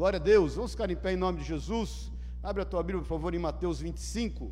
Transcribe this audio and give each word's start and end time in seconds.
Glória 0.00 0.16
a 0.16 0.22
Deus. 0.22 0.54
Vamos 0.54 0.70
ficar 0.70 0.90
em 0.90 0.96
pé 0.96 1.12
em 1.12 1.16
nome 1.18 1.40
de 1.40 1.44
Jesus. 1.44 2.10
Abre 2.42 2.62
a 2.62 2.64
tua 2.64 2.82
Bíblia, 2.82 3.02
por 3.02 3.06
favor, 3.06 3.34
em 3.34 3.38
Mateus 3.38 3.80
25. 3.80 4.50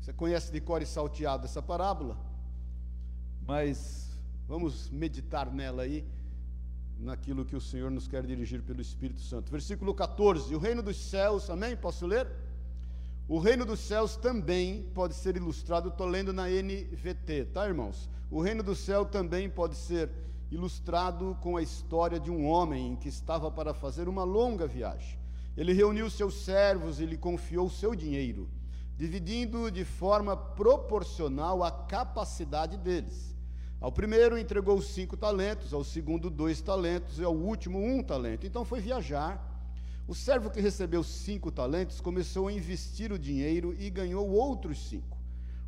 Você 0.00 0.10
conhece 0.14 0.50
de 0.50 0.62
cor 0.62 0.80
e 0.80 0.86
salteado 0.86 1.44
essa 1.44 1.60
parábola, 1.60 2.16
mas 3.46 4.18
vamos 4.48 4.88
meditar 4.88 5.52
nela 5.52 5.82
aí, 5.82 6.02
naquilo 6.98 7.44
que 7.44 7.54
o 7.54 7.60
Senhor 7.60 7.90
nos 7.90 8.08
quer 8.08 8.24
dirigir 8.24 8.62
pelo 8.62 8.80
Espírito 8.80 9.20
Santo. 9.20 9.52
Versículo 9.52 9.92
14: 9.94 10.54
O 10.54 10.58
reino 10.58 10.82
dos 10.82 10.96
céus, 10.96 11.50
amém? 11.50 11.76
Posso 11.76 12.06
ler? 12.06 12.26
O 13.28 13.38
reino 13.38 13.66
dos 13.66 13.80
céus 13.80 14.16
também 14.16 14.84
pode 14.94 15.12
ser 15.12 15.36
ilustrado, 15.36 15.90
estou 15.90 16.06
lendo 16.06 16.32
na 16.32 16.48
NVT, 16.48 17.50
tá, 17.52 17.68
irmãos? 17.68 18.08
O 18.30 18.40
reino 18.40 18.62
do 18.62 18.74
céu 18.74 19.04
também 19.04 19.50
pode 19.50 19.76
ser 19.76 20.24
ilustrado 20.50 21.36
com 21.40 21.56
a 21.56 21.62
história 21.62 22.20
de 22.20 22.30
um 22.30 22.46
homem 22.46 22.96
que 22.96 23.08
estava 23.08 23.50
para 23.50 23.74
fazer 23.74 24.08
uma 24.08 24.24
longa 24.24 24.66
viagem. 24.66 25.18
Ele 25.56 25.72
reuniu 25.72 26.10
seus 26.10 26.44
servos 26.44 27.00
e 27.00 27.06
lhe 27.06 27.16
confiou 27.16 27.70
seu 27.70 27.94
dinheiro, 27.94 28.48
dividindo 28.96 29.70
de 29.70 29.84
forma 29.84 30.36
proporcional 30.36 31.62
à 31.62 31.70
capacidade 31.70 32.76
deles. 32.76 33.34
Ao 33.80 33.92
primeiro 33.92 34.38
entregou 34.38 34.80
cinco 34.80 35.16
talentos, 35.16 35.72
ao 35.72 35.84
segundo 35.84 36.30
dois 36.30 36.60
talentos 36.60 37.18
e 37.18 37.24
ao 37.24 37.34
último 37.34 37.78
um 37.78 38.02
talento. 38.02 38.46
Então 38.46 38.64
foi 38.64 38.80
viajar 38.80 39.54
o 40.06 40.14
servo 40.14 40.50
que 40.50 40.60
recebeu 40.60 41.02
cinco 41.02 41.50
talentos 41.50 41.98
começou 41.98 42.48
a 42.48 42.52
investir 42.52 43.10
o 43.10 43.18
dinheiro 43.18 43.74
e 43.78 43.88
ganhou 43.88 44.28
outros 44.28 44.88
cinco. 44.88 45.16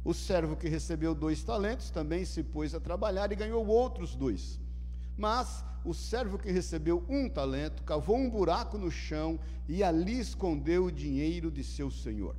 O 0.04 0.12
servo 0.12 0.54
que 0.54 0.68
recebeu 0.68 1.14
dois 1.14 1.42
talentos 1.42 1.90
também 1.90 2.24
se 2.26 2.42
pôs 2.42 2.74
a 2.74 2.80
trabalhar 2.80 3.32
e 3.32 3.36
ganhou 3.36 3.66
outros 3.66 4.14
dois. 4.14 4.60
Mas 5.16 5.64
o 5.84 5.94
servo 5.94 6.38
que 6.38 6.50
recebeu 6.50 7.04
um 7.08 7.28
talento 7.28 7.82
cavou 7.82 8.16
um 8.16 8.28
buraco 8.28 8.76
no 8.76 8.90
chão 8.90 9.38
e 9.68 9.82
ali 9.82 10.18
escondeu 10.18 10.86
o 10.86 10.92
dinheiro 10.92 11.50
de 11.50 11.64
seu 11.64 11.90
senhor. 11.90 12.36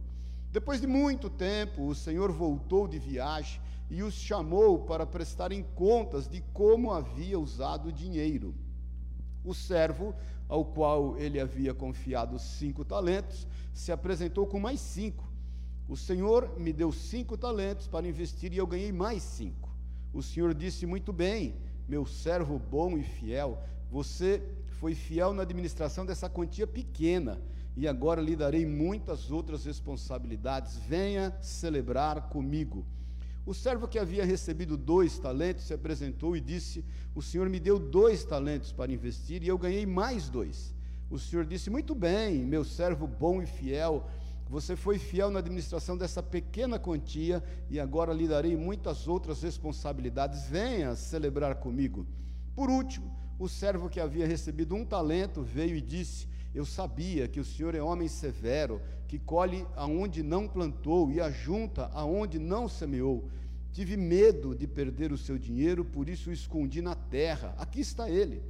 Depois 0.51 0.81
de 0.81 0.87
muito 0.87 1.29
tempo, 1.29 1.87
o 1.87 1.95
senhor 1.95 2.31
voltou 2.31 2.87
de 2.87 2.99
viagem 2.99 3.61
e 3.89 4.03
os 4.03 4.13
chamou 4.13 4.79
para 4.79 5.05
prestarem 5.05 5.65
contas 5.75 6.27
de 6.27 6.41
como 6.53 6.91
havia 6.91 7.39
usado 7.39 7.89
o 7.89 7.93
dinheiro. 7.93 8.53
O 9.43 9.53
servo 9.53 10.13
ao 10.47 10.63
qual 10.63 11.17
ele 11.17 11.39
havia 11.39 11.73
confiado 11.73 12.39
cinco 12.39 12.85
talentos, 12.85 13.47
se 13.73 13.91
apresentou 13.91 14.47
com 14.47 14.59
mais 14.59 14.79
cinco. 14.79 15.27
O 15.87 15.95
Senhor 15.95 16.57
me 16.57 16.73
deu 16.73 16.91
cinco 16.91 17.37
talentos 17.37 17.87
para 17.87 18.07
investir 18.07 18.53
e 18.53 18.57
eu 18.57 18.67
ganhei 18.67 18.91
mais 18.91 19.23
cinco. 19.23 19.69
O 20.13 20.21
Senhor 20.21 20.53
disse: 20.53 20.85
Muito 20.85 21.11
bem, 21.13 21.55
meu 21.87 22.05
servo 22.05 22.59
bom 22.59 22.97
e 22.97 23.03
fiel, 23.03 23.61
você 23.89 24.41
foi 24.79 24.93
fiel 24.93 25.33
na 25.33 25.43
administração 25.43 26.05
dessa 26.05 26.29
quantia 26.29 26.67
pequena 26.67 27.39
e 27.75 27.87
agora 27.87 28.21
lhe 28.21 28.35
darei 28.35 28.65
muitas 28.65 29.31
outras 29.31 29.65
responsabilidades. 29.65 30.77
Venha 30.77 31.35
celebrar 31.41 32.29
comigo. 32.29 32.85
O 33.45 33.53
servo 33.53 33.87
que 33.87 33.97
havia 33.97 34.25
recebido 34.25 34.75
dois 34.75 35.17
talentos 35.17 35.65
se 35.65 35.73
apresentou 35.73 36.35
e 36.35 36.41
disse: 36.41 36.83
O 37.15 37.21
senhor 37.21 37.47
me 37.47 37.59
deu 37.59 37.79
dois 37.79 38.25
talentos 38.25 38.73
para 38.73 38.91
investir 38.91 39.41
e 39.41 39.47
eu 39.47 39.57
ganhei 39.57 39.85
mais 39.85 40.27
dois. 40.27 40.75
O 41.09 41.17
senhor 41.17 41.45
disse: 41.45 41.69
Muito 41.69 41.95
bem, 41.95 42.43
meu 42.45 42.65
servo 42.65 43.07
bom 43.07 43.41
e 43.41 43.45
fiel. 43.45 44.05
Você 44.49 44.77
foi 44.77 44.97
fiel 44.97 45.29
na 45.29 45.39
administração 45.39 45.97
dessa 45.97 46.23
pequena 46.23 46.79
quantia 46.79 47.43
e 47.69 47.79
agora 47.79 48.13
lhe 48.13 48.27
darei 48.27 48.55
muitas 48.55 49.07
outras 49.07 49.41
responsabilidades. 49.41 50.47
Venha 50.47 50.95
celebrar 50.95 51.55
comigo. 51.55 52.07
Por 52.55 52.69
último, 52.69 53.13
o 53.37 53.49
servo 53.49 53.89
que 53.89 53.99
havia 53.99 54.25
recebido 54.25 54.73
um 54.73 54.85
talento 54.85 55.43
veio 55.43 55.75
e 55.75 55.81
disse: 55.81 56.27
Eu 56.55 56.65
sabia 56.65 57.27
que 57.27 57.41
o 57.41 57.45
senhor 57.45 57.75
é 57.75 57.81
homem 57.81 58.07
severo, 58.07 58.81
que 59.07 59.19
colhe 59.19 59.65
aonde 59.75 60.23
não 60.23 60.47
plantou 60.47 61.11
e 61.11 61.19
ajunta 61.19 61.91
aonde 61.93 62.39
não 62.39 62.69
semeou. 62.69 63.29
Tive 63.73 63.97
medo 63.97 64.55
de 64.55 64.65
perder 64.65 65.11
o 65.11 65.17
seu 65.17 65.37
dinheiro, 65.37 65.83
por 65.83 66.07
isso 66.07 66.29
o 66.29 66.33
escondi 66.33 66.81
na 66.81 66.95
terra. 66.95 67.53
Aqui 67.57 67.81
está 67.81 68.09
ele. 68.09 68.41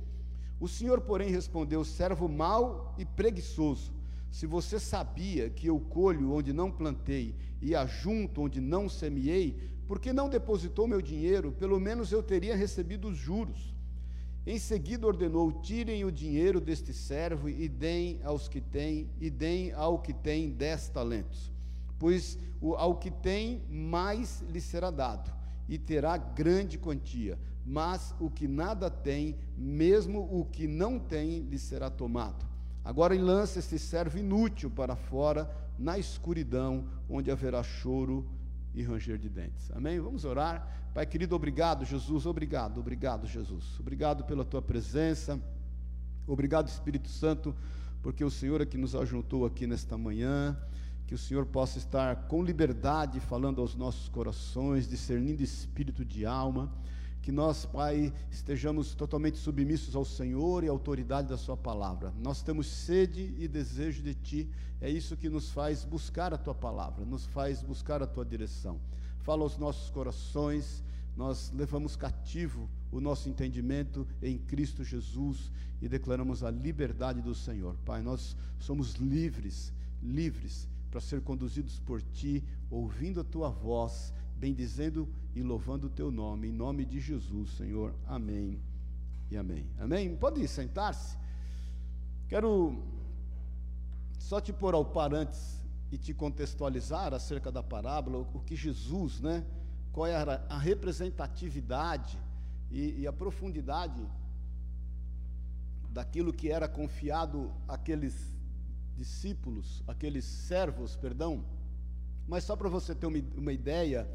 O 0.59 0.67
senhor, 0.67 1.01
porém, 1.01 1.31
respondeu: 1.31 1.83
servo 1.83 2.29
mau 2.29 2.95
e 2.99 3.03
preguiçoso. 3.03 3.96
Se 4.31 4.45
você 4.45 4.79
sabia 4.79 5.49
que 5.49 5.67
eu 5.67 5.79
colho 5.79 6.33
onde 6.33 6.53
não 6.53 6.71
plantei 6.71 7.35
e 7.61 7.75
ajunto 7.75 8.41
onde 8.41 8.61
não 8.61 8.87
semeei, 8.87 9.57
por 9.87 9.99
que 9.99 10.11
não 10.11 10.29
depositou 10.29 10.87
meu 10.87 11.01
dinheiro? 11.01 11.51
Pelo 11.51 11.79
menos 11.79 12.11
eu 12.11 12.21
teria 12.21 12.55
recebido 12.55 13.07
os 13.07 13.17
juros. 13.17 13.73
Em 14.45 14.59
seguida 14.59 15.07
ordenou: 15.07 15.51
tirem 15.61 16.05
o 16.05 16.11
dinheiro 16.11 16.61
deste 16.61 16.93
servo 16.93 17.49
e 17.49 17.67
deem 17.67 18.19
aos 18.23 18.47
que 18.47 18.61
têm, 18.61 19.09
e 19.19 19.29
deem 19.29 19.71
ao 19.73 19.99
que 19.99 20.13
tem 20.13 20.49
dez 20.49 20.89
talentos. 20.89 21.51
Pois 21.99 22.37
ao 22.77 22.95
que 22.95 23.11
tem, 23.11 23.61
mais 23.69 24.41
lhe 24.49 24.61
será 24.61 24.91
dado, 24.91 25.33
e 25.67 25.77
terá 25.77 26.17
grande 26.17 26.77
quantia. 26.77 27.37
Mas 27.65 28.15
o 28.19 28.29
que 28.29 28.47
nada 28.47 28.89
tem, 28.89 29.35
mesmo 29.57 30.21
o 30.31 30.45
que 30.45 30.67
não 30.67 30.97
tem, 30.97 31.41
lhe 31.41 31.59
será 31.59 31.89
tomado. 31.89 32.45
Agora 32.87 33.13
lança 33.19 33.59
este 33.59 33.77
servo 33.77 34.17
inútil 34.17 34.71
para 34.71 34.95
fora, 34.95 35.53
na 35.77 35.99
escuridão, 35.99 36.85
onde 37.09 37.29
haverá 37.29 37.61
choro 37.61 38.25
e 38.73 38.81
ranger 38.81 39.17
de 39.17 39.27
dentes. 39.27 39.69
Amém? 39.73 39.99
Vamos 39.99 40.23
orar. 40.23 40.65
Pai 40.93 41.05
querido, 41.05 41.35
obrigado, 41.35 41.83
Jesus. 41.83 42.25
Obrigado, 42.25 42.79
obrigado, 42.79 43.27
Jesus. 43.27 43.77
Obrigado 43.77 44.23
pela 44.23 44.45
tua 44.45 44.61
presença. 44.61 45.37
Obrigado, 46.25 46.69
Espírito 46.69 47.09
Santo, 47.09 47.53
porque 48.01 48.23
o 48.23 48.31
Senhor 48.31 48.61
é 48.61 48.65
que 48.65 48.77
nos 48.77 48.95
ajuntou 48.95 49.45
aqui 49.45 49.67
nesta 49.67 49.97
manhã. 49.97 50.57
Que 51.05 51.13
o 51.13 51.17
Senhor 51.17 51.45
possa 51.45 51.77
estar 51.77 52.15
com 52.29 52.41
liberdade 52.41 53.19
falando 53.19 53.59
aos 53.59 53.75
nossos 53.75 54.07
corações, 54.07 54.87
discernindo 54.87 55.43
espírito 55.43 56.05
de 56.05 56.25
alma 56.25 56.71
que 57.27 57.31
nós, 57.33 57.65
Pai, 57.65 58.13
estejamos 58.31 58.95
totalmente 58.95 59.37
submissos 59.37 59.97
ao 59.97 60.05
Senhor 60.05 60.63
e 60.63 60.69
à 60.69 60.71
autoridade 60.71 61.27
da 61.27 61.35
Sua 61.35 61.57
palavra. 61.57 62.13
Nós 62.23 62.41
temos 62.41 62.67
sede 62.67 63.35
e 63.37 63.49
desejo 63.49 64.01
de 64.01 64.13
Ti, 64.13 64.49
é 64.79 64.89
isso 64.89 65.17
que 65.17 65.27
nos 65.27 65.51
faz 65.51 65.83
buscar 65.83 66.33
a 66.33 66.37
Tua 66.37 66.55
palavra, 66.55 67.03
nos 67.03 67.25
faz 67.25 67.61
buscar 67.61 68.01
a 68.01 68.07
Tua 68.07 68.23
direção. 68.23 68.79
Fala 69.23 69.43
aos 69.43 69.57
nossos 69.57 69.89
corações, 69.89 70.81
nós 71.17 71.51
levamos 71.53 71.97
cativo 71.97 72.69
o 72.93 73.01
nosso 73.01 73.27
entendimento 73.27 74.07
em 74.21 74.37
Cristo 74.37 74.81
Jesus 74.81 75.51
e 75.81 75.89
declaramos 75.89 76.45
a 76.45 76.49
liberdade 76.49 77.21
do 77.21 77.35
Senhor. 77.35 77.75
Pai, 77.83 78.01
nós 78.01 78.37
somos 78.57 78.93
livres, 78.93 79.73
livres 80.01 80.65
para 80.89 81.01
ser 81.01 81.19
conduzidos 81.19 81.77
por 81.77 82.01
Ti, 82.01 82.41
ouvindo 82.71 83.19
a 83.19 83.25
Tua 83.25 83.49
voz 83.49 84.13
bendizendo 84.37 85.07
e 85.35 85.41
louvando 85.41 85.87
o 85.87 85.89
teu 85.89 86.11
nome, 86.11 86.47
em 86.47 86.51
nome 86.51 86.85
de 86.85 86.99
Jesus, 86.99 87.51
Senhor. 87.51 87.93
Amém 88.05 88.59
e 89.29 89.37
amém. 89.37 89.65
Amém? 89.79 90.15
Pode 90.15 90.47
sentar-se. 90.47 91.17
Quero 92.27 92.83
só 94.19 94.39
te 94.39 94.53
pôr 94.53 94.73
ao 94.73 94.85
par 94.85 95.13
antes 95.13 95.57
e 95.91 95.97
te 95.97 96.13
contextualizar 96.13 97.13
acerca 97.13 97.51
da 97.51 97.63
parábola, 97.63 98.19
o 98.33 98.39
que 98.41 98.55
Jesus, 98.55 99.21
né? 99.21 99.45
Qual 99.91 100.05
era 100.05 100.45
a 100.49 100.57
representatividade 100.57 102.19
e, 102.69 103.01
e 103.01 103.07
a 103.07 103.13
profundidade 103.13 104.05
daquilo 105.89 106.33
que 106.33 106.51
era 106.51 106.67
confiado 106.67 107.51
àqueles 107.67 108.35
discípulos, 108.95 109.83
aqueles 109.87 110.25
servos, 110.25 110.95
perdão. 110.95 111.43
Mas 112.27 112.43
só 112.43 112.55
para 112.55 112.67
você 112.67 112.93
ter 112.93 113.07
uma, 113.07 113.19
uma 113.35 113.53
ideia, 113.53 114.07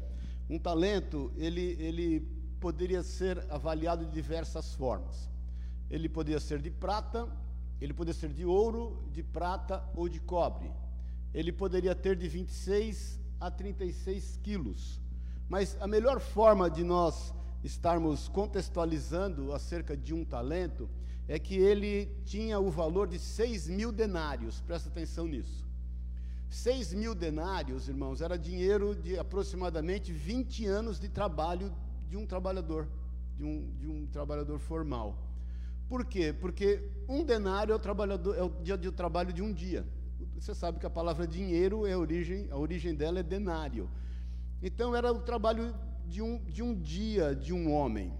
um 0.49 0.59
talento, 0.59 1.31
ele, 1.37 1.75
ele 1.79 2.19
poderia 2.59 3.03
ser 3.03 3.45
avaliado 3.49 4.05
de 4.05 4.11
diversas 4.11 4.73
formas. 4.73 5.29
Ele 5.89 6.07
poderia 6.07 6.39
ser 6.39 6.59
de 6.59 6.71
prata, 6.71 7.27
ele 7.79 7.93
poderia 7.93 8.19
ser 8.19 8.29
de 8.29 8.45
ouro, 8.45 9.03
de 9.11 9.21
prata 9.21 9.83
ou 9.95 10.07
de 10.07 10.19
cobre. 10.19 10.71
Ele 11.33 11.51
poderia 11.51 11.95
ter 11.95 12.15
de 12.15 12.27
26 12.27 13.19
a 13.39 13.51
36 13.51 14.39
quilos. 14.41 15.01
Mas 15.49 15.77
a 15.81 15.87
melhor 15.87 16.19
forma 16.19 16.69
de 16.69 16.83
nós 16.83 17.33
estarmos 17.63 18.27
contextualizando 18.27 19.53
acerca 19.53 19.95
de 19.95 20.13
um 20.13 20.23
talento 20.23 20.89
é 21.27 21.39
que 21.39 21.55
ele 21.55 22.05
tinha 22.25 22.59
o 22.59 22.69
valor 22.69 23.07
de 23.07 23.17
6 23.17 23.67
mil 23.67 23.91
denários, 23.91 24.61
presta 24.61 24.89
atenção 24.89 25.27
nisso. 25.27 25.65
6 26.53 26.93
mil 26.93 27.15
denários, 27.15 27.89
irmãos, 27.89 28.21
era 28.21 28.37
dinheiro 28.37 28.93
de 28.93 29.17
aproximadamente 29.17 30.13
20 30.13 30.67
anos 30.67 30.99
de 30.99 31.09
trabalho 31.09 31.73
de 32.07 32.15
um 32.15 32.27
trabalhador, 32.27 32.87
de 33.35 33.43
um, 33.43 33.75
de 33.79 33.87
um 33.87 34.05
trabalhador 34.05 34.59
formal. 34.59 35.17
Por 35.89 36.05
quê? 36.05 36.31
Porque 36.31 36.91
um 37.09 37.23
denário 37.25 37.73
é 37.73 37.75
o, 37.75 37.79
trabalhador, 37.79 38.37
é 38.37 38.43
o 38.43 38.49
dia 38.61 38.77
de 38.77 38.91
trabalho 38.91 39.33
de 39.33 39.41
um 39.41 39.51
dia. 39.51 39.83
Você 40.35 40.53
sabe 40.53 40.79
que 40.79 40.85
a 40.85 40.91
palavra 40.91 41.25
dinheiro 41.25 41.87
é 41.87 41.93
a 41.93 41.97
origem, 41.97 42.47
a 42.51 42.57
origem 42.57 42.93
dela 42.93 43.19
é 43.19 43.23
denário. 43.23 43.89
Então 44.61 44.95
era 44.95 45.11
o 45.11 45.21
trabalho 45.21 45.73
de 46.07 46.21
um, 46.21 46.37
de 46.45 46.61
um 46.61 46.79
dia 46.79 47.35
de 47.35 47.51
um 47.51 47.73
homem. 47.73 48.13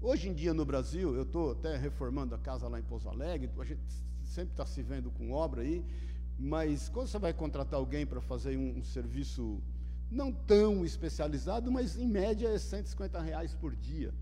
Hoje 0.00 0.30
em 0.30 0.34
dia 0.34 0.54
no 0.54 0.64
Brasil, 0.64 1.14
eu 1.14 1.24
estou 1.24 1.52
até 1.52 1.76
reformando 1.76 2.34
a 2.34 2.38
casa 2.38 2.68
lá 2.68 2.80
em 2.80 2.82
Pouso 2.82 3.06
Alegre, 3.06 3.50
a 3.58 3.64
gente 3.64 3.82
sempre 4.24 4.52
está 4.54 4.64
se 4.64 4.82
vendo 4.82 5.10
com 5.10 5.30
obra 5.30 5.60
aí, 5.60 5.84
mas 6.38 6.88
quando 6.88 7.08
você 7.08 7.18
vai 7.18 7.32
contratar 7.32 7.78
alguém 7.78 8.04
para 8.04 8.20
fazer 8.20 8.56
um, 8.56 8.78
um, 8.78 8.84
serviço 8.84 9.62
não 10.10 10.32
tão 10.32 10.84
especializado, 10.84 11.70
mas 11.70 11.96
em 11.96 12.06
média 12.06 12.48
é 12.48 12.58
150 12.58 13.20
reais 13.20 13.54
por 13.54 13.74
dia. 13.74 14.12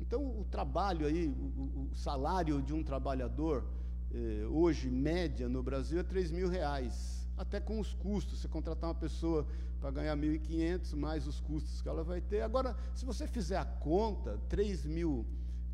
Então 0.00 0.22
o 0.40 0.44
trabalho 0.50 1.06
aí, 1.06 1.26
o, 1.28 1.90
o 1.90 1.94
salário 1.94 2.62
de 2.62 2.72
um 2.72 2.82
trabalhador, 2.82 3.64
eh, 4.12 4.46
hoje, 4.48 4.88
média 4.90 5.48
no 5.48 5.62
Brasil, 5.62 5.98
é 5.98 6.02
3 6.02 6.30
mil 6.30 6.48
reais. 6.48 7.26
Até 7.36 7.60
com 7.60 7.78
os 7.78 7.92
custos, 7.94 8.40
você 8.40 8.48
contratar 8.48 8.88
uma 8.88 8.94
pessoa 8.94 9.46
para 9.80 9.90
ganhar 9.90 10.16
1.500, 10.16 10.96
mais 10.96 11.26
os 11.26 11.40
custos 11.40 11.82
que 11.82 11.88
ela 11.88 12.02
vai 12.02 12.20
ter. 12.20 12.40
Agora, 12.40 12.76
se 12.94 13.04
você 13.04 13.26
fizer 13.26 13.58
a 13.58 13.64
conta, 13.64 14.40
3 14.48 14.86
mil 14.86 15.26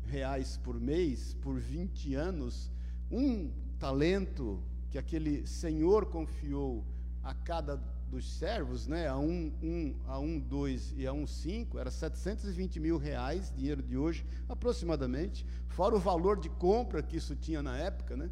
reais 0.03 0.57
por 0.57 0.79
mês, 0.79 1.33
por 1.35 1.59
20 1.59 2.15
anos, 2.15 2.69
um 3.09 3.49
talento 3.79 4.61
que 4.93 4.99
aquele 4.99 5.47
senhor 5.47 6.05
confiou 6.05 6.85
a 7.23 7.33
cada 7.33 7.77
dos 8.11 8.31
servos, 8.37 8.85
né, 8.85 9.07
a 9.07 9.17
um, 9.17 9.51
um, 9.59 9.95
a 10.05 10.19
um, 10.19 10.39
dois 10.39 10.93
e 10.95 11.07
a 11.07 11.11
um 11.11 11.25
cinco, 11.25 11.79
era 11.79 11.89
720 11.89 12.79
mil 12.79 12.99
reais, 12.99 13.51
dinheiro 13.57 13.81
de 13.81 13.97
hoje, 13.97 14.23
aproximadamente, 14.47 15.47
fora 15.65 15.95
o 15.95 15.99
valor 15.99 16.39
de 16.39 16.47
compra 16.47 17.01
que 17.01 17.17
isso 17.17 17.35
tinha 17.35 17.63
na 17.63 17.75
época, 17.75 18.15
né? 18.15 18.29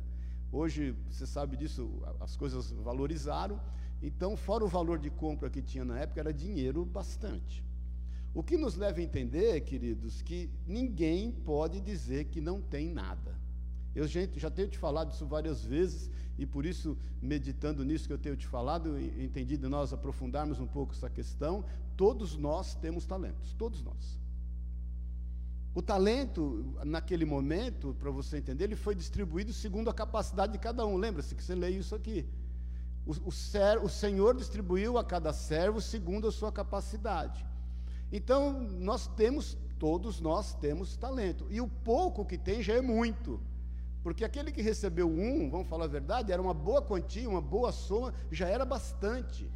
Hoje, 0.51 0.95
você 1.09 1.25
sabe 1.25 1.57
disso, 1.57 1.89
as 2.19 2.37
coisas 2.37 2.71
valorizaram, 2.73 3.59
então, 3.99 4.37
fora 4.37 4.63
o 4.63 4.67
valor 4.67 4.99
de 4.99 5.09
compra 5.09 5.49
que 5.49 5.63
tinha 5.63 5.83
na 5.83 5.97
época, 5.97 6.19
era 6.19 6.31
dinheiro 6.31 6.85
bastante. 6.85 7.65
O 8.35 8.43
que 8.43 8.55
nos 8.55 8.75
leva 8.75 8.99
a 8.99 9.03
entender, 9.03 9.61
queridos, 9.61 10.21
que 10.21 10.47
ninguém 10.67 11.31
pode 11.31 11.81
dizer 11.81 12.25
que 12.25 12.39
não 12.39 12.61
tem 12.61 12.87
nada. 12.87 13.40
Eu 13.93 14.07
já 14.07 14.49
tenho 14.49 14.69
te 14.69 14.77
falado 14.77 15.11
isso 15.11 15.25
várias 15.25 15.63
vezes, 15.63 16.09
e 16.37 16.45
por 16.45 16.65
isso, 16.65 16.97
meditando 17.21 17.83
nisso 17.83 18.07
que 18.07 18.13
eu 18.13 18.17
tenho 18.17 18.37
te 18.37 18.47
falado, 18.47 18.99
entendi 18.99 19.57
de 19.57 19.67
nós 19.67 19.91
aprofundarmos 19.93 20.59
um 20.59 20.67
pouco 20.67 20.93
essa 20.93 21.09
questão. 21.09 21.63
Todos 21.97 22.37
nós 22.37 22.73
temos 22.75 23.05
talentos, 23.05 23.53
todos 23.53 23.83
nós. 23.83 24.19
O 25.73 25.81
talento, 25.81 26.65
naquele 26.83 27.25
momento, 27.25 27.95
para 27.99 28.09
você 28.11 28.37
entender, 28.37 28.65
ele 28.65 28.75
foi 28.75 28.95
distribuído 28.95 29.53
segundo 29.53 29.89
a 29.89 29.93
capacidade 29.93 30.53
de 30.53 30.57
cada 30.57 30.85
um. 30.85 30.97
Lembra-se 30.97 31.35
que 31.35 31.43
você 31.43 31.55
lê 31.55 31.69
isso 31.69 31.95
aqui. 31.95 32.25
O, 33.05 33.29
o, 33.29 33.31
ser, 33.31 33.77
o 33.77 33.87
Senhor 33.87 34.35
distribuiu 34.35 34.97
a 34.97 35.03
cada 35.03 35.31
servo 35.31 35.79
segundo 35.79 36.27
a 36.27 36.31
sua 36.31 36.51
capacidade. 36.51 37.45
Então, 38.11 38.61
nós 38.61 39.07
temos, 39.07 39.57
todos 39.79 40.19
nós 40.19 40.53
temos 40.55 40.97
talento. 40.97 41.47
E 41.49 41.61
o 41.61 41.67
pouco 41.67 42.25
que 42.25 42.37
tem 42.37 42.61
já 42.61 42.73
é 42.73 42.81
muito. 42.81 43.39
Porque 44.03 44.25
aquele 44.25 44.51
que 44.51 44.61
recebeu 44.61 45.07
um, 45.07 45.49
vamos 45.49 45.67
falar 45.67 45.85
a 45.85 45.87
verdade, 45.87 46.31
era 46.31 46.41
uma 46.41 46.53
boa 46.53 46.81
quantia, 46.81 47.29
uma 47.29 47.41
boa 47.41 47.71
soma, 47.71 48.13
já 48.31 48.47
era 48.47 48.65
bastante. 48.65 49.49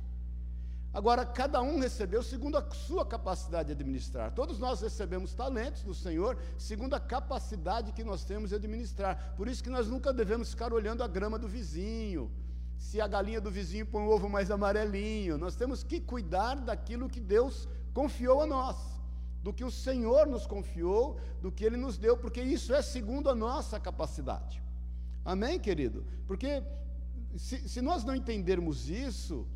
Agora, 0.93 1.25
cada 1.25 1.61
um 1.61 1.79
recebeu 1.79 2.23
segundo 2.23 2.57
a 2.57 2.71
sua 2.71 3.05
capacidade 3.05 3.67
de 3.67 3.73
administrar. 3.73 4.31
Todos 4.33 4.57
nós 4.59 4.81
recebemos 4.81 5.33
talentos 5.33 5.83
do 5.83 5.93
Senhor 5.93 6.37
segundo 6.57 6.93
a 6.93 6.99
capacidade 6.99 7.91
que 7.91 8.03
nós 8.03 8.23
temos 8.23 8.49
de 8.51 8.55
administrar. 8.55 9.33
Por 9.35 9.49
isso 9.49 9.61
que 9.61 9.69
nós 9.69 9.89
nunca 9.89 10.13
devemos 10.13 10.51
ficar 10.51 10.71
olhando 10.71 11.03
a 11.03 11.07
grama 11.07 11.37
do 11.37 11.49
vizinho. 11.49 12.31
Se 12.77 13.01
a 13.01 13.07
galinha 13.07 13.41
do 13.41 13.51
vizinho 13.51 13.85
põe 13.85 14.03
um 14.03 14.07
ovo 14.07 14.29
mais 14.29 14.49
amarelinho, 14.49 15.37
nós 15.37 15.55
temos 15.55 15.83
que 15.83 15.99
cuidar 15.99 16.55
daquilo 16.61 17.09
que 17.09 17.19
Deus 17.19 17.67
confiou 17.93 18.43
a 18.43 18.45
nós 18.45 18.94
do 19.45 19.53
que 19.53 19.63
o 19.63 19.69
Senhor 19.69 20.25
nos 20.25 20.47
confiou, 20.47 21.19
do 21.39 21.51
que 21.51 21.63
Ele 21.63 21.77
nos 21.77 21.99
deu, 21.99 22.17
porque 22.17 22.41
isso 22.41 22.73
é 22.73 22.81
segundo 22.81 23.29
a 23.29 23.35
nossa 23.35 23.79
capacidade. 23.79 24.59
Amém, 25.23 25.59
querido? 25.59 26.03
Porque 26.25 26.63
se, 27.37 27.69
se 27.69 27.79
nós 27.79 28.03
não 28.03 28.15
entendermos 28.15 28.89
isso, 28.89 29.47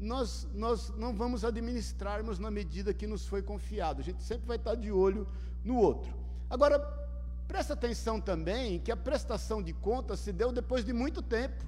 nós, 0.00 0.48
nós 0.54 0.88
não 0.96 1.14
vamos 1.14 1.44
administrarmos 1.44 2.38
na 2.38 2.50
medida 2.50 2.94
que 2.94 3.06
nos 3.06 3.26
foi 3.26 3.42
confiado. 3.42 4.00
A 4.00 4.04
gente 4.04 4.22
sempre 4.22 4.46
vai 4.46 4.56
estar 4.56 4.74
de 4.74 4.90
olho 4.90 5.28
no 5.62 5.76
outro. 5.76 6.14
Agora, 6.48 6.78
presta 7.46 7.74
atenção 7.74 8.18
também 8.18 8.78
que 8.78 8.90
a 8.90 8.96
prestação 8.96 9.62
de 9.62 9.74
contas 9.74 10.18
se 10.20 10.32
deu 10.32 10.50
depois 10.50 10.82
de 10.82 10.94
muito 10.94 11.20
tempo. 11.20 11.62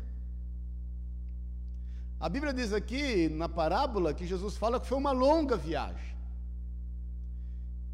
A 2.18 2.30
Bíblia 2.30 2.54
diz 2.54 2.72
aqui, 2.72 3.28
na 3.28 3.46
parábola, 3.46 4.14
que 4.14 4.26
Jesus 4.26 4.56
fala 4.56 4.80
que 4.80 4.86
foi 4.86 4.96
uma 4.96 5.12
longa 5.12 5.54
viagem. 5.54 6.17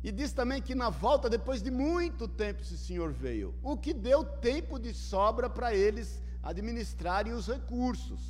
E 0.05 0.13
diz 0.13 0.35
também 0.35 0.61
que 0.61 0.75
na 0.75 0.91
volta, 0.91 1.31
depois 1.31 1.63
de 1.63 1.71
muito 1.71 2.29
tempo, 2.29 2.61
esse 2.61 2.77
senhor 2.77 3.11
veio, 3.11 3.55
o 3.63 3.75
que 3.75 3.95
deu 3.95 4.23
tempo 4.23 4.79
de 4.79 4.93
sobra 4.93 5.49
para 5.49 5.75
eles 5.75 6.23
administrarem 6.43 7.33
os 7.33 7.49
recursos. 7.49 8.21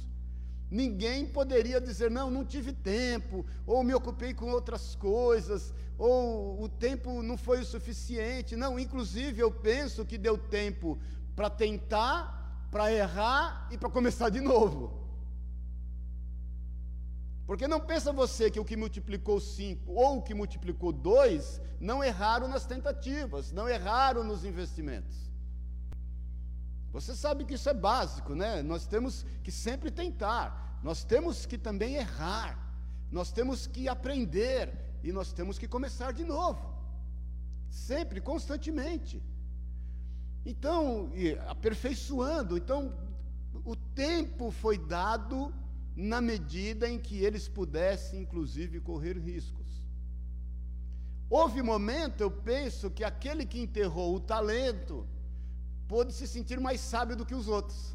Ninguém 0.70 1.26
poderia 1.26 1.80
dizer, 1.80 2.12
não, 2.12 2.30
não 2.30 2.44
tive 2.44 2.72
tempo, 2.72 3.44
ou 3.66 3.82
me 3.82 3.92
ocupei 3.92 4.32
com 4.32 4.52
outras 4.52 4.94
coisas, 4.94 5.74
ou 5.98 6.62
o 6.62 6.68
tempo 6.68 7.20
não 7.24 7.36
foi 7.36 7.62
o 7.62 7.66
suficiente. 7.66 8.54
Não, 8.54 8.78
inclusive 8.78 9.40
eu 9.40 9.50
penso 9.50 10.04
que 10.04 10.16
deu 10.16 10.38
tempo 10.38 10.96
para 11.34 11.50
tentar, 11.50 12.68
para 12.70 12.92
errar 12.92 13.68
e 13.72 13.76
para 13.76 13.90
começar 13.90 14.28
de 14.28 14.40
novo. 14.40 15.03
Porque 17.46 17.68
não 17.68 17.80
pensa 17.80 18.12
você 18.12 18.50
que 18.50 18.58
o 18.58 18.64
que 18.64 18.76
multiplicou 18.76 19.38
cinco 19.38 19.92
ou 19.92 20.18
o 20.18 20.22
que 20.22 20.32
multiplicou 20.32 20.90
dois 20.92 21.60
não 21.78 22.02
erraram 22.02 22.48
nas 22.48 22.64
tentativas, 22.64 23.52
não 23.52 23.68
erraram 23.68 24.24
nos 24.24 24.44
investimentos. 24.44 25.30
Você 26.90 27.14
sabe 27.14 27.44
que 27.44 27.54
isso 27.54 27.68
é 27.68 27.74
básico, 27.74 28.34
né? 28.34 28.62
Nós 28.62 28.86
temos 28.86 29.26
que 29.42 29.50
sempre 29.50 29.90
tentar, 29.90 30.78
nós 30.82 31.04
temos 31.04 31.44
que 31.44 31.58
também 31.58 31.96
errar, 31.96 32.58
nós 33.10 33.30
temos 33.30 33.66
que 33.66 33.88
aprender 33.88 34.72
e 35.02 35.12
nós 35.12 35.32
temos 35.32 35.58
que 35.58 35.68
começar 35.68 36.12
de 36.12 36.24
novo, 36.24 36.72
sempre, 37.68 38.20
constantemente. 38.20 39.22
Então, 40.46 41.10
aperfeiçoando, 41.48 42.56
então, 42.56 42.94
o 43.64 43.76
tempo 43.76 44.50
foi 44.50 44.78
dado 44.78 45.52
na 45.96 46.20
medida 46.20 46.88
em 46.88 46.98
que 46.98 47.22
eles 47.24 47.48
pudessem, 47.48 48.20
inclusive, 48.20 48.80
correr 48.80 49.16
riscos. 49.18 49.64
Houve 51.30 51.62
momento, 51.62 52.20
eu 52.20 52.30
penso, 52.30 52.90
que 52.90 53.04
aquele 53.04 53.46
que 53.46 53.60
enterrou 53.60 54.14
o 54.14 54.20
talento 54.20 55.06
pôde 55.88 56.12
se 56.12 56.26
sentir 56.26 56.60
mais 56.60 56.80
sábio 56.80 57.16
do 57.16 57.26
que 57.26 57.34
os 57.34 57.48
outros. 57.48 57.94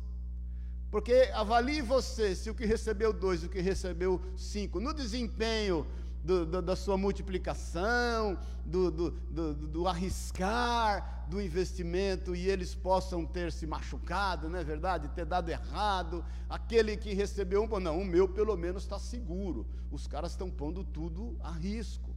Porque 0.90 1.30
avalie 1.34 1.82
você 1.82 2.36
se 2.36 2.50
o 2.50 2.56
que 2.56 2.66
recebeu 2.66 3.14
dois, 3.14 3.44
o 3.44 3.50
que 3.50 3.62
recebeu 3.62 4.22
cinco, 4.36 4.80
no 4.80 4.94
desempenho 4.94 5.86
do, 6.24 6.46
do, 6.46 6.62
da 6.62 6.76
sua 6.76 6.98
multiplicação, 6.98 8.38
do, 8.66 8.90
do, 8.90 9.88
arriscar, 9.88 11.19
do 11.30 11.40
investimento, 11.40 12.36
e 12.36 12.50
eles 12.50 12.74
possam 12.74 13.24
ter 13.24 13.52
se 13.52 13.68
machucado, 13.68 14.50
não 14.50 14.58
é 14.58 14.64
verdade? 14.64 15.08
Ter 15.10 15.26
dado 15.26 15.50
errado. 15.50 16.26
Aquele 16.50 16.98
que 16.98 17.14
recebeu 17.14 17.64
um, 17.64 17.80
não, 17.80 18.02
o 18.02 18.06
meu 18.06 18.28
pelo 18.28 18.58
menos 18.58 18.82
está 18.84 18.98
seguro. 18.98 19.68
Os 19.92 20.08
caras 20.08 20.32
estão 20.32 20.50
pondo 20.50 20.84
tudo 20.84 21.38
a 21.42 21.52
risco. 21.52 22.10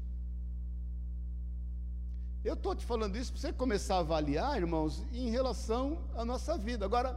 Eu 2.43 2.55
estou 2.55 2.75
te 2.75 2.87
falando 2.87 3.17
isso 3.17 3.33
para 3.33 3.41
você 3.43 3.53
começar 3.53 3.97
a 3.97 4.01
avaliar, 4.01 4.57
irmãos, 4.57 5.05
em 5.13 5.29
relação 5.29 5.99
à 6.15 6.25
nossa 6.25 6.57
vida. 6.57 6.87
Agora, 6.87 7.15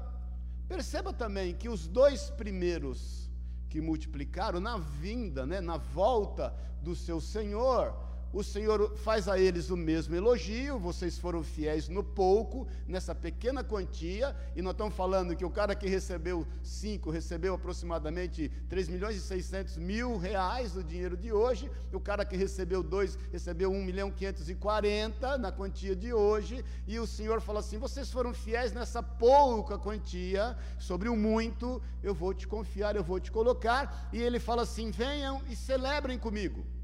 perceba 0.67 1.13
também 1.13 1.55
que 1.55 1.69
os 1.69 1.87
dois 1.87 2.29
primeiros 2.29 3.31
que 3.69 3.79
multiplicaram, 3.79 4.59
na 4.59 4.77
vinda, 4.77 5.45
né, 5.45 5.61
na 5.61 5.77
volta 5.77 6.53
do 6.81 6.93
seu 6.93 7.21
Senhor, 7.21 7.95
o 8.35 8.43
Senhor 8.43 8.97
faz 8.97 9.29
a 9.29 9.39
eles 9.39 9.69
o 9.69 9.77
mesmo 9.77 10.13
elogio, 10.13 10.77
vocês 10.77 11.17
foram 11.17 11.41
fiéis 11.41 11.87
no 11.87 12.03
pouco, 12.03 12.67
nessa 12.85 13.15
pequena 13.15 13.63
quantia, 13.63 14.35
e 14.53 14.61
nós 14.61 14.73
estamos 14.73 14.93
falando 14.93 15.33
que 15.37 15.45
o 15.45 15.49
cara 15.49 15.73
que 15.73 15.87
recebeu 15.87 16.45
cinco, 16.61 17.09
recebeu 17.09 17.53
aproximadamente 17.53 18.51
3 18.67 18.89
milhões 18.89 19.15
e 19.15 19.21
600 19.21 19.77
mil 19.77 20.17
reais 20.17 20.73
do 20.73 20.83
dinheiro 20.83 21.15
de 21.15 21.31
hoje, 21.31 21.71
o 21.93 21.99
cara 21.99 22.25
que 22.25 22.35
recebeu 22.35 22.83
dois, 22.83 23.17
recebeu 23.31 23.71
1 23.71 23.85
milhão 23.85 24.11
540 24.11 25.37
na 25.37 25.49
quantia 25.49 25.95
de 25.95 26.11
hoje, 26.11 26.61
e 26.85 26.99
o 26.99 27.07
Senhor 27.07 27.39
fala 27.39 27.61
assim, 27.61 27.77
vocês 27.77 28.11
foram 28.11 28.33
fiéis 28.33 28.73
nessa 28.73 29.01
pouca 29.01 29.77
quantia, 29.77 30.57
sobre 30.77 31.07
o 31.07 31.15
muito, 31.15 31.81
eu 32.03 32.13
vou 32.13 32.33
te 32.33 32.45
confiar, 32.45 32.97
eu 32.97 33.03
vou 33.03 33.17
te 33.17 33.31
colocar, 33.31 34.09
e 34.11 34.21
ele 34.21 34.39
fala 34.41 34.63
assim, 34.63 34.91
venham 34.91 35.41
e 35.49 35.55
celebrem 35.55 36.19
comigo, 36.19 36.74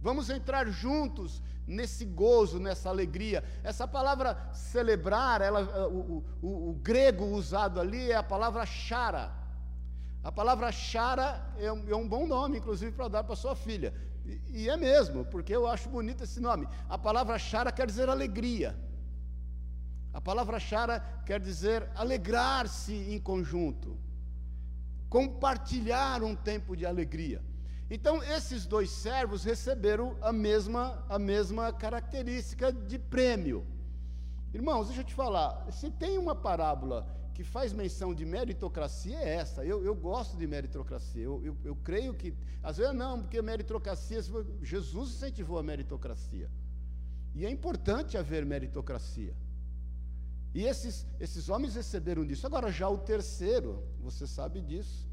Vamos 0.00 0.30
entrar 0.30 0.66
juntos 0.68 1.42
nesse 1.66 2.04
gozo, 2.04 2.58
nessa 2.58 2.88
alegria. 2.88 3.44
Essa 3.62 3.86
palavra 3.86 4.36
celebrar, 4.52 5.40
ela, 5.40 5.88
o, 5.88 6.24
o, 6.42 6.46
o, 6.46 6.70
o 6.70 6.74
grego 6.74 7.24
usado 7.26 7.80
ali 7.80 8.10
é 8.10 8.16
a 8.16 8.22
palavra 8.22 8.64
chara. 8.64 9.32
A 10.22 10.32
palavra 10.32 10.70
chara 10.72 11.44
é 11.58 11.72
um, 11.72 11.88
é 11.88 11.96
um 11.96 12.08
bom 12.08 12.26
nome, 12.26 12.58
inclusive, 12.58 12.92
para 12.92 13.08
dar 13.08 13.24
para 13.24 13.36
sua 13.36 13.54
filha. 13.54 13.94
E, 14.24 14.62
e 14.62 14.68
é 14.68 14.76
mesmo, 14.76 15.24
porque 15.24 15.54
eu 15.54 15.66
acho 15.66 15.88
bonito 15.88 16.24
esse 16.24 16.40
nome. 16.40 16.66
A 16.88 16.98
palavra 16.98 17.38
chara 17.38 17.70
quer 17.72 17.86
dizer 17.86 18.08
alegria. 18.08 18.76
A 20.12 20.20
palavra 20.20 20.58
chara 20.58 21.00
quer 21.24 21.38
dizer 21.40 21.88
alegrar-se 21.94 22.92
em 22.92 23.20
conjunto, 23.20 23.96
compartilhar 25.08 26.22
um 26.22 26.34
tempo 26.34 26.76
de 26.76 26.84
alegria. 26.86 27.42
Então, 27.90 28.22
esses 28.22 28.66
dois 28.66 28.90
servos 28.90 29.44
receberam 29.44 30.16
a 30.20 30.32
mesma, 30.32 31.04
a 31.08 31.18
mesma 31.18 31.72
característica 31.72 32.70
de 32.72 32.98
prêmio. 32.98 33.66
Irmãos, 34.52 34.86
deixa 34.86 35.00
eu 35.00 35.06
te 35.06 35.14
falar, 35.14 35.70
se 35.72 35.90
tem 35.90 36.18
uma 36.18 36.34
parábola 36.34 37.06
que 37.32 37.44
faz 37.44 37.72
menção 37.72 38.12
de 38.12 38.26
meritocracia, 38.26 39.16
é 39.16 39.36
essa. 39.36 39.64
Eu, 39.64 39.84
eu 39.84 39.94
gosto 39.94 40.36
de 40.36 40.46
meritocracia. 40.46 41.22
Eu, 41.22 41.40
eu, 41.44 41.56
eu 41.64 41.76
creio 41.76 42.12
que, 42.12 42.34
às 42.62 42.76
vezes, 42.76 42.94
não, 42.94 43.22
porque 43.22 43.40
meritocracia, 43.40 44.20
Jesus 44.60 45.10
incentivou 45.10 45.58
a 45.58 45.62
meritocracia. 45.62 46.50
E 47.34 47.46
é 47.46 47.50
importante 47.50 48.18
haver 48.18 48.44
meritocracia. 48.44 49.34
E 50.52 50.64
esses, 50.64 51.06
esses 51.20 51.48
homens 51.48 51.74
receberam 51.76 52.26
disso. 52.26 52.44
Agora, 52.46 52.72
já 52.72 52.88
o 52.88 52.98
terceiro, 52.98 53.84
você 54.00 54.26
sabe 54.26 54.60
disso, 54.60 55.08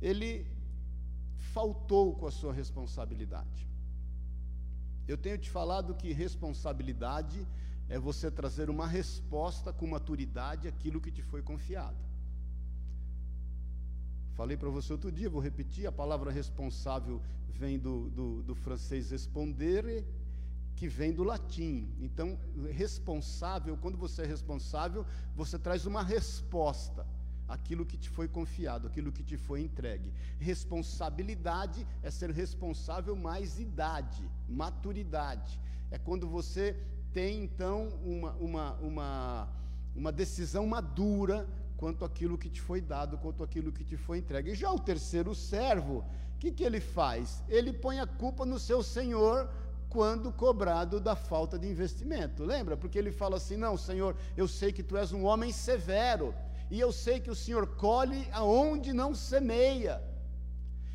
ele 0.00 0.46
faltou 1.58 2.14
com 2.14 2.26
a 2.28 2.30
sua 2.30 2.52
responsabilidade. 2.52 3.68
Eu 5.08 5.18
tenho 5.18 5.36
te 5.36 5.50
falado 5.50 5.92
que 6.00 6.12
responsabilidade 6.12 7.44
é 7.88 7.98
você 7.98 8.30
trazer 8.30 8.70
uma 8.70 8.86
resposta 8.86 9.72
com 9.72 9.88
maturidade 9.88 10.68
àquilo 10.68 11.00
que 11.00 11.10
te 11.10 11.20
foi 11.20 11.42
confiado. 11.42 11.96
Falei 14.34 14.56
para 14.56 14.68
você 14.68 14.92
outro 14.92 15.10
dia, 15.10 15.28
vou 15.28 15.40
repetir: 15.40 15.84
a 15.88 15.90
palavra 15.90 16.30
responsável 16.30 17.20
vem 17.48 17.76
do, 17.76 18.08
do, 18.10 18.42
do 18.44 18.54
francês 18.54 19.10
responder, 19.10 20.06
que 20.76 20.86
vem 20.86 21.12
do 21.12 21.24
latim. 21.24 21.92
Então, 21.98 22.38
responsável, 22.70 23.76
quando 23.76 23.98
você 23.98 24.22
é 24.22 24.26
responsável, 24.26 25.04
você 25.34 25.58
traz 25.58 25.86
uma 25.86 26.04
resposta 26.04 27.04
aquilo 27.48 27.86
que 27.86 27.96
te 27.96 28.10
foi 28.10 28.28
confiado, 28.28 28.86
aquilo 28.86 29.10
que 29.10 29.22
te 29.22 29.36
foi 29.36 29.62
entregue. 29.62 30.12
Responsabilidade 30.38 31.86
é 32.02 32.10
ser 32.10 32.30
responsável 32.30 33.16
mais 33.16 33.58
idade, 33.58 34.28
maturidade. 34.48 35.58
É 35.90 35.98
quando 35.98 36.28
você 36.28 36.76
tem 37.12 37.42
então 37.42 37.88
uma, 38.04 38.32
uma, 38.34 38.72
uma, 38.74 39.48
uma 39.96 40.12
decisão 40.12 40.66
madura 40.66 41.48
quanto 41.76 42.04
aquilo 42.04 42.36
que 42.36 42.50
te 42.50 42.60
foi 42.60 42.80
dado, 42.80 43.16
quanto 43.18 43.42
aquilo 43.42 43.72
que 43.72 43.84
te 43.84 43.96
foi 43.96 44.18
entregue. 44.18 44.50
E 44.50 44.54
já 44.54 44.70
o 44.70 44.78
terceiro 44.78 45.34
servo, 45.34 46.04
o 46.34 46.38
que, 46.38 46.50
que 46.52 46.64
ele 46.64 46.80
faz? 46.80 47.42
Ele 47.48 47.72
põe 47.72 47.98
a 47.98 48.06
culpa 48.06 48.44
no 48.44 48.58
seu 48.58 48.82
senhor 48.82 49.48
quando 49.88 50.30
cobrado 50.30 51.00
da 51.00 51.16
falta 51.16 51.58
de 51.58 51.66
investimento. 51.66 52.44
Lembra? 52.44 52.76
Porque 52.76 52.98
ele 52.98 53.10
fala 53.10 53.36
assim: 53.36 53.56
Não, 53.56 53.76
Senhor, 53.76 54.14
eu 54.36 54.46
sei 54.46 54.72
que 54.72 54.82
tu 54.82 54.96
és 54.96 55.12
um 55.12 55.24
homem 55.24 55.50
severo 55.50 56.34
e 56.70 56.78
eu 56.78 56.92
sei 56.92 57.20
que 57.20 57.30
o 57.30 57.34
Senhor 57.34 57.66
colhe 57.76 58.28
aonde 58.32 58.92
não 58.92 59.14
semeia. 59.14 60.02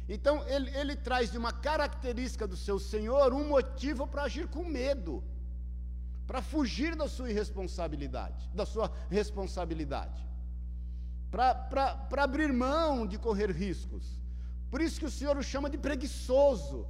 Então, 0.07 0.45
ele, 0.47 0.69
ele 0.75 0.95
traz 0.95 1.31
de 1.31 1.37
uma 1.37 1.51
característica 1.51 2.45
do 2.45 2.57
seu 2.57 2.77
Senhor 2.77 3.33
um 3.33 3.47
motivo 3.47 4.05
para 4.05 4.23
agir 4.23 4.47
com 4.47 4.63
medo, 4.63 5.23
para 6.27 6.41
fugir 6.41 6.95
da 6.95 7.07
sua 7.07 7.29
irresponsabilidade, 7.31 8.49
da 8.53 8.65
sua 8.65 8.91
responsabilidade, 9.09 10.21
para 11.31 12.23
abrir 12.23 12.51
mão 12.53 13.07
de 13.07 13.17
correr 13.17 13.49
riscos. 13.49 14.21
Por 14.69 14.81
isso 14.81 14.99
que 14.99 15.05
o 15.05 15.11
Senhor 15.11 15.37
o 15.37 15.43
chama 15.43 15.69
de 15.69 15.77
preguiçoso. 15.77 16.87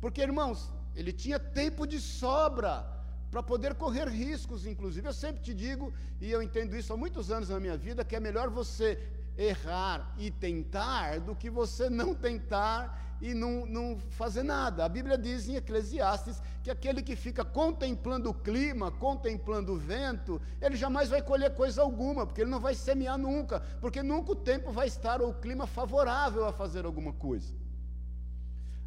Porque, 0.00 0.22
irmãos, 0.22 0.72
ele 0.94 1.12
tinha 1.12 1.38
tempo 1.38 1.86
de 1.86 2.00
sobra 2.00 2.99
para 3.30 3.42
poder 3.42 3.74
correr 3.74 4.08
riscos, 4.08 4.66
inclusive. 4.66 5.06
Eu 5.06 5.12
sempre 5.12 5.42
te 5.42 5.54
digo, 5.54 5.92
e 6.20 6.30
eu 6.30 6.42
entendo 6.42 6.76
isso 6.76 6.92
há 6.92 6.96
muitos 6.96 7.30
anos 7.30 7.48
na 7.48 7.60
minha 7.60 7.76
vida, 7.76 8.04
que 8.04 8.16
é 8.16 8.20
melhor 8.20 8.50
você 8.50 8.98
errar 9.38 10.14
e 10.18 10.30
tentar 10.30 11.20
do 11.20 11.34
que 11.34 11.48
você 11.48 11.88
não 11.88 12.14
tentar 12.14 13.16
e 13.20 13.34
não, 13.34 13.66
não 13.66 13.98
fazer 14.10 14.42
nada. 14.42 14.84
A 14.84 14.88
Bíblia 14.88 15.16
diz 15.16 15.48
em 15.48 15.54
Eclesiastes 15.54 16.42
que 16.62 16.70
aquele 16.70 17.02
que 17.02 17.14
fica 17.14 17.44
contemplando 17.44 18.30
o 18.30 18.34
clima, 18.34 18.90
contemplando 18.90 19.74
o 19.74 19.78
vento, 19.78 20.40
ele 20.60 20.76
jamais 20.76 21.08
vai 21.08 21.22
colher 21.22 21.54
coisa 21.54 21.82
alguma, 21.82 22.26
porque 22.26 22.40
ele 22.40 22.50
não 22.50 22.60
vai 22.60 22.74
semear 22.74 23.18
nunca, 23.18 23.60
porque 23.80 24.02
nunca 24.02 24.32
o 24.32 24.36
tempo 24.36 24.72
vai 24.72 24.86
estar 24.86 25.20
ou 25.20 25.30
o 25.30 25.34
clima 25.34 25.66
favorável 25.66 26.46
a 26.46 26.52
fazer 26.52 26.84
alguma 26.84 27.12
coisa. 27.12 27.59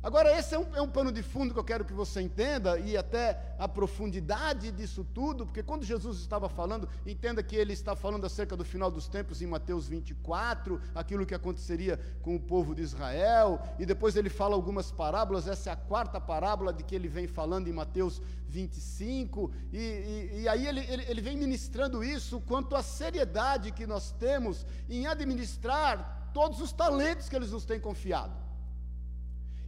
Agora, 0.03 0.37
esse 0.37 0.53
é 0.53 0.59
um, 0.59 0.75
é 0.75 0.81
um, 0.81 0.89
pano 0.89 1.13
de 1.13 1.23
fundo 1.23 1.53
que 1.53 1.59
eu 1.59 1.63
quero 1.63 1.85
que 1.85 1.93
você 1.93 2.21
entenda, 2.21 2.77
e 2.77 2.97
até 2.97 3.55
a 3.57 3.69
profundidade 3.69 4.69
disso 4.69 5.07
tudo, 5.13 5.45
porque 5.45 5.63
quando 5.63 5.85
Jesus 5.85 6.19
estava 6.19 6.49
falando, 6.49 6.89
entenda 7.05 7.41
que 7.41 7.55
ele 7.55 7.71
está 7.71 7.95
falando 7.95 8.25
acerca 8.25 8.57
do 8.57 8.65
final 8.65 8.91
dos 8.91 9.07
tempos 9.07 9.41
em 9.41 9.47
Mateus 9.47 9.87
24, 9.87 10.81
aquilo 10.93 11.25
que 11.25 11.33
aconteceria 11.33 11.97
com 12.21 12.35
o 12.35 12.39
povo 12.39 12.75
de 12.75 12.81
Israel, 12.81 13.61
e 13.79 13.85
depois 13.85 14.17
ele 14.17 14.29
fala 14.29 14.55
algumas 14.55 14.91
parábolas, 14.91 15.47
essa 15.47 15.69
é 15.69 15.73
a 15.73 15.77
quarta 15.77 16.19
parábola 16.19 16.73
de 16.73 16.83
que 16.83 16.93
ele 16.93 17.07
vem 17.07 17.25
falando 17.25 17.69
em 17.69 17.73
Mateus 17.73 18.21
25, 18.49 19.53
e, 19.71 19.77
e, 19.77 20.41
e 20.41 20.49
aí 20.49 20.67
ele, 20.67 20.81
ele, 20.81 21.05
ele 21.07 21.21
vem 21.21 21.37
ministrando 21.37 22.03
isso 22.03 22.41
quanto 22.41 22.75
à 22.75 22.83
seriedade 22.83 23.71
que 23.71 23.87
nós 23.87 24.11
temos 24.11 24.65
em 24.89 25.07
administrar 25.07 26.29
todos 26.33 26.59
os 26.59 26.73
talentos 26.73 27.29
que 27.29 27.37
eles 27.37 27.51
nos 27.51 27.63
têm 27.63 27.79
confiado. 27.79 28.43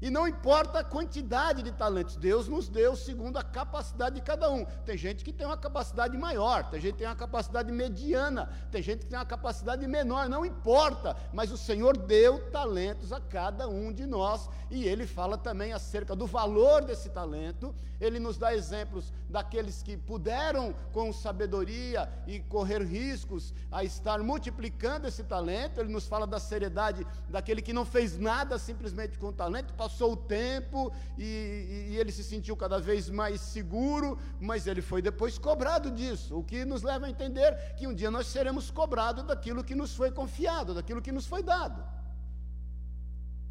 E 0.06 0.10
não 0.12 0.28
importa 0.28 0.82
a 0.82 0.84
quantidade 0.84 1.64
de 1.64 1.72
talentos, 1.72 2.16
Deus 2.16 2.48
nos 2.48 2.70
deu 2.70 2.96
segundo 2.96 3.38
a 3.38 3.44
capacidade 3.44 4.14
de 4.14 4.22
cada 4.22 4.52
um. 4.52 4.64
Tem 4.86 4.96
gente 4.96 5.26
que 5.26 5.34
tem 5.34 5.48
uma 5.48 5.58
capacidade 5.58 6.16
maior, 6.16 6.70
tem 6.70 6.80
gente 6.80 6.94
que 6.94 7.00
tem 7.00 7.08
uma 7.08 7.16
capacidade 7.16 7.72
mediana, 7.72 8.48
tem 8.70 8.84
gente 8.84 9.00
que 9.00 9.08
tem 9.08 9.18
uma 9.18 9.26
capacidade 9.26 9.88
menor, 9.88 10.30
não 10.30 10.46
importa, 10.46 11.18
mas 11.34 11.52
o 11.52 11.58
Senhor 11.58 11.98
deu 11.98 12.52
talentos 12.52 13.12
a 13.12 13.20
cada 13.20 13.68
um 13.68 13.92
de 13.92 14.06
nós, 14.06 14.48
e 14.70 14.88
ele 14.88 15.08
fala 15.08 15.40
também 15.40 15.74
acerca 15.74 16.16
do 16.16 16.28
valor 16.28 16.84
desse 16.84 17.10
talento. 17.10 17.74
Ele 18.00 18.20
nos 18.20 18.38
dá 18.38 18.54
exemplos 18.54 19.12
daqueles 19.30 19.82
que 19.82 19.96
puderam, 19.96 20.76
com 20.92 21.14
sabedoria 21.14 22.12
e 22.28 22.42
correr 22.42 22.84
riscos, 22.84 23.54
a 23.72 23.84
estar 23.86 24.20
multiplicando 24.20 25.08
esse 25.08 25.24
talento. 25.24 25.80
Ele 25.80 25.94
nos 25.94 26.06
fala 26.06 26.28
da 26.28 26.38
seriedade 26.38 27.08
daquele 27.30 27.62
que 27.62 27.72
não 27.72 27.86
fez 27.86 28.20
nada 28.20 28.60
simplesmente 28.60 29.18
com 29.18 29.28
o 29.28 29.34
talento, 29.34 29.74
passou 29.74 29.95
o 30.04 30.18
tempo 30.18 30.92
e, 31.18 31.90
e, 31.92 31.98
ele 31.98 32.12
se 32.12 32.24
sentiu 32.24 32.56
cada 32.56 32.80
vez 32.80 33.10
mais 33.10 33.42
seguro, 33.42 34.18
mas 34.40 34.68
ele 34.68 34.82
foi 34.82 35.02
depois 35.02 35.38
cobrado 35.38 35.90
disso, 35.92 36.38
o 36.38 36.44
que 36.44 36.66
nos 36.66 36.84
leva 36.84 37.06
a 37.06 37.10
entender 37.10 37.76
que 37.76 37.88
um 37.88 37.94
dia 37.94 38.12
nós 38.12 38.28
seremos 38.28 38.70
cobrados 38.70 39.24
daquilo 39.24 39.64
que 39.64 39.76
nos 39.76 39.96
foi 39.96 40.12
confiado, 40.12 40.74
daquilo 40.74 41.02
que 41.02 41.12
nos 41.12 41.26
foi 41.26 41.42
dado. 41.42 41.84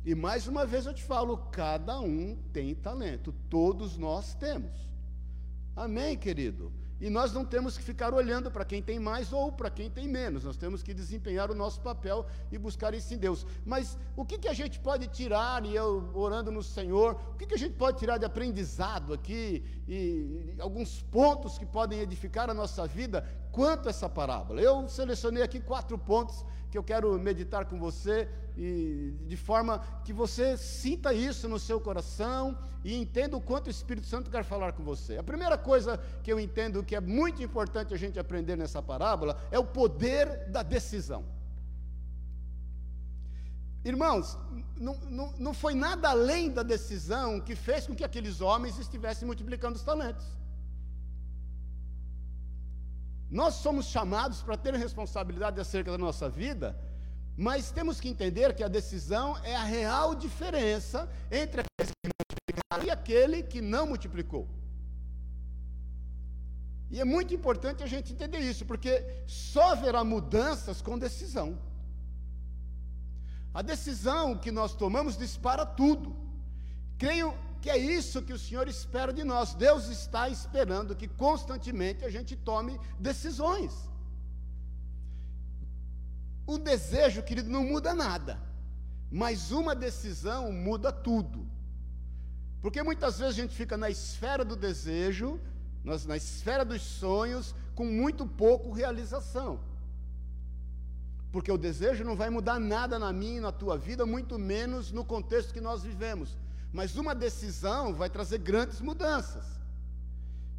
E 0.05 0.15
mais 0.15 0.47
uma 0.47 0.67
vez 0.67 0.85
eu 0.85 0.93
te 0.93 1.03
falo: 1.03 1.37
cada 1.51 1.99
um 1.99 2.37
tem 2.53 2.75
talento, 2.75 3.33
todos 3.49 3.97
nós 3.97 4.35
temos. 4.35 4.73
Amém, 5.75 6.17
querido? 6.17 6.73
E 7.05 7.11
nós 7.11 7.35
não 7.35 7.45
temos 7.45 7.77
que 7.77 7.85
ficar 7.85 8.15
olhando 8.15 8.51
para 8.51 8.65
quem 8.65 8.81
tem 8.81 8.99
mais 8.99 9.31
ou 9.31 9.53
para 9.53 9.69
quem 9.69 9.91
tem 9.91 10.09
menos, 10.09 10.43
nós 10.43 10.57
temos 10.57 10.83
que 10.83 10.95
desempenhar 10.95 11.51
o 11.51 11.55
nosso 11.55 11.79
papel 11.83 12.25
e 12.51 12.57
buscar 12.57 12.95
isso 12.95 13.13
em 13.13 13.19
Deus. 13.19 13.47
Mas 13.63 13.99
o 14.17 14.25
que, 14.25 14.39
que 14.39 14.49
a 14.49 14.55
gente 14.55 14.81
pode 14.81 15.07
tirar, 15.09 15.67
e 15.67 15.77
eu 15.77 16.11
orando 16.15 16.51
no 16.51 16.63
Senhor, 16.63 17.21
o 17.35 17.37
que, 17.37 17.45
que 17.45 17.53
a 17.53 17.59
gente 17.59 17.75
pode 17.75 17.99
tirar 17.99 18.17
de 18.17 18.25
aprendizado 18.25 19.13
aqui, 19.13 19.63
e, 19.87 20.55
e 20.57 20.57
alguns 20.59 21.03
pontos 21.03 21.59
que 21.59 21.67
podem 21.67 22.01
edificar 22.01 22.49
a 22.49 22.55
nossa 22.55 22.87
vida 22.87 23.23
quanto 23.55 23.89
essa 23.89 24.09
parábola? 24.09 24.61
Eu 24.61 24.89
selecionei 24.89 25.43
aqui 25.43 25.61
quatro 25.61 25.97
pontos 25.97 26.45
que 26.71 26.77
eu 26.77 26.83
quero 26.83 27.17
meditar 27.21 27.67
com 27.67 27.79
você 27.79 28.29
e 28.57 29.15
de 29.29 29.37
forma 29.37 29.79
que 30.05 30.13
você 30.13 30.57
sinta 30.57 31.15
isso 31.15 31.49
no 31.49 31.59
seu 31.59 31.81
coração 31.81 32.59
e 32.85 32.97
entenda 33.01 33.37
o 33.37 33.41
quanto 33.41 33.69
o 33.69 33.71
Espírito 33.71 34.09
Santo 34.09 34.29
quer 34.29 34.43
falar 34.43 34.73
com 34.73 34.83
você. 34.83 35.17
A 35.17 35.23
primeira 35.23 35.57
coisa 35.57 35.99
que 36.25 36.33
eu 36.33 36.41
entendo 36.41 36.83
que 36.83 36.97
é 36.97 37.01
muito 37.01 37.43
importante 37.45 37.95
a 37.95 37.97
gente 37.97 38.19
aprender 38.19 38.57
nessa 38.57 38.83
parábola 38.83 39.41
é 39.53 39.59
o 39.59 39.65
poder 39.65 40.49
da 40.51 40.65
decisão. 40.65 41.25
Irmãos, 43.85 44.37
não, 44.77 44.95
não, 45.09 45.33
não 45.39 45.55
foi 45.55 45.75
nada 45.75 46.11
além 46.11 46.51
da 46.51 46.65
decisão 46.65 47.41
que 47.41 47.55
fez 47.55 47.87
com 47.87 47.95
que 47.95 48.03
aqueles 48.03 48.41
homens 48.41 48.79
estivessem 48.79 49.27
multiplicando 49.27 49.77
os 49.77 49.85
talentos. 49.85 50.27
Nós 53.39 53.55
somos 53.55 53.87
chamados 53.87 54.43
para 54.43 54.57
ter 54.57 54.73
responsabilidade 54.75 55.61
acerca 55.61 55.91
da 55.91 55.99
nossa 55.99 56.27
vida, 56.31 56.69
mas 57.37 57.73
temos 57.73 58.01
que 58.01 58.09
entender 58.09 58.55
que 58.55 58.63
a 58.63 58.69
decisão 58.69 59.37
é 59.53 59.57
a 59.57 59.65
real 59.65 60.15
diferença 60.15 61.09
entre 61.43 61.63
aquele 61.63 61.91
que 62.01 62.11
multiplicou 62.13 62.85
e 62.87 62.91
aquele 62.97 63.43
que 63.43 63.61
não 63.61 63.89
multiplicou. 63.89 64.45
E 66.93 67.01
é 67.01 67.05
muito 67.05 67.35
importante 67.35 67.83
a 67.83 67.89
gente 67.89 68.13
entender 68.13 68.39
isso, 68.39 68.65
porque 68.65 68.93
só 69.27 69.73
haverá 69.73 70.05
mudanças 70.05 70.81
com 70.81 70.97
decisão. 70.97 71.59
A 73.53 73.63
decisão 73.63 74.39
que 74.39 74.53
nós 74.53 74.77
tomamos 74.77 75.17
dispara 75.17 75.67
tudo. 75.67 76.15
Creio 76.97 77.35
que 77.65 77.71
é 77.71 77.79
isso 77.79 78.21
que 78.21 78.35
o 78.35 78.39
Senhor 78.39 78.69
espera 78.69 79.11
de 79.11 79.25
nós. 79.25 79.55
Deus 79.55 79.89
está 79.89 80.29
esperando 80.29 80.95
que 80.95 81.09
constantemente 81.09 82.05
a 82.05 82.11
gente 82.11 82.37
tome 82.37 82.79
decisões. 83.01 83.73
O 86.47 86.59
desejo, 86.59 87.23
querido, 87.23 87.49
não 87.49 87.65
muda 87.65 87.95
nada, 87.95 88.39
mas 89.11 89.51
uma 89.51 89.75
decisão 89.75 90.53
muda 90.53 90.93
tudo. 90.93 91.49
Porque 92.61 92.83
muitas 92.83 93.19
vezes 93.19 93.39
a 93.39 93.41
gente 93.41 93.55
fica 93.55 93.79
na 93.79 93.89
esfera 93.89 94.45
do 94.45 94.57
desejo, 94.57 95.41
na 96.07 96.19
esfera 96.19 96.67
dos 96.67 96.83
sonhos, 96.83 97.55
com 97.75 97.87
muito 97.87 98.27
pouco 98.27 98.73
realização. 98.73 99.59
Porque 101.33 101.51
o 101.51 101.57
desejo 101.57 102.05
não 102.05 102.15
vai 102.15 102.29
mudar 102.29 102.61
nada 102.61 102.99
na 102.99 103.11
minha 103.11 103.39
e 103.39 103.47
na 103.49 103.53
tua 103.53 103.79
vida, 103.79 104.05
muito 104.05 104.39
menos 104.39 104.93
no 104.93 105.03
contexto 105.03 105.55
que 105.55 105.63
nós 105.63 105.83
vivemos. 105.83 106.44
Mas 106.75 106.97
uma 106.97 107.15
decisão 107.15 107.95
vai 107.95 108.11
trazer 108.11 108.39
grandes 108.39 108.81
mudanças. 108.81 109.45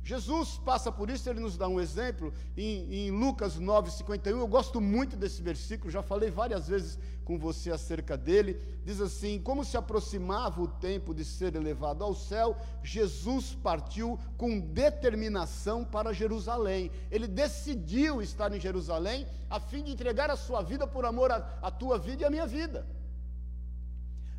Jesus 0.01 0.57
passa 0.63 0.89
por 0.89 1.09
isso, 1.09 1.29
ele 1.29 1.41
nos 1.41 1.57
dá 1.57 1.67
um 1.67 1.77
exemplo 1.77 2.31
em, 2.55 3.07
em 3.07 3.11
Lucas 3.11 3.59
9,51. 3.59 4.27
Eu 4.27 4.47
gosto 4.47 4.79
muito 4.79 5.17
desse 5.17 5.41
versículo, 5.41 5.91
já 5.91 6.01
falei 6.01 6.31
várias 6.31 6.69
vezes 6.69 6.97
com 7.25 7.37
você 7.37 7.69
acerca 7.69 8.15
dele. 8.15 8.61
Diz 8.85 9.01
assim: 9.01 9.41
Como 9.41 9.65
se 9.65 9.75
aproximava 9.75 10.61
o 10.61 10.69
tempo 10.69 11.13
de 11.13 11.25
ser 11.25 11.53
elevado 11.53 12.01
ao 12.01 12.15
céu, 12.15 12.55
Jesus 12.81 13.53
partiu 13.61 14.17
com 14.37 14.57
determinação 14.57 15.83
para 15.83 16.13
Jerusalém. 16.13 16.91
Ele 17.11 17.27
decidiu 17.27 18.21
estar 18.21 18.55
em 18.55 18.59
Jerusalém 18.59 19.27
a 19.49 19.59
fim 19.59 19.83
de 19.83 19.91
entregar 19.91 20.31
a 20.31 20.37
sua 20.37 20.61
vida 20.61 20.87
por 20.87 21.03
amor 21.03 21.29
à 21.29 21.69
tua 21.71 21.99
vida 21.99 22.21
e 22.21 22.25
à 22.25 22.29
minha 22.29 22.47
vida 22.47 22.87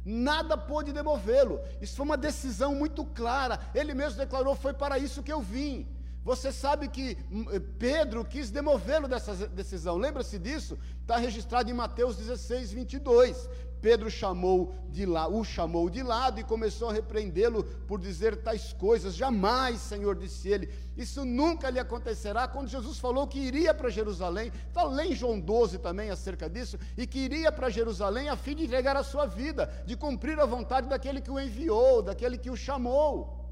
nada 0.07 0.57
pôde 0.57 0.93
demovê-lo. 0.93 1.61
Isso 1.81 1.97
foi 1.97 2.07
uma 2.07 2.17
decisão 2.17 2.77
muito 2.77 3.05
clara. 3.05 3.59
Ele 3.75 3.93
mesmo 3.93 4.19
declarou: 4.19 4.55
Foi 4.55 4.73
para 4.73 4.99
isso 4.99 5.23
que 5.23 5.33
eu 5.33 5.43
vim. 5.43 5.87
Você 6.23 6.51
sabe 6.51 6.89
que 6.89 7.17
hum, 7.31 7.47
eh, 7.53 7.61
Pedro 7.79 8.25
quis 8.25 8.51
demovê-lo 8.51 9.07
dessa 9.07 9.33
decisão. 9.49 9.97
Lembra-se 9.97 10.39
disso? 10.41 10.77
Está 11.03 11.17
registrado 11.19 11.71
em 11.71 11.75
Mateus 11.75 12.17
16, 12.17 12.73
22. 12.73 13.49
Pedro 13.81 14.11
chamou 14.11 14.75
de 14.91 15.05
lá, 15.05 15.29
o 15.29 15.45
chamou 15.45 15.91
de 15.91 16.03
lado 16.03 16.41
e 16.41 16.45
começou 16.45 16.89
a 16.89 16.93
repreendê-lo 16.93 17.65
por 17.87 18.01
dizer 18.01 18.43
tais 18.43 18.73
coisas. 18.73 19.15
Jamais, 19.15 19.81
Senhor, 19.81 20.17
disse 20.17 20.49
ele, 20.49 20.73
isso 20.97 21.25
nunca 21.25 21.69
lhe 21.71 21.79
acontecerá. 21.79 22.49
Quando 22.49 22.69
Jesus 22.69 22.99
falou 22.99 23.27
que 23.27 23.39
iria 23.39 23.75
para 23.75 23.91
Jerusalém, 23.91 24.51
falei 24.73 25.13
em 25.13 25.15
João 25.15 25.39
12 25.39 25.79
também 25.79 26.11
acerca 26.11 26.49
disso, 26.49 26.79
e 26.97 27.07
que 27.07 27.19
iria 27.19 27.53
para 27.53 27.71
Jerusalém 27.71 28.29
a 28.29 28.37
fim 28.37 28.55
de 28.55 28.65
entregar 28.65 28.97
a 28.97 29.05
sua 29.05 29.27
vida, 29.27 29.71
de 29.87 29.97
cumprir 29.97 30.39
a 30.41 30.47
vontade 30.47 30.89
daquele 30.89 31.21
que 31.21 31.31
o 31.31 31.39
enviou, 31.39 32.03
daquele 32.03 32.39
que 32.39 32.51
o 32.51 32.57
chamou. 32.57 33.45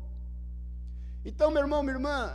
Então, 1.25 1.51
meu 1.51 1.63
irmão, 1.63 1.83
minha 1.83 1.97
irmã, 1.97 2.35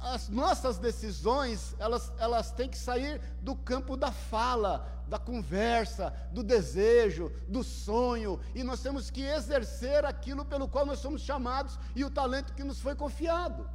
as 0.00 0.28
nossas 0.28 0.78
decisões, 0.78 1.74
elas, 1.78 2.12
elas 2.18 2.50
têm 2.52 2.68
que 2.68 2.78
sair 2.78 3.20
do 3.40 3.56
campo 3.56 3.96
da 3.96 4.12
fala, 4.12 4.95
da 5.06 5.18
conversa, 5.18 6.12
do 6.32 6.42
desejo, 6.42 7.32
do 7.48 7.62
sonho, 7.62 8.40
e 8.54 8.62
nós 8.62 8.80
temos 8.80 9.10
que 9.10 9.22
exercer 9.22 10.04
aquilo 10.04 10.44
pelo 10.44 10.68
qual 10.68 10.84
nós 10.84 10.98
somos 10.98 11.22
chamados 11.22 11.78
e 11.94 12.04
o 12.04 12.10
talento 12.10 12.54
que 12.54 12.64
nos 12.64 12.80
foi 12.80 12.94
confiado. 12.94 13.68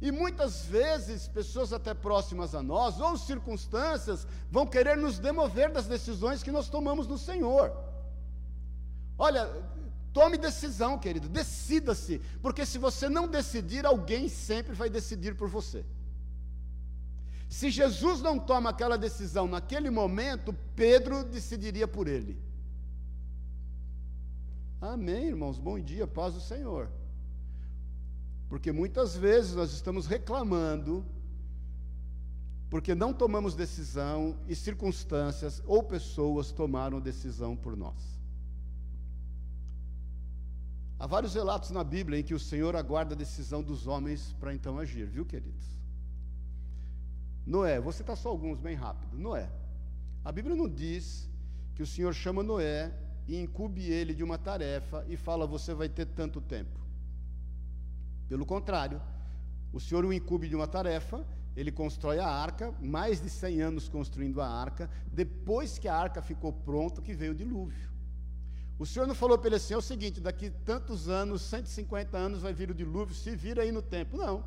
E 0.00 0.10
muitas 0.10 0.64
vezes, 0.64 1.28
pessoas 1.28 1.72
até 1.72 1.94
próximas 1.94 2.54
a 2.54 2.62
nós, 2.62 3.00
ou 3.00 3.16
circunstâncias, 3.16 4.26
vão 4.50 4.66
querer 4.66 4.96
nos 4.96 5.18
demover 5.18 5.70
das 5.70 5.86
decisões 5.86 6.42
que 6.42 6.50
nós 6.50 6.68
tomamos 6.68 7.06
no 7.06 7.16
Senhor. 7.16 7.72
Olha, 9.16 9.48
Tome 10.12 10.36
decisão, 10.36 10.98
querido, 10.98 11.26
decida-se, 11.28 12.20
porque 12.42 12.66
se 12.66 12.76
você 12.76 13.08
não 13.08 13.26
decidir, 13.26 13.86
alguém 13.86 14.28
sempre 14.28 14.74
vai 14.74 14.90
decidir 14.90 15.34
por 15.34 15.48
você. 15.48 15.84
Se 17.52 17.70
Jesus 17.70 18.22
não 18.22 18.38
toma 18.38 18.70
aquela 18.70 18.96
decisão 18.96 19.46
naquele 19.46 19.90
momento, 19.90 20.54
Pedro 20.74 21.22
decidiria 21.22 21.86
por 21.86 22.08
ele. 22.08 22.40
Amém, 24.80 25.26
irmãos, 25.26 25.58
bom 25.58 25.78
dia, 25.78 26.06
paz 26.06 26.32
do 26.32 26.40
Senhor. 26.40 26.90
Porque 28.48 28.72
muitas 28.72 29.14
vezes 29.14 29.54
nós 29.54 29.70
estamos 29.70 30.06
reclamando, 30.06 31.04
porque 32.70 32.94
não 32.94 33.12
tomamos 33.12 33.54
decisão 33.54 34.34
e 34.48 34.56
circunstâncias 34.56 35.62
ou 35.66 35.82
pessoas 35.82 36.52
tomaram 36.52 37.02
decisão 37.02 37.54
por 37.54 37.76
nós. 37.76 38.18
Há 40.98 41.06
vários 41.06 41.34
relatos 41.34 41.68
na 41.68 41.84
Bíblia 41.84 42.18
em 42.18 42.22
que 42.22 42.32
o 42.32 42.40
Senhor 42.40 42.74
aguarda 42.74 43.14
a 43.14 43.18
decisão 43.18 43.62
dos 43.62 43.86
homens 43.86 44.34
para 44.40 44.54
então 44.54 44.78
agir, 44.78 45.04
viu, 45.04 45.26
queridos? 45.26 45.81
Noé, 47.46 47.80
vou 47.80 47.92
citar 47.92 48.16
só 48.16 48.28
alguns 48.28 48.58
bem 48.60 48.74
rápido. 48.74 49.18
Noé. 49.18 49.50
A 50.24 50.30
Bíblia 50.30 50.54
não 50.54 50.68
diz 50.68 51.28
que 51.74 51.82
o 51.82 51.86
Senhor 51.86 52.14
chama 52.14 52.42
Noé 52.42 52.92
e 53.26 53.40
incube 53.40 53.82
ele 53.90 54.14
de 54.14 54.22
uma 54.22 54.38
tarefa 54.38 55.04
e 55.08 55.16
fala: 55.16 55.46
Você 55.46 55.74
vai 55.74 55.88
ter 55.88 56.06
tanto 56.06 56.40
tempo. 56.40 56.80
Pelo 58.28 58.46
contrário, 58.46 59.00
o 59.72 59.80
Senhor 59.80 60.04
o 60.04 60.12
incube 60.12 60.48
de 60.48 60.54
uma 60.54 60.66
tarefa, 60.66 61.26
ele 61.56 61.72
constrói 61.72 62.18
a 62.18 62.28
arca, 62.28 62.72
mais 62.80 63.20
de 63.20 63.28
100 63.28 63.60
anos 63.60 63.88
construindo 63.88 64.40
a 64.40 64.48
arca, 64.48 64.88
depois 65.12 65.78
que 65.78 65.88
a 65.88 65.96
arca 65.96 66.22
ficou 66.22 66.52
pronta, 66.52 67.02
que 67.02 67.14
veio 67.14 67.32
o 67.32 67.34
dilúvio. 67.34 67.90
O 68.78 68.86
Senhor 68.86 69.06
não 69.06 69.14
falou 69.14 69.36
para 69.38 69.48
ele 69.48 69.56
assim: 69.56 69.74
é 69.74 69.76
o 69.76 69.82
seguinte, 69.82 70.20
daqui 70.20 70.50
tantos 70.50 71.08
anos, 71.08 71.42
150 71.42 72.16
anos, 72.16 72.42
vai 72.42 72.52
vir 72.52 72.70
o 72.70 72.74
dilúvio, 72.74 73.14
se 73.14 73.34
vira 73.36 73.62
aí 73.62 73.72
no 73.72 73.82
tempo. 73.82 74.16
Não. 74.16 74.44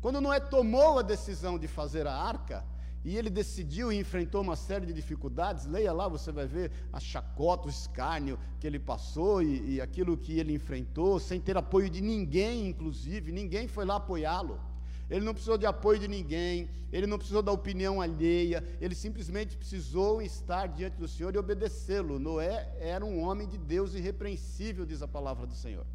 Quando 0.00 0.20
Noé 0.20 0.40
tomou 0.40 0.98
a 0.98 1.02
decisão 1.02 1.58
de 1.58 1.66
fazer 1.66 2.06
a 2.06 2.14
arca, 2.14 2.64
e 3.04 3.16
ele 3.16 3.30
decidiu 3.30 3.92
e 3.92 3.98
enfrentou 3.98 4.42
uma 4.42 4.56
série 4.56 4.84
de 4.84 4.92
dificuldades, 4.92 5.64
leia 5.66 5.92
lá, 5.92 6.08
você 6.08 6.32
vai 6.32 6.46
ver 6.46 6.72
a 6.92 6.98
chacota, 6.98 7.68
o 7.68 7.70
escárnio 7.70 8.38
que 8.58 8.66
ele 8.66 8.80
passou 8.80 9.42
e, 9.42 9.74
e 9.74 9.80
aquilo 9.80 10.16
que 10.16 10.38
ele 10.40 10.52
enfrentou, 10.52 11.20
sem 11.20 11.40
ter 11.40 11.56
apoio 11.56 11.88
de 11.88 12.00
ninguém, 12.00 12.66
inclusive, 12.66 13.30
ninguém 13.30 13.68
foi 13.68 13.84
lá 13.84 13.96
apoiá-lo 13.96 14.60
ele 15.08 15.24
não 15.24 15.32
precisou 15.32 15.56
de 15.56 15.66
apoio 15.66 16.00
de 16.00 16.08
ninguém, 16.08 16.68
ele 16.92 17.06
não 17.06 17.16
precisou 17.16 17.42
da 17.42 17.52
opinião 17.52 18.00
alheia, 18.00 18.64
ele 18.80 18.94
simplesmente 18.94 19.56
precisou 19.56 20.20
estar 20.20 20.66
diante 20.66 20.96
do 20.96 21.06
Senhor 21.06 21.34
e 21.34 21.38
obedecê-lo. 21.38 22.18
Noé 22.18 22.74
era 22.80 23.04
um 23.04 23.20
homem 23.20 23.46
de 23.46 23.56
Deus 23.56 23.94
irrepreensível, 23.94 24.84
diz 24.84 25.02
a 25.02 25.08
palavra 25.08 25.46
do 25.46 25.54
Senhor. 25.54 25.86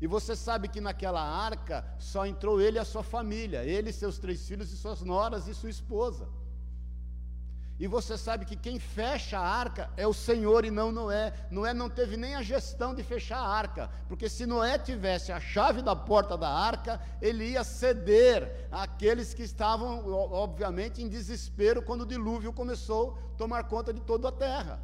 E 0.00 0.06
você 0.06 0.36
sabe 0.36 0.68
que 0.68 0.80
naquela 0.80 1.22
arca 1.22 1.84
só 1.98 2.24
entrou 2.24 2.60
ele 2.60 2.78
e 2.78 2.80
a 2.80 2.84
sua 2.84 3.02
família, 3.02 3.64
ele, 3.64 3.92
seus 3.92 4.18
três 4.18 4.46
filhos 4.46 4.72
e 4.72 4.76
suas 4.76 5.02
noras 5.02 5.48
e 5.48 5.54
sua 5.54 5.70
esposa. 5.70 6.28
E 7.80 7.86
você 7.86 8.18
sabe 8.18 8.44
que 8.44 8.56
quem 8.56 8.80
fecha 8.80 9.38
a 9.38 9.46
arca 9.46 9.88
é 9.96 10.04
o 10.04 10.12
Senhor 10.12 10.64
e 10.64 10.70
não 10.70 10.90
Noé. 10.90 11.32
Noé 11.48 11.72
não 11.72 11.88
teve 11.88 12.16
nem 12.16 12.34
a 12.34 12.42
gestão 12.42 12.92
de 12.92 13.04
fechar 13.04 13.38
a 13.38 13.48
arca, 13.48 13.88
porque 14.08 14.28
se 14.28 14.46
Noé 14.46 14.78
tivesse 14.78 15.30
a 15.30 15.38
chave 15.38 15.80
da 15.80 15.94
porta 15.94 16.36
da 16.36 16.48
arca, 16.48 17.00
ele 17.22 17.50
ia 17.50 17.62
ceder 17.62 18.66
àqueles 18.72 19.32
que 19.32 19.44
estavam, 19.44 20.12
obviamente, 20.12 21.02
em 21.02 21.08
desespero 21.08 21.80
quando 21.80 22.00
o 22.02 22.06
dilúvio 22.06 22.52
começou 22.52 23.16
a 23.34 23.36
tomar 23.36 23.62
conta 23.64 23.92
de 23.92 24.00
toda 24.00 24.28
a 24.28 24.32
terra. 24.32 24.80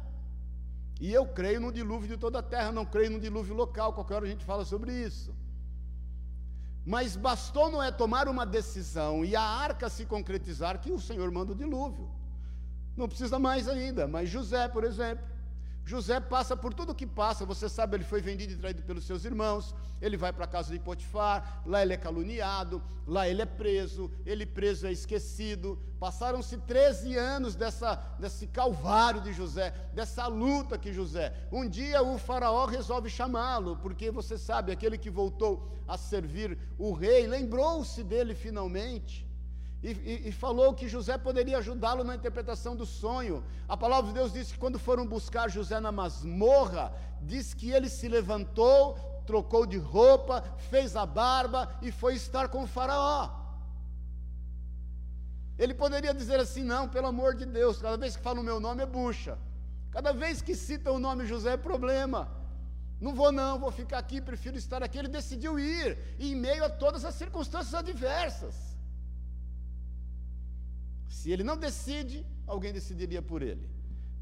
E 0.99 1.11
eu 1.13 1.25
creio 1.27 1.59
no 1.59 1.71
dilúvio 1.71 2.07
de 2.07 2.17
toda 2.17 2.39
a 2.39 2.43
terra, 2.43 2.71
não 2.71 2.85
creio 2.85 3.11
no 3.11 3.19
dilúvio 3.19 3.53
local, 3.53 3.93
qualquer 3.93 4.15
hora 4.15 4.25
a 4.25 4.29
gente 4.29 4.45
fala 4.45 4.63
sobre 4.63 4.93
isso. 4.93 5.35
Mas 6.85 7.15
bastou 7.15 7.69
Noé 7.69 7.91
tomar 7.91 8.27
uma 8.29 8.45
decisão 8.45 9.25
e 9.25 9.35
a 9.35 9.41
arca 9.41 9.89
se 9.89 10.05
concretizar 10.05 10.79
que 10.79 10.91
o 10.91 10.99
Senhor 10.99 11.29
manda 11.31 11.51
o 11.51 11.55
dilúvio. 11.55 12.09
Não 12.95 13.07
precisa 13.07 13.37
mais 13.37 13.67
ainda, 13.67 14.07
mas 14.07 14.29
José, 14.29 14.67
por 14.67 14.83
exemplo. 14.83 15.34
José 15.85 16.19
passa 16.19 16.57
por 16.57 16.73
tudo 16.73 16.93
o 16.93 16.95
que 16.95 17.05
passa, 17.05 17.45
você 17.45 17.69
sabe, 17.69 17.95
ele 17.95 18.03
foi 18.03 18.19
vendido 18.19 18.51
e 18.53 18.55
traído 18.55 18.81
pelos 18.81 19.05
seus 19.05 19.23
irmãos, 19.23 19.75
ele 20.01 20.17
vai 20.17 20.33
para 20.33 20.45
a 20.45 20.47
casa 20.47 20.73
de 20.73 20.79
Potifar, 20.79 21.61
lá 21.63 21.83
ele 21.83 21.93
é 21.93 21.97
caluniado, 21.97 22.81
lá 23.05 23.29
ele 23.29 23.43
é 23.43 23.45
preso, 23.45 24.11
ele 24.25 24.47
preso 24.47 24.87
é 24.87 24.91
esquecido. 24.91 25.79
Passaram-se 25.99 26.57
13 26.57 27.15
anos 27.15 27.55
dessa, 27.55 27.95
desse 28.19 28.47
calvário 28.47 29.21
de 29.21 29.31
José, 29.31 29.71
dessa 29.93 30.25
luta 30.25 30.75
que 30.77 30.91
José. 30.91 31.31
Um 31.51 31.69
dia 31.69 32.01
o 32.01 32.17
faraó 32.17 32.65
resolve 32.65 33.07
chamá-lo, 33.07 33.77
porque 33.77 34.09
você 34.09 34.39
sabe, 34.39 34.71
aquele 34.71 34.97
que 34.97 35.11
voltou 35.11 35.71
a 35.87 35.97
servir 35.97 36.57
o 36.79 36.93
rei, 36.93 37.27
lembrou-se 37.27 38.03
dele 38.03 38.33
finalmente 38.33 39.24
e, 39.83 39.91
e, 39.91 40.29
e 40.29 40.31
falou 40.31 40.73
que 40.73 40.87
José 40.87 41.17
poderia 41.17 41.57
ajudá-lo 41.59 42.03
na 42.03 42.15
interpretação 42.15 42.75
do 42.75 42.85
sonho. 42.85 43.43
A 43.67 43.77
palavra 43.77 44.07
de 44.07 44.17
Deus 44.19 44.33
diz 44.33 44.51
que 44.51 44.57
quando 44.57 44.79
foram 44.79 45.05
buscar 45.05 45.49
José 45.49 45.79
na 45.79 45.91
masmorra, 45.91 46.93
diz 47.21 47.53
que 47.53 47.71
ele 47.71 47.89
se 47.89 48.07
levantou, 48.07 48.97
trocou 49.25 49.65
de 49.65 49.77
roupa, 49.77 50.43
fez 50.69 50.95
a 50.95 51.05
barba 51.05 51.69
e 51.81 51.91
foi 51.91 52.15
estar 52.15 52.49
com 52.49 52.63
o 52.63 52.67
Faraó. 52.67 53.29
Ele 55.57 55.73
poderia 55.73 56.13
dizer 56.13 56.39
assim: 56.39 56.63
não, 56.63 56.89
pelo 56.89 57.07
amor 57.07 57.35
de 57.35 57.45
Deus, 57.45 57.81
cada 57.81 57.97
vez 57.97 58.15
que 58.15 58.23
fala 58.23 58.39
o 58.39 58.43
meu 58.43 58.59
nome 58.59 58.83
é 58.83 58.85
bucha. 58.85 59.37
Cada 59.91 60.11
vez 60.11 60.41
que 60.41 60.55
cita 60.55 60.91
o 60.91 60.99
nome 60.99 61.25
José 61.25 61.53
é 61.53 61.57
problema. 61.57 62.29
Não 62.99 63.13
vou 63.13 63.31
não, 63.31 63.59
vou 63.59 63.71
ficar 63.71 63.97
aqui, 63.97 64.19
prefiro 64.19 64.57
estar 64.57 64.83
aqui. 64.83 64.97
Ele 64.97 65.07
decidiu 65.07 65.57
ir, 65.59 65.97
em 66.19 66.35
meio 66.35 66.65
a 66.65 66.69
todas 66.69 67.05
as 67.05 67.15
circunstâncias 67.15 67.73
adversas. 67.73 68.74
Se 71.09 71.31
ele 71.31 71.43
não 71.43 71.57
decide, 71.57 72.25
alguém 72.47 72.73
decidiria 72.73 73.21
por 73.21 73.41
ele. 73.41 73.75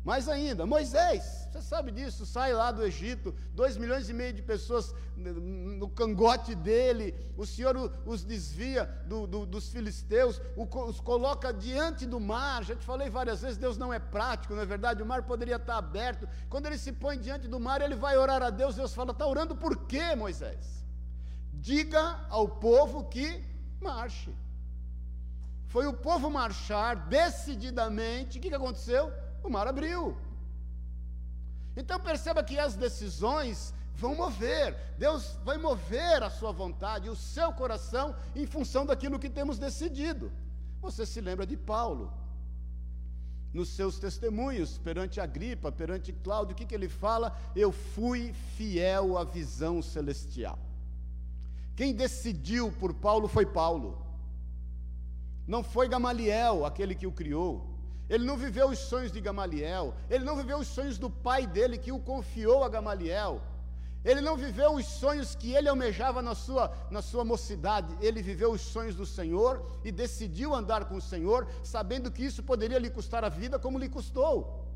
Mais 0.04 0.28
ainda, 0.28 0.66
Moisés, 0.66 1.48
você 1.50 1.62
sabe 1.62 1.90
disso, 1.90 2.26
sai 2.26 2.52
lá 2.52 2.74
do 2.74 2.84
Egito, 2.84 3.34
dois 3.54 3.78
milhões 3.78 4.10
e 4.10 4.14
meio 4.14 4.34
de 4.34 4.42
pessoas 4.42 4.94
no 5.16 5.88
cangote 5.88 6.54
dele, 6.56 7.16
o 7.38 7.46
Senhor 7.46 7.78
os 8.06 8.22
desvia 8.26 8.84
do, 9.06 9.26
do, 9.26 9.46
dos 9.46 9.70
filisteus, 9.70 10.42
os 10.58 11.00
coloca 11.00 11.54
diante 11.54 12.06
do 12.06 12.20
mar, 12.20 12.66
já 12.66 12.76
te 12.76 12.84
falei 12.84 13.10
várias 13.10 13.42
vezes, 13.42 13.58
Deus 13.58 13.78
não 13.78 13.94
é 13.94 14.00
prático, 14.00 14.54
não 14.54 14.62
é 14.62 14.66
verdade? 14.66 15.02
O 15.02 15.06
mar 15.06 15.24
poderia 15.24 15.56
estar 15.56 15.78
aberto, 15.78 16.28
quando 16.50 16.66
ele 16.66 16.78
se 16.78 16.92
põe 16.92 17.18
diante 17.18 17.48
do 17.48 17.58
mar, 17.58 17.82
ele 17.82 17.96
vai 17.96 18.18
orar 18.18 18.44
a 18.44 18.50
Deus, 18.50 18.76
Deus 18.76 18.94
fala, 18.94 19.12
está 19.12 19.26
orando 19.26 19.56
por 19.56 19.86
quê, 19.86 20.16
Moisés? 20.16 20.84
Diga 21.54 22.26
ao 22.30 22.50
povo 22.50 23.06
que 23.06 23.42
marche. 23.80 24.43
Foi 25.74 25.86
o 25.88 25.94
povo 26.08 26.30
marchar 26.30 26.96
decididamente, 27.20 28.38
o 28.38 28.42
que, 28.42 28.50
que 28.50 28.62
aconteceu? 28.62 29.12
o 29.44 29.50
mar 29.50 29.68
abriu. 29.68 30.16
Então 31.76 32.00
perceba 32.00 32.44
que 32.44 32.58
as 32.58 32.76
decisões 32.76 33.74
vão 33.96 34.16
mover, 34.16 34.76
Deus 34.98 35.38
vai 35.44 35.58
mover 35.58 36.24
a 36.24 36.30
sua 36.30 36.52
vontade, 36.52 37.10
o 37.10 37.16
seu 37.16 37.52
coração, 37.52 38.16
em 38.36 38.46
função 38.46 38.86
daquilo 38.86 39.20
que 39.20 39.30
temos 39.30 39.60
decidido. 39.60 40.32
Você 40.82 41.06
se 41.06 41.20
lembra 41.22 41.46
de 41.46 41.58
Paulo, 41.58 42.12
nos 43.54 43.70
seus 43.70 44.00
testemunhos, 44.00 44.78
perante 44.78 45.20
a 45.22 45.26
gripa, 45.26 45.72
perante 45.72 46.12
Cláudio, 46.12 46.54
o 46.54 46.56
que, 46.56 46.66
que 46.66 46.76
ele 46.76 46.90
fala? 46.90 47.38
Eu 47.56 47.72
fui 47.72 48.34
fiel 48.58 49.18
à 49.18 49.24
visão 49.24 49.82
celestial. 49.82 50.58
Quem 51.76 51.94
decidiu 51.94 52.72
por 52.72 52.94
Paulo 52.94 53.28
foi 53.28 53.46
Paulo, 53.46 54.04
não 55.48 55.64
foi 55.64 55.88
Gamaliel, 55.88 56.66
aquele 56.66 56.96
que 56.96 57.08
o 57.08 57.12
criou. 57.12 57.70
Ele 58.10 58.26
não 58.26 58.38
viveu 58.38 58.70
os 58.70 58.80
sonhos 58.80 59.12
de 59.12 59.22
Gamaliel, 59.22 59.96
ele 60.10 60.24
não 60.24 60.36
viveu 60.36 60.60
os 60.60 60.68
sonhos 60.68 60.98
do 60.98 61.10
pai 61.10 61.48
dele 61.48 61.78
que 61.78 61.92
o 61.92 62.00
confiou 62.00 62.64
a 62.64 62.70
Gamaliel. 62.70 63.42
Ele 64.04 64.20
não 64.20 64.36
viveu 64.36 64.74
os 64.74 64.86
sonhos 64.86 65.34
que 65.34 65.54
ele 65.54 65.70
almejava 65.70 66.22
na 66.22 66.36
sua, 66.36 66.74
na 66.92 67.02
sua 67.02 67.24
mocidade, 67.24 67.96
ele 68.02 68.22
viveu 68.22 68.52
os 68.52 68.60
sonhos 68.60 68.96
do 68.96 69.06
Senhor 69.06 69.66
e 69.84 69.92
decidiu 69.92 70.54
andar 70.54 70.86
com 70.86 70.96
o 70.98 71.02
Senhor, 71.02 71.48
sabendo 71.64 72.12
que 72.12 72.24
isso 72.24 72.44
poderia 72.44 72.80
lhe 72.80 72.90
custar 72.90 73.24
a 73.24 73.30
vida, 73.30 73.58
como 73.58 73.78
lhe 73.78 73.88
custou. 73.88 74.68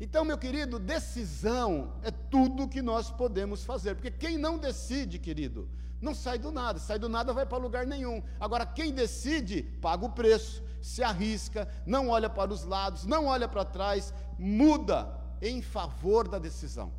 Então, 0.00 0.24
meu 0.24 0.38
querido, 0.38 0.78
decisão 0.78 1.92
é 2.02 2.10
tudo 2.10 2.68
que 2.68 2.80
nós 2.80 3.10
podemos 3.10 3.62
fazer, 3.62 3.94
porque 3.94 4.10
quem 4.10 4.38
não 4.38 4.56
decide, 4.56 5.18
querido, 5.18 5.68
não 6.00 6.14
sai 6.14 6.38
do 6.38 6.50
nada, 6.50 6.78
sai 6.78 6.98
do 6.98 7.08
nada 7.08 7.32
vai 7.32 7.46
para 7.46 7.58
lugar 7.58 7.86
nenhum. 7.86 8.22
Agora, 8.38 8.64
quem 8.64 8.92
decide, 8.92 9.62
paga 9.80 10.04
o 10.04 10.10
preço 10.10 10.62
se 10.80 11.02
arrisca, 11.02 11.68
não 11.86 12.08
olha 12.08 12.28
para 12.30 12.52
os 12.52 12.64
lados, 12.64 13.04
não 13.04 13.26
olha 13.26 13.48
para 13.48 13.64
trás, 13.64 14.12
muda 14.38 15.08
em 15.40 15.60
favor 15.60 16.28
da 16.28 16.38
decisão. 16.38 16.92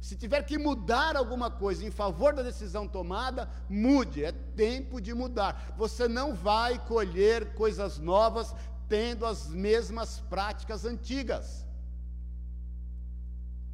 Se 0.00 0.14
tiver 0.16 0.42
que 0.42 0.58
mudar 0.58 1.16
alguma 1.16 1.50
coisa 1.50 1.84
em 1.84 1.90
favor 1.90 2.34
da 2.34 2.42
decisão 2.42 2.86
tomada, 2.86 3.48
mude, 3.68 4.22
é 4.22 4.32
tempo 4.32 5.00
de 5.00 5.14
mudar. 5.14 5.74
Você 5.78 6.06
não 6.06 6.34
vai 6.34 6.78
colher 6.86 7.54
coisas 7.54 7.98
novas 7.98 8.54
tendo 8.86 9.24
as 9.24 9.48
mesmas 9.48 10.20
práticas 10.28 10.84
antigas. 10.84 11.66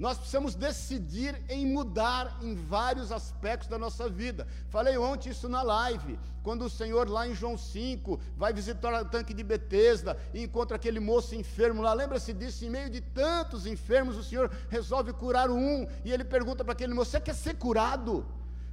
Nós 0.01 0.17
precisamos 0.17 0.55
decidir 0.55 1.39
em 1.47 1.67
mudar 1.67 2.39
em 2.41 2.55
vários 2.55 3.13
aspectos 3.13 3.69
da 3.69 3.77
nossa 3.77 4.09
vida. 4.09 4.49
Falei 4.71 4.97
ontem 4.97 5.29
isso 5.29 5.47
na 5.47 5.61
live, 5.61 6.19
quando 6.43 6.65
o 6.65 6.71
Senhor 6.71 7.07
lá 7.07 7.29
em 7.29 7.35
João 7.35 7.59
5 7.59 8.19
vai 8.35 8.51
visitar 8.51 8.95
o 9.03 9.05
tanque 9.05 9.35
de 9.35 9.45
Betesda 9.45 10.17
e 10.33 10.43
encontra 10.43 10.77
aquele 10.77 11.01
moço 11.01 11.35
enfermo 11.35 11.83
lá. 11.83 11.93
Lembra-se 11.93 12.33
disso? 12.33 12.65
Em 12.65 12.71
meio 12.71 12.89
de 12.89 13.03
tantos 13.03 13.67
enfermos, 13.67 14.17
o 14.17 14.25
Senhor 14.25 14.51
resolve 14.71 15.13
curar 15.13 15.51
um 15.51 15.87
e 16.03 16.11
ele 16.11 16.25
pergunta 16.25 16.65
para 16.65 16.73
aquele 16.73 16.95
moço: 16.95 17.11
"Você 17.11 17.21
quer 17.21 17.35
ser 17.35 17.59
curado?" 17.59 18.27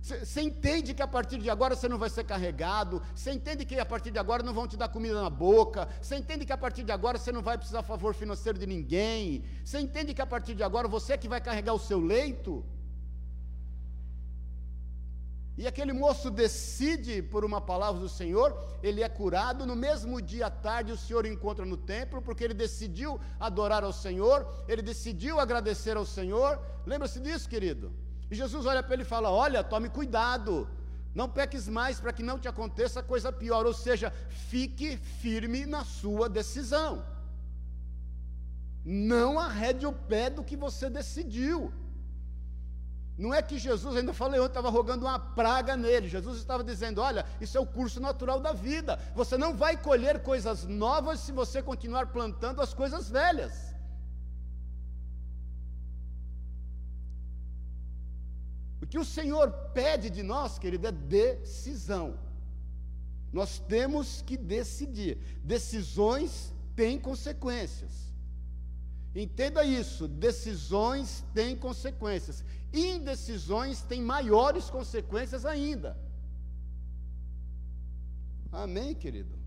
Você 0.07 0.41
entende 0.41 0.93
que 0.93 1.01
a 1.01 1.07
partir 1.07 1.37
de 1.37 1.49
agora 1.49 1.75
você 1.75 1.89
não 1.89 1.97
vai 1.97 2.09
ser 2.09 2.23
carregado, 2.23 3.01
você 3.13 3.31
entende 3.31 3.65
que 3.65 3.77
a 3.77 3.85
partir 3.85 4.11
de 4.11 4.19
agora 4.19 4.41
não 4.41 4.53
vão 4.53 4.67
te 4.67 4.77
dar 4.77 4.87
comida 4.87 5.21
na 5.21 5.29
boca, 5.29 5.87
você 6.01 6.15
entende 6.15 6.45
que 6.45 6.53
a 6.53 6.57
partir 6.57 6.83
de 6.83 6.93
agora 6.93 7.17
você 7.17 7.31
não 7.31 7.41
vai 7.41 7.57
precisar 7.57 7.83
favor 7.83 8.13
financeiro 8.13 8.57
de 8.57 8.65
ninguém, 8.65 9.43
você 9.65 9.79
entende 9.79 10.13
que 10.13 10.21
a 10.21 10.25
partir 10.25 10.55
de 10.55 10.63
agora 10.63 10.87
você 10.87 11.13
é 11.13 11.17
que 11.17 11.27
vai 11.27 11.41
carregar 11.41 11.73
o 11.73 11.79
seu 11.79 11.99
leito. 11.99 12.65
E 15.57 15.67
aquele 15.67 15.91
moço 15.91 16.29
decide 16.29 17.21
por 17.21 17.43
uma 17.43 17.59
palavra 17.59 17.99
do 17.99 18.07
Senhor, 18.07 18.55
ele 18.81 19.03
é 19.03 19.09
curado, 19.09 19.65
no 19.65 19.75
mesmo 19.75 20.21
dia 20.21 20.45
à 20.47 20.51
tarde 20.51 20.91
o 20.91 20.97
Senhor 20.97 21.25
o 21.25 21.27
encontra 21.27 21.65
no 21.65 21.75
templo, 21.75 22.21
porque 22.21 22.43
ele 22.43 22.53
decidiu 22.53 23.19
adorar 23.39 23.83
ao 23.83 23.91
Senhor, 23.91 24.47
ele 24.67 24.83
decidiu 24.83 25.39
agradecer 25.39 25.97
ao 25.97 26.05
Senhor. 26.05 26.61
Lembra-se 26.85 27.19
disso, 27.19 27.49
querido? 27.49 27.91
E 28.29 28.35
Jesus 28.35 28.65
olha 28.65 28.83
para 28.83 28.93
ele 28.93 29.03
e 29.03 29.05
fala: 29.05 29.29
Olha, 29.31 29.63
tome 29.63 29.89
cuidado, 29.89 30.67
não 31.15 31.29
peques 31.29 31.67
mais 31.67 31.99
para 31.99 32.13
que 32.13 32.23
não 32.23 32.37
te 32.39 32.47
aconteça 32.47 33.01
coisa 33.01 33.31
pior, 33.31 33.65
ou 33.65 33.73
seja, 33.73 34.11
fique 34.49 34.97
firme 34.97 35.65
na 35.65 35.83
sua 35.83 36.27
decisão. 36.29 37.03
Não 38.85 39.39
arrede 39.39 39.85
o 39.85 39.91
pé 39.91 40.29
do 40.29 40.43
que 40.43 40.55
você 40.55 40.89
decidiu. 40.89 41.73
Não 43.17 43.33
é 43.33 43.41
que 43.41 43.57
Jesus, 43.57 43.97
ainda 43.97 44.13
falei 44.13 44.39
ontem, 44.39 44.51
estava 44.51 44.69
rogando 44.69 45.05
uma 45.05 45.17
praga 45.17 45.75
nele. 45.75 46.07
Jesus 46.07 46.37
estava 46.37 46.63
dizendo: 46.63 47.01
olha, 47.01 47.25
isso 47.41 47.57
é 47.57 47.61
o 47.61 47.65
curso 47.65 47.99
natural 47.99 48.39
da 48.39 48.53
vida. 48.53 48.99
Você 49.15 49.37
não 49.37 49.55
vai 49.55 49.75
colher 49.75 50.21
coisas 50.21 50.65
novas 50.65 51.21
se 51.21 51.31
você 51.31 51.63
continuar 51.63 52.07
plantando 52.07 52.61
as 52.61 52.73
coisas 52.73 53.09
velhas. 53.09 53.75
O 58.87 58.89
que 58.89 58.97
o 58.97 59.03
Senhor 59.03 59.51
pede 59.73 60.09
de 60.09 60.23
nós, 60.23 60.57
querido, 60.57 60.87
é 60.87 60.91
decisão. 60.93 62.17
Nós 63.33 63.59
temos 63.59 64.21
que 64.21 64.37
decidir. 64.37 65.17
Decisões 65.43 66.53
têm 66.73 66.97
consequências. 66.97 67.91
Entenda 69.13 69.65
isso: 69.65 70.07
decisões 70.07 71.25
têm 71.33 71.53
consequências. 71.53 72.45
Indecisões 72.71 73.81
têm 73.81 74.01
maiores 74.01 74.69
consequências 74.69 75.45
ainda. 75.45 75.97
Amém, 78.49 78.95
querido? 78.95 79.37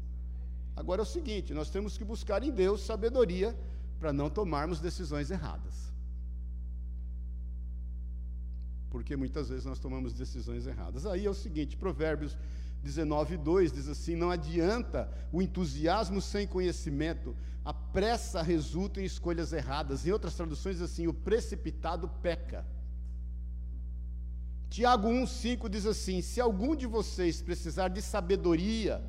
Agora 0.76 1.00
é 1.00 1.04
o 1.04 1.06
seguinte: 1.06 1.54
nós 1.54 1.70
temos 1.70 1.96
que 1.96 2.04
buscar 2.04 2.42
em 2.42 2.50
Deus 2.50 2.82
sabedoria 2.82 3.58
para 3.98 4.12
não 4.12 4.28
tomarmos 4.28 4.80
decisões 4.80 5.30
erradas 5.30 5.89
porque 8.90 9.16
muitas 9.16 9.48
vezes 9.48 9.64
nós 9.64 9.78
tomamos 9.78 10.12
decisões 10.12 10.66
erradas. 10.66 11.06
Aí 11.06 11.24
é 11.24 11.30
o 11.30 11.34
seguinte, 11.34 11.76
Provérbios 11.76 12.36
19, 12.82 13.36
2 13.36 13.72
diz 13.72 13.88
assim: 13.88 14.16
Não 14.16 14.30
adianta 14.30 15.10
o 15.32 15.40
entusiasmo 15.40 16.20
sem 16.20 16.46
conhecimento, 16.46 17.36
a 17.64 17.72
pressa 17.72 18.42
resulta 18.42 19.00
em 19.00 19.04
escolhas 19.04 19.52
erradas. 19.52 20.06
Em 20.06 20.12
outras 20.12 20.34
traduções, 20.34 20.80
assim: 20.80 21.06
o 21.06 21.14
precipitado 21.14 22.08
peca. 22.22 22.66
Tiago 24.68 25.08
1,5 25.08 25.68
diz 25.68 25.86
assim: 25.86 26.22
Se 26.22 26.40
algum 26.40 26.74
de 26.74 26.86
vocês 26.86 27.42
precisar 27.42 27.88
de 27.88 28.00
sabedoria, 28.00 29.02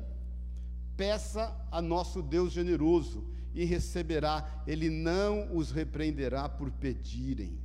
peça 0.96 1.56
a 1.70 1.80
nosso 1.80 2.22
Deus 2.22 2.52
generoso 2.52 3.24
e 3.54 3.64
receberá, 3.64 4.62
ele 4.66 4.90
não 4.90 5.54
os 5.54 5.70
repreenderá 5.70 6.48
por 6.48 6.70
pedirem. 6.70 7.61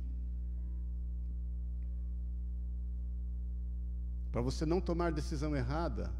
Para 4.30 4.40
você 4.40 4.66
não 4.66 4.80
tomar 4.80 5.12
decisão 5.12 5.56
errada, 5.56 6.12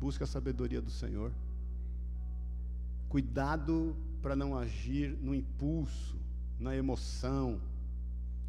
busque 0.00 0.22
a 0.22 0.26
sabedoria 0.26 0.80
do 0.80 0.90
Senhor. 0.90 1.32
Cuidado 3.08 3.96
para 4.20 4.36
não 4.36 4.56
agir 4.56 5.16
no 5.22 5.34
impulso, 5.34 6.16
na 6.58 6.76
emoção. 6.76 7.60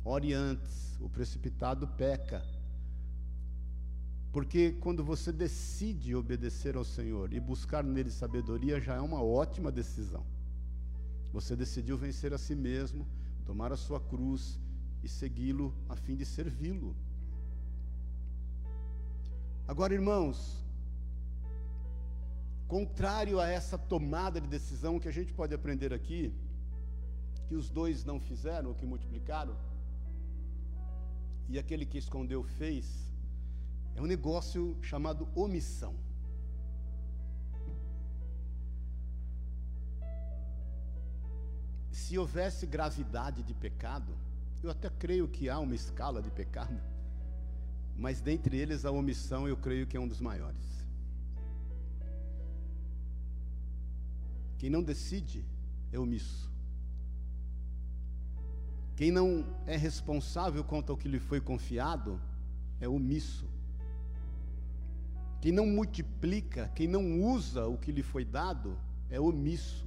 Ore 0.03 0.33
antes, 0.33 0.97
o 0.99 1.09
precipitado 1.09 1.87
peca. 1.87 2.43
Porque 4.31 4.73
quando 4.73 5.03
você 5.03 5.31
decide 5.31 6.13
obedecer 6.13 6.75
ao 6.75 6.85
Senhor 6.85 7.33
e 7.33 7.39
buscar 7.39 7.83
nele 7.83 8.11
sabedoria, 8.11 8.79
já 8.79 8.95
é 8.95 8.99
uma 8.99 9.21
ótima 9.23 9.71
decisão. 9.71 10.23
Você 11.33 11.55
decidiu 11.55 11.97
vencer 11.97 12.33
a 12.33 12.37
si 12.37 12.55
mesmo, 12.55 13.07
tomar 13.45 13.71
a 13.71 13.77
sua 13.77 13.99
cruz 13.99 14.59
e 15.03 15.07
segui-lo 15.07 15.73
a 15.87 15.95
fim 15.95 16.15
de 16.15 16.25
servi-lo. 16.25 16.95
Agora, 19.71 19.93
irmãos, 19.93 20.37
contrário 22.67 23.39
a 23.39 23.47
essa 23.47 23.77
tomada 23.77 24.41
de 24.41 24.47
decisão, 24.47 24.99
que 24.99 25.07
a 25.07 25.11
gente 25.11 25.31
pode 25.31 25.53
aprender 25.53 25.93
aqui 25.93 26.33
que 27.47 27.53
os 27.53 27.69
dois 27.69 28.03
não 28.03 28.19
fizeram, 28.19 28.71
o 28.71 28.73
que 28.73 28.83
multiplicaram, 28.83 29.55
e 31.47 31.59
aquele 31.59 31.85
que 31.85 31.99
escondeu 31.99 32.43
fez, 32.43 33.13
é 33.95 34.01
um 34.01 34.07
negócio 34.07 34.75
chamado 34.81 35.29
omissão. 35.35 35.93
Se 41.91 42.17
houvesse 42.17 42.65
gravidade 42.65 43.43
de 43.43 43.53
pecado, 43.53 44.17
eu 44.63 44.71
até 44.71 44.89
creio 44.89 45.27
que 45.27 45.47
há 45.47 45.59
uma 45.59 45.75
escala 45.75 46.23
de 46.23 46.31
pecado, 46.31 46.81
mas 47.99 48.21
dentre 48.21 48.57
eles 48.57 48.85
a 48.85 48.91
omissão 48.91 49.45
eu 49.45 49.57
creio 49.57 49.85
que 49.85 49.97
é 49.97 49.99
um 49.99 50.07
dos 50.07 50.21
maiores. 50.21 50.65
Quem 54.57 54.69
não 54.69 54.81
decide 54.81 55.45
é 55.91 55.99
omisso. 55.99 56.49
Quem 58.95 59.11
não 59.11 59.45
é 59.65 59.75
responsável 59.75 60.63
quanto 60.63 60.91
ao 60.91 60.97
que 60.97 61.09
lhe 61.09 61.19
foi 61.19 61.41
confiado 61.41 62.21
é 62.79 62.87
omisso. 62.87 63.47
Quem 65.41 65.51
não 65.51 65.65
multiplica, 65.65 66.69
quem 66.69 66.87
não 66.87 67.21
usa 67.21 67.67
o 67.67 67.77
que 67.77 67.91
lhe 67.91 68.03
foi 68.03 68.23
dado 68.23 68.79
é 69.09 69.19
omisso. 69.19 69.85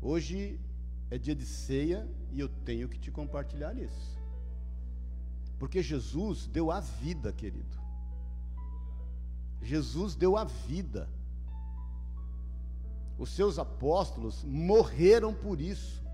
Hoje 0.00 0.58
é 1.10 1.16
dia 1.16 1.34
de 1.34 1.46
ceia 1.46 2.08
e 2.32 2.40
eu 2.40 2.48
tenho 2.48 2.88
que 2.88 2.98
te 2.98 3.10
compartilhar 3.10 3.76
isso. 3.76 4.15
Porque 5.58 5.82
Jesus 5.82 6.46
deu 6.46 6.70
a 6.70 6.80
vida, 6.80 7.32
querido. 7.32 7.76
Jesus 9.62 10.14
deu 10.14 10.36
a 10.36 10.44
vida. 10.44 11.08
Os 13.18 13.30
seus 13.30 13.58
apóstolos 13.58 14.44
morreram 14.44 15.34
por 15.34 15.60
isso. 15.60 16.04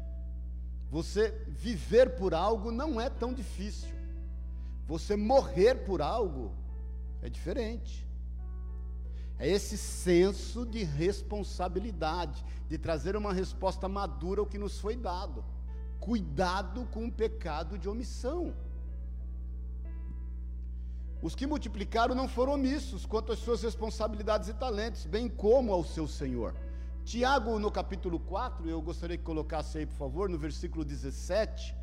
Você 0.90 1.30
viver 1.48 2.16
por 2.16 2.34
algo 2.34 2.70
não 2.70 3.00
é 3.00 3.10
tão 3.10 3.32
difícil. 3.32 3.88
Você 4.86 5.16
morrer 5.16 5.86
por 5.86 6.00
algo 6.00 6.52
é 7.20 7.28
diferente. 7.28 8.06
É 9.38 9.48
esse 9.48 9.76
senso 9.76 10.64
de 10.64 10.84
responsabilidade, 10.84 12.44
de 12.68 12.78
trazer 12.78 13.16
uma 13.16 13.32
resposta 13.32 13.88
madura 13.88 14.40
ao 14.40 14.46
que 14.46 14.58
nos 14.58 14.78
foi 14.78 14.94
dado. 14.94 15.44
Cuidado 15.98 16.86
com 16.92 17.06
o 17.06 17.12
pecado 17.12 17.76
de 17.76 17.88
omissão. 17.88 18.54
Os 21.22 21.36
que 21.36 21.46
multiplicaram 21.46 22.16
não 22.16 22.26
foram 22.26 22.54
omissos 22.54 23.06
quanto 23.06 23.30
às 23.30 23.38
suas 23.38 23.62
responsabilidades 23.62 24.48
e 24.48 24.54
talentos, 24.54 25.06
bem 25.06 25.28
como 25.28 25.72
ao 25.72 25.84
seu 25.84 26.08
Senhor. 26.08 26.52
Tiago, 27.04 27.60
no 27.60 27.70
capítulo 27.70 28.18
4, 28.18 28.68
eu 28.68 28.82
gostaria 28.82 29.16
que 29.16 29.22
colocasse 29.22 29.78
aí, 29.78 29.86
por 29.86 29.94
favor, 29.94 30.28
no 30.28 30.36
versículo 30.36 30.84
17. 30.84 31.76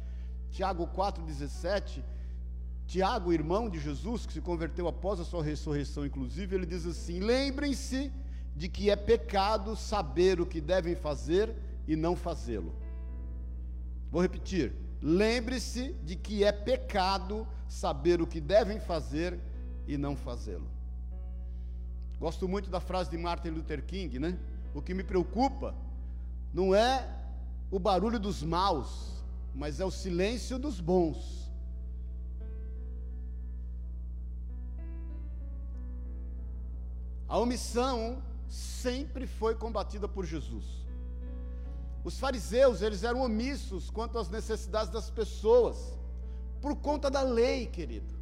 Tiago 0.51 0.87
4, 0.87 1.23
17. 1.23 2.03
Tiago, 2.85 3.31
irmão 3.31 3.69
de 3.69 3.79
Jesus, 3.79 4.25
que 4.25 4.33
se 4.33 4.41
converteu 4.41 4.87
após 4.89 5.21
a 5.21 5.23
sua 5.23 5.43
ressurreição, 5.43 6.05
inclusive, 6.05 6.55
ele 6.55 6.65
diz 6.65 6.85
assim: 6.85 7.19
Lembrem-se 7.19 8.11
de 8.55 8.67
que 8.67 8.89
é 8.89 8.95
pecado 8.95 9.73
saber 9.75 10.41
o 10.41 10.45
que 10.45 10.59
devem 10.59 10.95
fazer 10.95 11.55
e 11.87 11.95
não 11.95 12.13
fazê-lo. 12.13 12.73
Vou 14.11 14.21
repetir. 14.21 14.73
Lembre-se 15.01 15.93
de 16.03 16.15
que 16.15 16.43
é 16.43 16.51
pecado 16.51 17.47
saber 17.67 18.21
o 18.21 18.27
que 18.27 18.41
devem 18.41 18.79
fazer 18.79 19.39
e 19.87 19.97
não 19.97 20.15
fazê-lo. 20.15 20.67
Gosto 22.19 22.47
muito 22.47 22.69
da 22.69 22.81
frase 22.81 23.09
de 23.09 23.17
Martin 23.17 23.49
Luther 23.49 23.83
King, 23.85 24.19
né? 24.19 24.37
O 24.73 24.81
que 24.81 24.93
me 24.93 25.03
preocupa 25.03 25.73
não 26.53 26.75
é 26.75 27.07
o 27.71 27.79
barulho 27.79 28.19
dos 28.19 28.43
maus, 28.43 29.23
mas 29.55 29.79
é 29.79 29.85
o 29.85 29.91
silêncio 29.91 30.59
dos 30.59 30.81
bons. 30.81 31.49
A 37.27 37.37
omissão 37.37 38.21
sempre 38.49 39.27
foi 39.27 39.53
combatida 39.55 40.07
por 40.07 40.25
Jesus. 40.25 40.78
Os 42.03 42.19
fariseus, 42.19 42.81
eles 42.81 43.03
eram 43.03 43.21
omissos 43.21 43.89
quanto 43.89 44.17
às 44.17 44.29
necessidades 44.29 44.91
das 44.91 45.09
pessoas, 45.09 45.77
por 46.61 46.75
conta 46.75 47.09
da 47.09 47.21
lei, 47.21 47.67
querido 47.67 48.19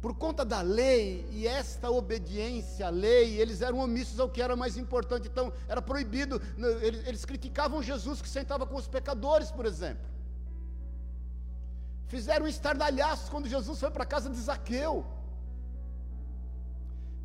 por 0.00 0.14
conta 0.14 0.44
da 0.44 0.60
lei 0.60 1.26
e 1.32 1.46
esta 1.46 1.90
obediência 1.90 2.86
à 2.86 2.90
lei, 2.90 3.40
eles 3.40 3.60
eram 3.62 3.78
omissos 3.78 4.20
ao 4.20 4.28
que 4.28 4.40
era 4.40 4.54
mais 4.54 4.76
importante. 4.76 5.26
Então, 5.26 5.52
era 5.66 5.82
proibido. 5.82 6.40
Eles, 7.06 7.24
criticavam 7.24 7.82
Jesus 7.82 8.22
que 8.22 8.28
sentava 8.28 8.64
com 8.64 8.76
os 8.76 8.86
pecadores, 8.86 9.50
por 9.50 9.66
exemplo. 9.66 10.06
Fizeram 12.06 12.46
estardalhaços 12.46 13.28
quando 13.28 13.48
Jesus 13.48 13.78
foi 13.80 13.90
para 13.90 14.04
a 14.04 14.06
casa 14.06 14.30
de 14.30 14.40
Zaqueu. 14.40 15.04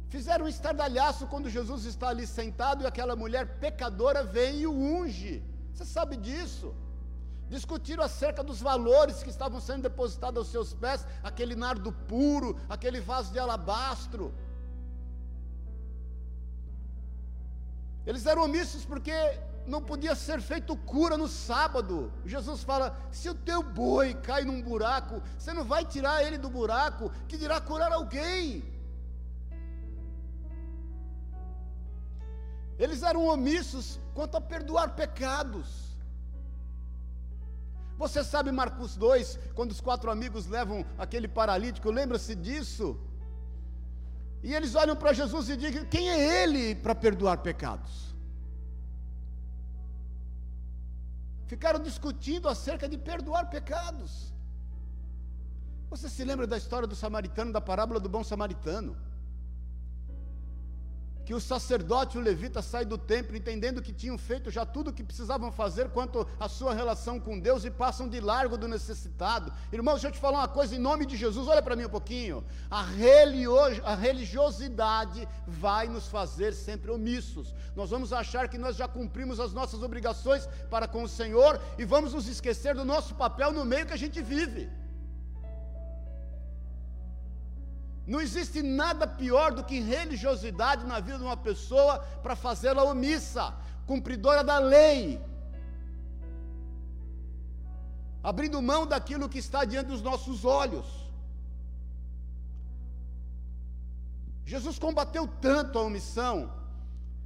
Fizeram 0.10 0.46
um 0.46 0.50
estardalhaço 0.50 1.28
quando 1.28 1.50
Jesus 1.50 1.86
está 1.86 2.10
ali 2.10 2.26
sentado 2.26 2.84
e 2.84 2.88
aquela 2.88 3.16
mulher 3.16 3.60
pecadora 3.60 4.24
vem 4.24 4.62
e 4.62 4.68
o 4.68 4.74
unge. 4.74 5.44
Você 5.74 5.86
sabe 5.86 6.16
disso? 6.18 6.74
discutiram 7.50 8.04
acerca 8.04 8.44
dos 8.44 8.60
valores 8.70 9.22
que 9.24 9.30
estavam 9.30 9.60
sendo 9.60 9.84
depositados 9.84 10.40
aos 10.40 10.48
seus 10.48 10.74
pés, 10.74 11.06
aquele 11.22 11.56
nardo 11.56 11.92
puro, 11.92 12.58
aquele 12.68 13.00
vaso 13.00 13.32
de 13.32 13.40
alabastro. 13.40 14.34
Eles 18.06 18.26
eram 18.26 18.44
omissos 18.44 18.84
porque 18.92 19.14
não 19.66 19.82
podia 19.82 20.14
ser 20.14 20.42
feito 20.42 20.76
cura 20.94 21.16
no 21.16 21.28
sábado. 21.28 22.12
Jesus 22.26 22.64
fala: 22.64 22.88
se 23.12 23.30
o 23.30 23.36
teu 23.36 23.62
boi 23.64 24.14
cai 24.16 24.44
num 24.44 24.62
buraco, 24.62 25.22
você 25.38 25.54
não 25.54 25.64
vai 25.64 25.86
tirar 25.86 26.24
ele 26.26 26.38
do 26.38 26.50
buraco, 26.50 27.12
que 27.28 27.38
dirá 27.38 27.62
curar 27.62 27.92
alguém. 27.94 28.64
Eles 32.78 33.04
eram 33.04 33.26
omissos 33.28 34.00
quanto 34.14 34.38
a 34.38 34.42
perdoar 34.42 34.96
pecados. 34.96 35.94
Você 37.98 38.24
sabe 38.24 38.52
Marcos 38.52 38.96
2, 38.96 39.40
quando 39.54 39.72
os 39.72 39.82
quatro 39.82 40.10
amigos 40.10 40.48
levam 40.48 40.86
aquele 40.98 41.28
paralítico, 41.28 41.90
lembra-se 41.92 42.36
disso? 42.36 43.00
E 44.42 44.54
eles 44.54 44.76
olham 44.76 44.96
para 44.96 45.14
Jesus 45.14 45.50
e 45.50 45.56
dizem: 45.56 45.86
Quem 45.86 46.10
é 46.10 46.44
ele 46.44 46.76
para 46.76 46.94
perdoar 46.94 47.38
pecados? 47.38 48.14
Ficaram 51.48 51.80
discutindo 51.80 52.50
acerca 52.50 52.90
de 52.90 52.98
perdoar 52.98 53.50
pecados. 53.50 54.34
Você 55.90 56.10
se 56.10 56.24
lembra 56.24 56.48
da 56.48 56.58
história 56.58 56.88
do 56.88 56.96
samaritano, 56.96 57.54
da 57.54 57.62
parábola 57.62 58.00
do 58.00 58.10
bom 58.10 58.24
samaritano? 58.24 58.98
Que 61.26 61.34
o 61.34 61.40
sacerdote 61.40 62.18
o 62.18 62.22
levita 62.22 62.62
saem 62.62 62.88
do 62.88 62.98
templo 62.98 63.36
entendendo 63.36 63.82
que 63.82 63.94
tinham 63.94 64.18
feito 64.18 64.52
já 64.52 64.66
tudo 64.66 64.90
o 64.90 64.94
que 64.94 65.04
precisavam 65.04 65.52
fazer 65.52 65.90
quanto 65.90 66.28
à 66.40 66.50
sua 66.50 66.74
relação 66.74 67.20
com 67.20 67.40
Deus 67.40 67.64
e 67.64 67.72
passam 67.72 68.08
de 68.08 68.20
largo 68.20 68.58
do 68.58 68.68
necessitado. 68.68 69.52
Irmãos, 69.72 69.94
deixa 69.94 70.08
eu 70.08 70.12
te 70.12 70.20
falar 70.20 70.40
uma 70.40 70.48
coisa 70.48 70.76
em 70.76 70.80
nome 70.80 71.06
de 71.06 71.16
Jesus, 71.16 71.48
olha 71.48 71.62
para 71.62 71.76
mim 71.76 71.86
um 71.86 71.90
pouquinho. 71.90 72.44
A, 72.70 72.86
a 73.84 73.96
religiosidade 73.96 75.28
vai 75.48 75.88
nos 75.88 76.08
fazer 76.08 76.54
sempre 76.54 76.92
omissos. 76.92 77.56
Nós 77.76 77.90
vamos 77.90 78.12
achar 78.12 78.48
que 78.50 78.58
nós 78.58 78.76
já 78.76 78.88
cumprimos 78.88 79.40
as 79.40 79.54
nossas 79.54 79.82
obrigações 79.82 80.48
para 80.70 80.88
com 80.88 81.04
o 81.04 81.08
Senhor 81.08 81.60
e 81.78 81.86
vamos 81.86 82.14
nos 82.14 82.28
esquecer 82.28 82.76
do 82.76 82.86
nosso 82.86 83.16
papel 83.16 83.52
no 83.52 83.66
meio 83.66 83.86
que 83.86 83.94
a 83.94 83.98
gente 83.98 84.22
vive. 84.22 84.83
Não 88.06 88.20
existe 88.20 88.62
nada 88.62 89.08
pior 89.08 89.54
do 89.54 89.64
que 89.64 89.80
religiosidade 89.80 90.86
na 90.86 91.00
vida 91.00 91.18
de 91.18 91.24
uma 91.24 91.38
pessoa 91.38 92.00
para 92.22 92.36
fazê-la 92.36 92.84
omissa, 92.84 93.54
cumpridora 93.86 94.44
da 94.44 94.58
lei, 94.58 95.22
abrindo 98.22 98.62
mão 98.62 98.86
daquilo 98.86 99.30
que 99.30 99.40
está 99.40 99.64
diante 99.64 99.88
dos 99.88 100.02
nossos 100.02 100.44
olhos. 100.44 100.86
Jesus 104.46 104.78
combateu 104.78 105.26
tanto 105.40 105.80
a 105.80 105.84
omissão 105.84 106.63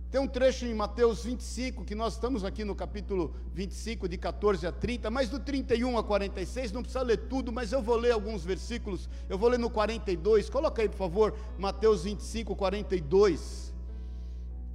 tem 0.09 0.21
um 0.21 0.27
trecho 0.27 0.65
em 0.65 0.73
Mateus 0.73 1.25
25, 1.25 1.83
que 1.83 1.93
nós 1.93 2.13
estamos 2.13 2.45
aqui 2.45 2.63
no 2.63 2.73
capítulo 2.73 3.35
25, 3.53 4.07
de 4.07 4.17
14 4.17 4.65
a 4.65 4.71
30, 4.71 5.09
mas 5.09 5.27
do 5.27 5.37
31 5.37 5.97
a 5.97 6.03
46, 6.03 6.71
não 6.71 6.81
precisa 6.81 7.03
ler 7.03 7.27
tudo, 7.27 7.51
mas 7.51 7.73
eu 7.73 7.81
vou 7.81 7.97
ler 7.97 8.11
alguns 8.11 8.45
versículos. 8.45 9.09
Eu 9.27 9.37
vou 9.37 9.49
ler 9.49 9.59
no 9.59 9.69
42, 9.69 10.49
coloca 10.49 10.81
aí, 10.81 10.87
por 10.87 10.97
favor, 10.97 11.35
Mateus 11.57 12.05
25, 12.05 12.55
42. 12.55 13.75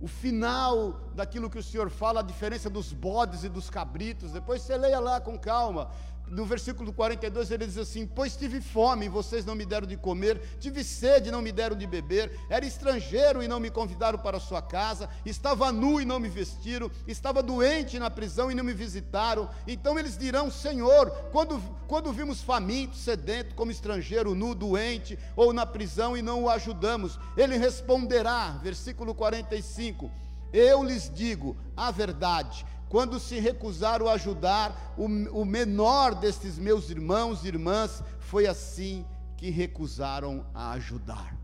O 0.02 0.06
final 0.06 1.00
daquilo 1.14 1.48
que 1.48 1.58
o 1.58 1.62
Senhor 1.62 1.88
fala, 1.88 2.20
a 2.20 2.24
diferença 2.24 2.68
dos 2.68 2.92
bodes 2.92 3.44
e 3.44 3.48
dos 3.48 3.70
cabritos. 3.70 4.32
Depois 4.32 4.60
você 4.60 4.76
leia 4.76 5.00
lá 5.00 5.20
com 5.20 5.38
calma. 5.38 5.90
No 6.32 6.46
versículo 6.46 6.94
42 6.94 7.50
ele 7.50 7.66
diz 7.66 7.76
assim: 7.76 8.06
Pois 8.06 8.34
tive 8.34 8.60
fome 8.60 9.06
e 9.06 9.08
vocês 9.08 9.44
não 9.44 9.54
me 9.54 9.66
deram 9.66 9.86
de 9.86 9.98
comer, 9.98 10.40
tive 10.58 10.82
sede 10.82 11.28
e 11.28 11.32
não 11.32 11.42
me 11.42 11.52
deram 11.52 11.76
de 11.76 11.86
beber, 11.86 12.32
era 12.48 12.64
estrangeiro 12.64 13.42
e 13.42 13.48
não 13.48 13.60
me 13.60 13.70
convidaram 13.70 14.18
para 14.18 14.40
sua 14.40 14.62
casa, 14.62 15.10
estava 15.26 15.70
nu 15.70 16.00
e 16.00 16.06
não 16.06 16.18
me 16.18 16.30
vestiram, 16.30 16.90
estava 17.06 17.42
doente 17.42 17.98
na 17.98 18.08
prisão 18.08 18.50
e 18.50 18.54
não 18.54 18.64
me 18.64 18.72
visitaram. 18.72 19.48
Então 19.66 19.98
eles 19.98 20.16
dirão: 20.16 20.50
Senhor, 20.50 21.10
quando, 21.30 21.60
quando 21.86 22.12
vimos 22.12 22.40
faminto, 22.40 22.96
sedento, 22.96 23.54
como 23.54 23.70
estrangeiro, 23.70 24.34
nu, 24.34 24.54
doente 24.54 25.18
ou 25.36 25.52
na 25.52 25.66
prisão 25.66 26.16
e 26.16 26.22
não 26.22 26.44
o 26.44 26.50
ajudamos, 26.50 27.18
ele 27.36 27.58
responderá, 27.58 28.58
versículo 28.62 29.14
45: 29.14 30.10
Eu 30.50 30.82
lhes 30.82 31.12
digo 31.14 31.54
a 31.76 31.90
verdade 31.90 32.64
quando 32.92 33.18
se 33.18 33.40
recusaram 33.40 34.06
a 34.06 34.12
ajudar 34.12 34.94
o, 34.98 35.06
o 35.40 35.46
menor 35.46 36.14
destes 36.14 36.58
meus 36.58 36.90
irmãos 36.90 37.42
e 37.42 37.48
irmãs, 37.48 38.04
foi 38.18 38.46
assim 38.46 39.06
que 39.38 39.48
recusaram 39.48 40.44
a 40.52 40.72
ajudar. 40.72 41.34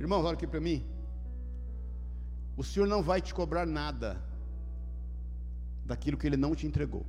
Irmãos, 0.00 0.24
olha 0.24 0.34
aqui 0.34 0.44
para 0.44 0.60
mim. 0.60 0.84
O 2.56 2.64
Senhor 2.64 2.88
não 2.88 3.00
vai 3.00 3.20
te 3.20 3.32
cobrar 3.32 3.64
nada 3.64 4.20
daquilo 5.86 6.16
que 6.16 6.26
Ele 6.26 6.36
não 6.36 6.52
te 6.52 6.66
entregou. 6.66 7.06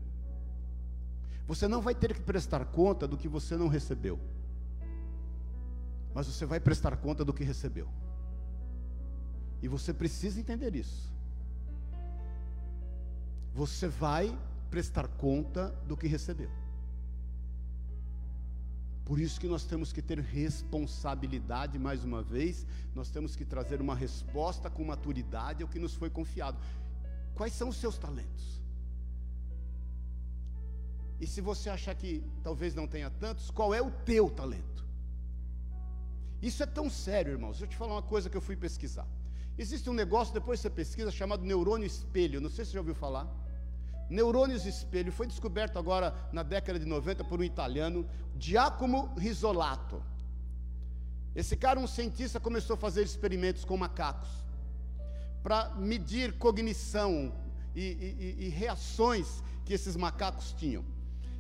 Você 1.48 1.68
não 1.68 1.82
vai 1.82 1.96
ter 1.96 2.14
que 2.14 2.22
prestar 2.22 2.64
conta 2.66 3.08
do 3.08 3.18
que 3.18 3.28
você 3.28 3.58
não 3.58 3.68
recebeu, 3.68 4.20
mas 6.14 6.28
você 6.28 6.46
vai 6.46 6.60
prestar 6.60 6.96
conta 6.98 7.26
do 7.26 7.34
que 7.34 7.44
recebeu. 7.44 7.90
E 9.64 9.68
você 9.70 9.94
precisa 9.94 10.42
entender 10.42 10.76
isso. 10.76 11.10
Você 13.56 13.88
vai 13.88 14.38
prestar 14.70 15.08
conta 15.08 15.70
do 15.88 15.96
que 15.96 16.06
recebeu. 16.06 16.52
Por 19.06 19.22
isso 19.22 19.40
que 19.40 19.48
nós 19.48 19.64
temos 19.64 19.94
que 19.94 20.02
ter 20.02 20.20
responsabilidade 20.20 21.80
mais 21.80 22.04
uma 22.04 22.22
vez, 22.22 22.66
nós 22.94 23.10
temos 23.10 23.38
que 23.38 23.46
trazer 23.46 23.80
uma 23.80 23.96
resposta 23.96 24.70
com 24.70 24.84
maturidade 24.84 25.64
ao 25.64 25.70
que 25.70 25.80
nos 25.80 25.94
foi 25.94 26.10
confiado. 26.10 26.58
Quais 27.34 27.54
são 27.54 27.70
os 27.70 27.78
seus 27.78 27.98
talentos? 27.98 28.62
E 31.22 31.26
se 31.26 31.40
você 31.40 31.70
achar 31.70 31.96
que 31.96 32.22
talvez 32.44 32.76
não 32.76 32.86
tenha 32.86 33.10
tantos, 33.10 33.50
qual 33.50 33.74
é 33.74 33.82
o 33.82 33.92
teu 33.92 34.30
talento? 34.30 34.86
Isso 36.42 36.62
é 36.62 36.66
tão 36.66 36.90
sério, 36.90 37.32
irmãos. 37.32 37.60
Deixa 37.60 37.64
eu 37.64 37.70
te 37.70 37.78
falar 37.78 37.94
uma 37.94 38.02
coisa 38.02 38.30
que 38.30 38.36
eu 38.36 38.42
fui 38.42 38.58
pesquisar. 38.58 39.08
Existe 39.58 39.90
um 39.90 39.94
negócio, 39.94 40.34
depois 40.34 40.60
você 40.60 40.70
pesquisa, 40.70 41.12
chamado 41.12 41.46
neurônio 41.46 41.86
espelho. 41.86 42.42
Não 42.42 42.50
sei 42.50 42.66
se 42.66 42.72
você 42.72 42.76
já 42.76 42.80
ouviu 42.80 42.96
falar. 42.96 43.28
Neurônios 44.10 44.66
espelho 44.66 45.12
foi 45.12 45.28
descoberto 45.28 45.78
agora 45.80 46.14
na 46.32 46.44
década 46.44 46.80
de 46.80 46.86
90 46.86 47.24
por 47.24 47.40
um 47.40 47.44
italiano, 47.44 48.08
Giacomo 48.38 49.14
Risolato. 49.18 50.04
Esse 51.36 51.56
cara, 51.56 51.80
um 51.80 51.88
cientista, 51.88 52.40
começou 52.40 52.76
a 52.76 52.78
fazer 52.78 53.04
experimentos 53.04 53.66
com 53.66 53.76
macacos 53.76 54.30
para 55.42 55.74
medir 55.76 56.34
cognição 56.38 57.34
e, 57.76 57.82
e, 57.82 58.46
e, 58.46 58.50
reações 58.50 59.44
que 59.66 59.74
esses 59.74 59.96
macacos 59.96 60.54
tinham. 60.54 60.86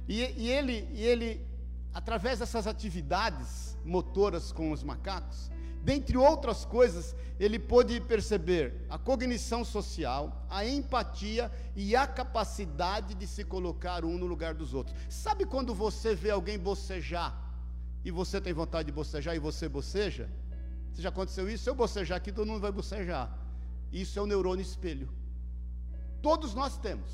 E, 0.07 0.21
e, 0.35 0.49
ele, 0.49 0.89
ele, 0.93 1.45
através 1.93 2.39
dessas 2.39 2.65
atividades 2.65 3.77
motoras 3.85 4.51
com 4.51 4.71
os 4.71 4.83
macacos, 4.83 5.51
Dentre 5.83 6.17
outras 6.17 6.63
coisas, 6.63 7.13
ele 7.37 7.59
pôde 7.59 7.99
perceber 7.99 8.85
a 8.89 8.97
cognição 8.97 9.65
social, 9.65 10.45
a 10.49 10.65
empatia 10.65 11.51
e 11.75 11.93
a 11.93 12.07
capacidade 12.07 13.13
de 13.13 13.27
se 13.27 13.43
colocar 13.43 14.05
um 14.05 14.17
no 14.17 14.25
lugar 14.25 14.53
dos 14.53 14.73
outros. 14.73 14.95
Sabe 15.09 15.45
quando 15.45 15.75
você 15.75 16.15
vê 16.15 16.29
alguém 16.29 16.57
bocejar 16.57 17.37
e 18.05 18.11
você 18.11 18.39
tem 18.39 18.53
vontade 18.53 18.85
de 18.85 18.91
bocejar 18.93 19.35
e 19.35 19.39
você 19.39 19.67
boceja? 19.67 20.29
Já 20.97 21.09
aconteceu 21.09 21.49
isso? 21.49 21.65
Se 21.65 21.69
eu 21.69 21.75
bocejar 21.75 22.17
aqui, 22.17 22.31
todo 22.31 22.47
mundo 22.47 22.61
vai 22.61 22.71
bocejar. 22.71 23.37
Isso 23.91 24.17
é 24.17 24.21
o 24.21 24.25
neurônio 24.25 24.61
espelho. 24.61 25.09
Todos 26.21 26.53
nós 26.53 26.77
temos. 26.77 27.11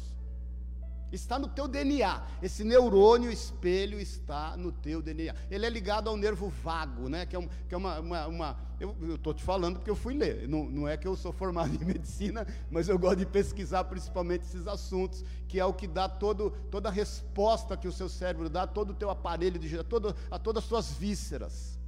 Está 1.11 1.39
no 1.39 1.47
teu 1.47 1.67
DNA. 1.67 2.21
Esse 2.41 2.63
neurônio 2.63 3.31
espelho 3.31 3.99
está 3.99 4.55
no 4.55 4.71
teu 4.71 5.01
DNA. 5.01 5.33
Ele 5.49 5.65
é 5.65 5.69
ligado 5.69 6.09
ao 6.09 6.15
nervo 6.15 6.49
vago, 6.49 7.09
né? 7.09 7.25
Que 7.25 7.35
é, 7.35 7.39
um, 7.39 7.47
que 7.47 7.73
é 7.73 7.77
uma, 7.77 7.99
uma, 7.99 8.27
uma 8.27 8.57
Eu 8.79 9.15
estou 9.15 9.33
te 9.33 9.43
falando 9.43 9.77
porque 9.77 9.89
eu 9.89 9.95
fui 9.95 10.13
ler. 10.13 10.47
Não, 10.47 10.69
não 10.69 10.87
é 10.87 10.97
que 10.97 11.07
eu 11.07 11.15
sou 11.15 11.31
formado 11.31 11.73
em 11.81 11.85
medicina, 11.85 12.45
mas 12.69 12.87
eu 12.87 12.99
gosto 12.99 13.17
de 13.17 13.25
pesquisar 13.25 13.85
principalmente 13.85 14.43
esses 14.43 14.67
assuntos, 14.67 15.23
que 15.47 15.59
é 15.59 15.65
o 15.65 15.73
que 15.73 15.87
dá 15.87 16.07
todo, 16.07 16.51
toda 16.69 16.89
a 16.89 16.91
resposta 16.91 17.75
que 17.75 17.87
o 17.87 17.91
seu 17.91 18.09
cérebro 18.09 18.49
dá, 18.49 18.67
todo 18.67 18.91
o 18.91 18.95
teu 18.95 19.09
aparelho 19.09 19.57
de 19.57 19.83
todo, 19.83 20.15
a 20.29 20.37
todas 20.37 20.63
as 20.63 20.69
suas 20.69 20.91
vísceras. 20.91 21.78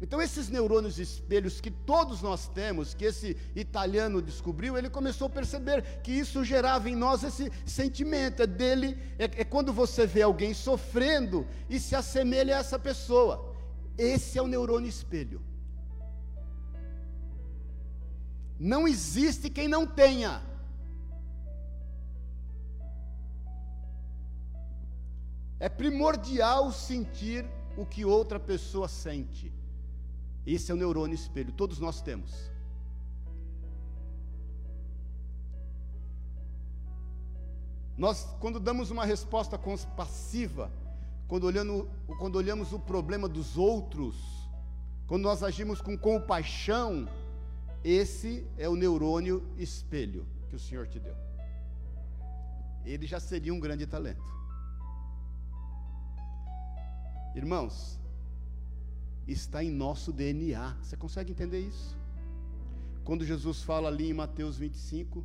Então, 0.00 0.20
esses 0.20 0.48
neurônios 0.48 0.98
espelhos 0.98 1.60
que 1.60 1.70
todos 1.70 2.20
nós 2.20 2.48
temos, 2.48 2.94
que 2.94 3.04
esse 3.04 3.36
italiano 3.54 4.20
descobriu, 4.20 4.76
ele 4.76 4.90
começou 4.90 5.28
a 5.28 5.30
perceber 5.30 6.00
que 6.02 6.12
isso 6.12 6.44
gerava 6.44 6.90
em 6.90 6.96
nós 6.96 7.22
esse 7.22 7.50
sentimento. 7.64 8.42
É 8.42 8.46
dele, 8.46 8.98
é, 9.18 9.24
é 9.24 9.44
quando 9.44 9.72
você 9.72 10.06
vê 10.06 10.22
alguém 10.22 10.52
sofrendo 10.52 11.46
e 11.70 11.78
se 11.78 11.94
assemelha 11.94 12.56
a 12.56 12.60
essa 12.60 12.78
pessoa. 12.78 13.54
Esse 13.96 14.38
é 14.38 14.42
o 14.42 14.48
neurônio 14.48 14.88
espelho. 14.88 15.40
Não 18.58 18.86
existe 18.86 19.48
quem 19.48 19.68
não 19.68 19.86
tenha. 19.86 20.42
É 25.58 25.68
primordial 25.68 26.72
sentir 26.72 27.46
o 27.76 27.86
que 27.86 28.04
outra 28.04 28.38
pessoa 28.38 28.88
sente. 28.88 29.52
Esse 30.46 30.70
é 30.70 30.74
o 30.74 30.76
neurônio 30.76 31.14
espelho, 31.14 31.52
todos 31.52 31.78
nós 31.78 32.02
temos. 32.02 32.50
Nós, 37.96 38.24
quando 38.40 38.58
damos 38.58 38.90
uma 38.90 39.04
resposta 39.04 39.58
passiva, 39.96 40.70
quando, 41.28 41.44
olhando, 41.44 41.88
quando 42.18 42.36
olhamos 42.36 42.72
o 42.72 42.78
problema 42.78 43.28
dos 43.28 43.56
outros, 43.56 44.16
quando 45.06 45.22
nós 45.22 45.42
agimos 45.42 45.80
com 45.80 45.96
compaixão, 45.96 47.08
esse 47.82 48.46
é 48.58 48.68
o 48.68 48.74
neurônio 48.74 49.46
espelho 49.56 50.26
que 50.48 50.56
o 50.56 50.58
Senhor 50.58 50.86
te 50.88 50.98
deu. 50.98 51.16
Ele 52.84 53.06
já 53.06 53.20
seria 53.20 53.54
um 53.54 53.60
grande 53.60 53.86
talento. 53.86 54.34
Irmãos, 57.34 57.98
está 59.32 59.62
em 59.64 59.70
nosso 59.70 60.12
DNA. 60.12 60.76
Você 60.82 60.96
consegue 60.96 61.32
entender 61.32 61.60
isso? 61.60 61.96
Quando 63.04 63.24
Jesus 63.24 63.62
fala 63.62 63.88
ali 63.88 64.10
em 64.10 64.14
Mateus 64.14 64.56
25, 64.56 65.24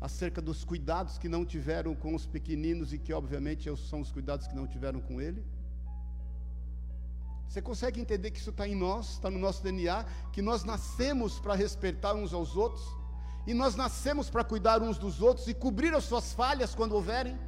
acerca 0.00 0.42
dos 0.42 0.64
cuidados 0.64 1.18
que 1.18 1.28
não 1.28 1.44
tiveram 1.44 1.94
com 1.94 2.14
os 2.14 2.26
pequeninos 2.26 2.92
e 2.92 2.98
que, 2.98 3.12
obviamente, 3.12 3.70
são 3.88 4.00
os 4.00 4.10
cuidados 4.10 4.46
que 4.48 4.54
não 4.54 4.66
tiveram 4.66 5.00
com 5.00 5.20
ele. 5.20 5.44
Você 7.46 7.62
consegue 7.62 8.00
entender 8.00 8.30
que 8.30 8.38
isso 8.38 8.50
está 8.50 8.66
em 8.66 8.74
nós, 8.74 9.10
está 9.10 9.30
no 9.30 9.38
nosso 9.38 9.62
DNA, 9.62 10.04
que 10.32 10.42
nós 10.42 10.64
nascemos 10.64 11.38
para 11.38 11.54
respeitar 11.54 12.14
uns 12.14 12.32
aos 12.32 12.56
outros, 12.56 12.82
e 13.46 13.52
nós 13.54 13.76
nascemos 13.76 14.30
para 14.30 14.42
cuidar 14.42 14.82
uns 14.82 14.98
dos 14.98 15.20
outros 15.20 15.46
e 15.48 15.54
cobrir 15.54 15.94
as 15.94 16.04
suas 16.04 16.32
falhas 16.32 16.74
quando 16.74 16.92
houverem? 16.92 17.38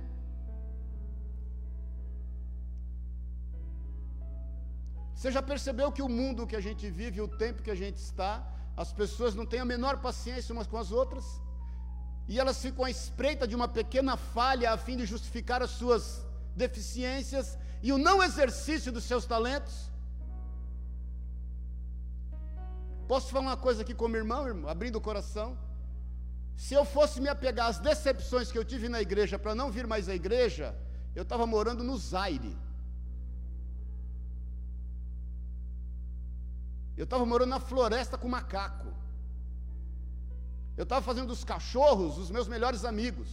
Você 5.25 5.33
já 5.33 5.41
percebeu 5.41 5.91
que 5.91 6.03
o 6.03 6.09
mundo 6.17 6.47
que 6.47 6.55
a 6.55 6.61
gente 6.61 6.91
vive, 6.91 7.19
o 7.19 7.27
tempo 7.27 7.63
que 7.63 7.71
a 7.71 7.75
gente 7.75 7.97
está, 7.97 8.47
as 8.77 8.93
pessoas 8.93 9.35
não 9.35 9.47
têm 9.47 9.61
a 9.61 9.65
menor 9.65 9.97
paciência 10.07 10.53
umas 10.53 10.67
com 10.67 10.77
as 10.77 10.93
outras? 10.93 11.25
E 12.29 12.39
elas 12.39 12.61
ficam 12.61 12.85
à 12.85 12.91
espreita 12.91 13.49
de 13.49 13.57
uma 13.57 13.67
pequena 13.67 14.19
falha 14.19 14.71
a 14.71 14.77
fim 14.77 14.99
de 14.99 15.07
justificar 15.07 15.63
as 15.63 15.71
suas 15.71 16.27
deficiências 16.55 17.57
e 17.83 17.91
o 17.91 17.97
não 17.97 18.23
exercício 18.23 18.93
dos 18.93 19.05
seus 19.05 19.25
talentos? 19.25 19.91
Posso 23.09 23.31
falar 23.31 23.47
uma 23.47 23.57
coisa 23.57 23.81
aqui 23.81 23.95
como 23.95 24.19
irmão, 24.19 24.47
irmão, 24.47 24.69
abrindo 24.69 24.97
o 24.97 25.07
coração? 25.09 25.57
Se 26.55 26.75
eu 26.75 26.85
fosse 26.85 27.19
me 27.19 27.31
apegar 27.31 27.69
às 27.69 27.79
decepções 27.79 28.53
que 28.53 28.59
eu 28.59 28.65
tive 28.73 28.91
na 28.91 29.01
igreja 29.01 29.39
para 29.39 29.55
não 29.55 29.71
vir 29.71 29.87
mais 29.87 30.07
à 30.07 30.15
igreja, 30.15 30.77
eu 31.17 31.23
estava 31.23 31.47
morando 31.47 31.83
no 31.83 31.97
Zaire. 31.97 32.55
Eu 36.97 37.05
estava 37.05 37.27
morando 37.27 37.51
na 37.51 37.61
floresta 37.61 38.17
com 38.17 38.29
macaco. 38.29 38.89
Eu 40.77 40.85
estava 40.85 41.03
fazendo 41.03 41.29
dos 41.29 41.45
cachorros 41.45 42.19
os 42.19 42.31
meus 42.31 42.49
melhores 42.49 42.85
amigos. 42.85 43.29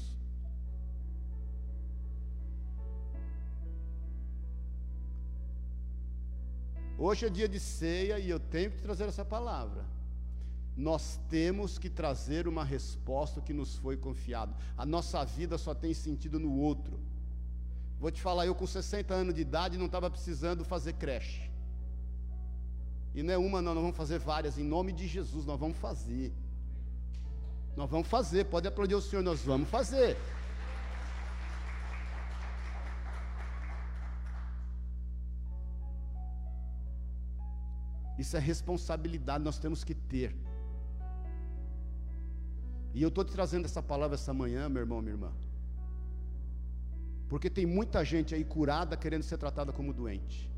Hoje 6.97 7.25
é 7.25 7.29
dia 7.29 7.49
de 7.49 7.59
ceia 7.59 8.19
e 8.19 8.29
eu 8.29 8.39
tenho 8.39 8.71
que 8.71 8.81
trazer 8.81 9.05
essa 9.05 9.25
palavra. 9.25 9.85
nós 10.77 11.19
temos 11.29 11.77
que 11.77 11.89
trazer 11.89 12.47
uma 12.47 12.63
resposta 12.63 13.41
que 13.41 13.53
nos 13.53 13.75
foi 13.75 13.97
confiado. 13.97 14.55
A 14.77 14.85
nossa 14.85 15.23
vida 15.25 15.57
só 15.57 15.73
tem 15.73 15.93
sentido 15.93 16.39
no 16.39 16.55
outro. 16.57 16.99
Vou 17.99 18.09
te 18.09 18.21
falar, 18.21 18.45
eu 18.45 18.55
com 18.55 18.65
60 18.65 19.13
anos 19.13 19.35
de 19.35 19.41
idade 19.41 19.77
não 19.77 19.87
estava 19.87 20.09
precisando 20.09 20.63
fazer 20.63 20.93
creche. 20.93 21.50
E 23.13 23.21
não 23.23 23.33
é 23.33 23.37
uma, 23.37 23.61
não, 23.61 23.73
nós 23.73 23.83
vamos 23.83 23.97
fazer 23.97 24.19
várias, 24.19 24.57
em 24.57 24.63
nome 24.63 24.91
de 24.93 25.07
Jesus, 25.07 25.45
nós 25.45 25.59
vamos 25.59 25.77
fazer. 25.77 26.33
Nós 27.75 27.89
vamos 27.89 28.07
fazer, 28.07 28.45
pode 28.45 28.67
aplaudir 28.67 28.95
o 28.95 29.01
Senhor, 29.01 29.21
nós 29.21 29.41
vamos 29.41 29.69
fazer. 29.69 30.17
Isso 38.17 38.37
é 38.37 38.39
responsabilidade, 38.39 39.43
nós 39.43 39.57
temos 39.57 39.83
que 39.83 39.95
ter. 39.95 40.35
E 42.93 43.01
eu 43.01 43.09
estou 43.09 43.23
te 43.23 43.31
trazendo 43.31 43.65
essa 43.65 43.81
palavra 43.81 44.15
essa 44.15 44.33
manhã, 44.33 44.69
meu 44.69 44.81
irmão, 44.81 45.01
minha 45.01 45.13
irmã. 45.13 45.31
Porque 47.29 47.49
tem 47.49 47.65
muita 47.65 48.03
gente 48.03 48.35
aí 48.35 48.43
curada 48.43 48.97
querendo 48.97 49.23
ser 49.23 49.37
tratada 49.37 49.71
como 49.71 49.93
doente. 49.93 50.51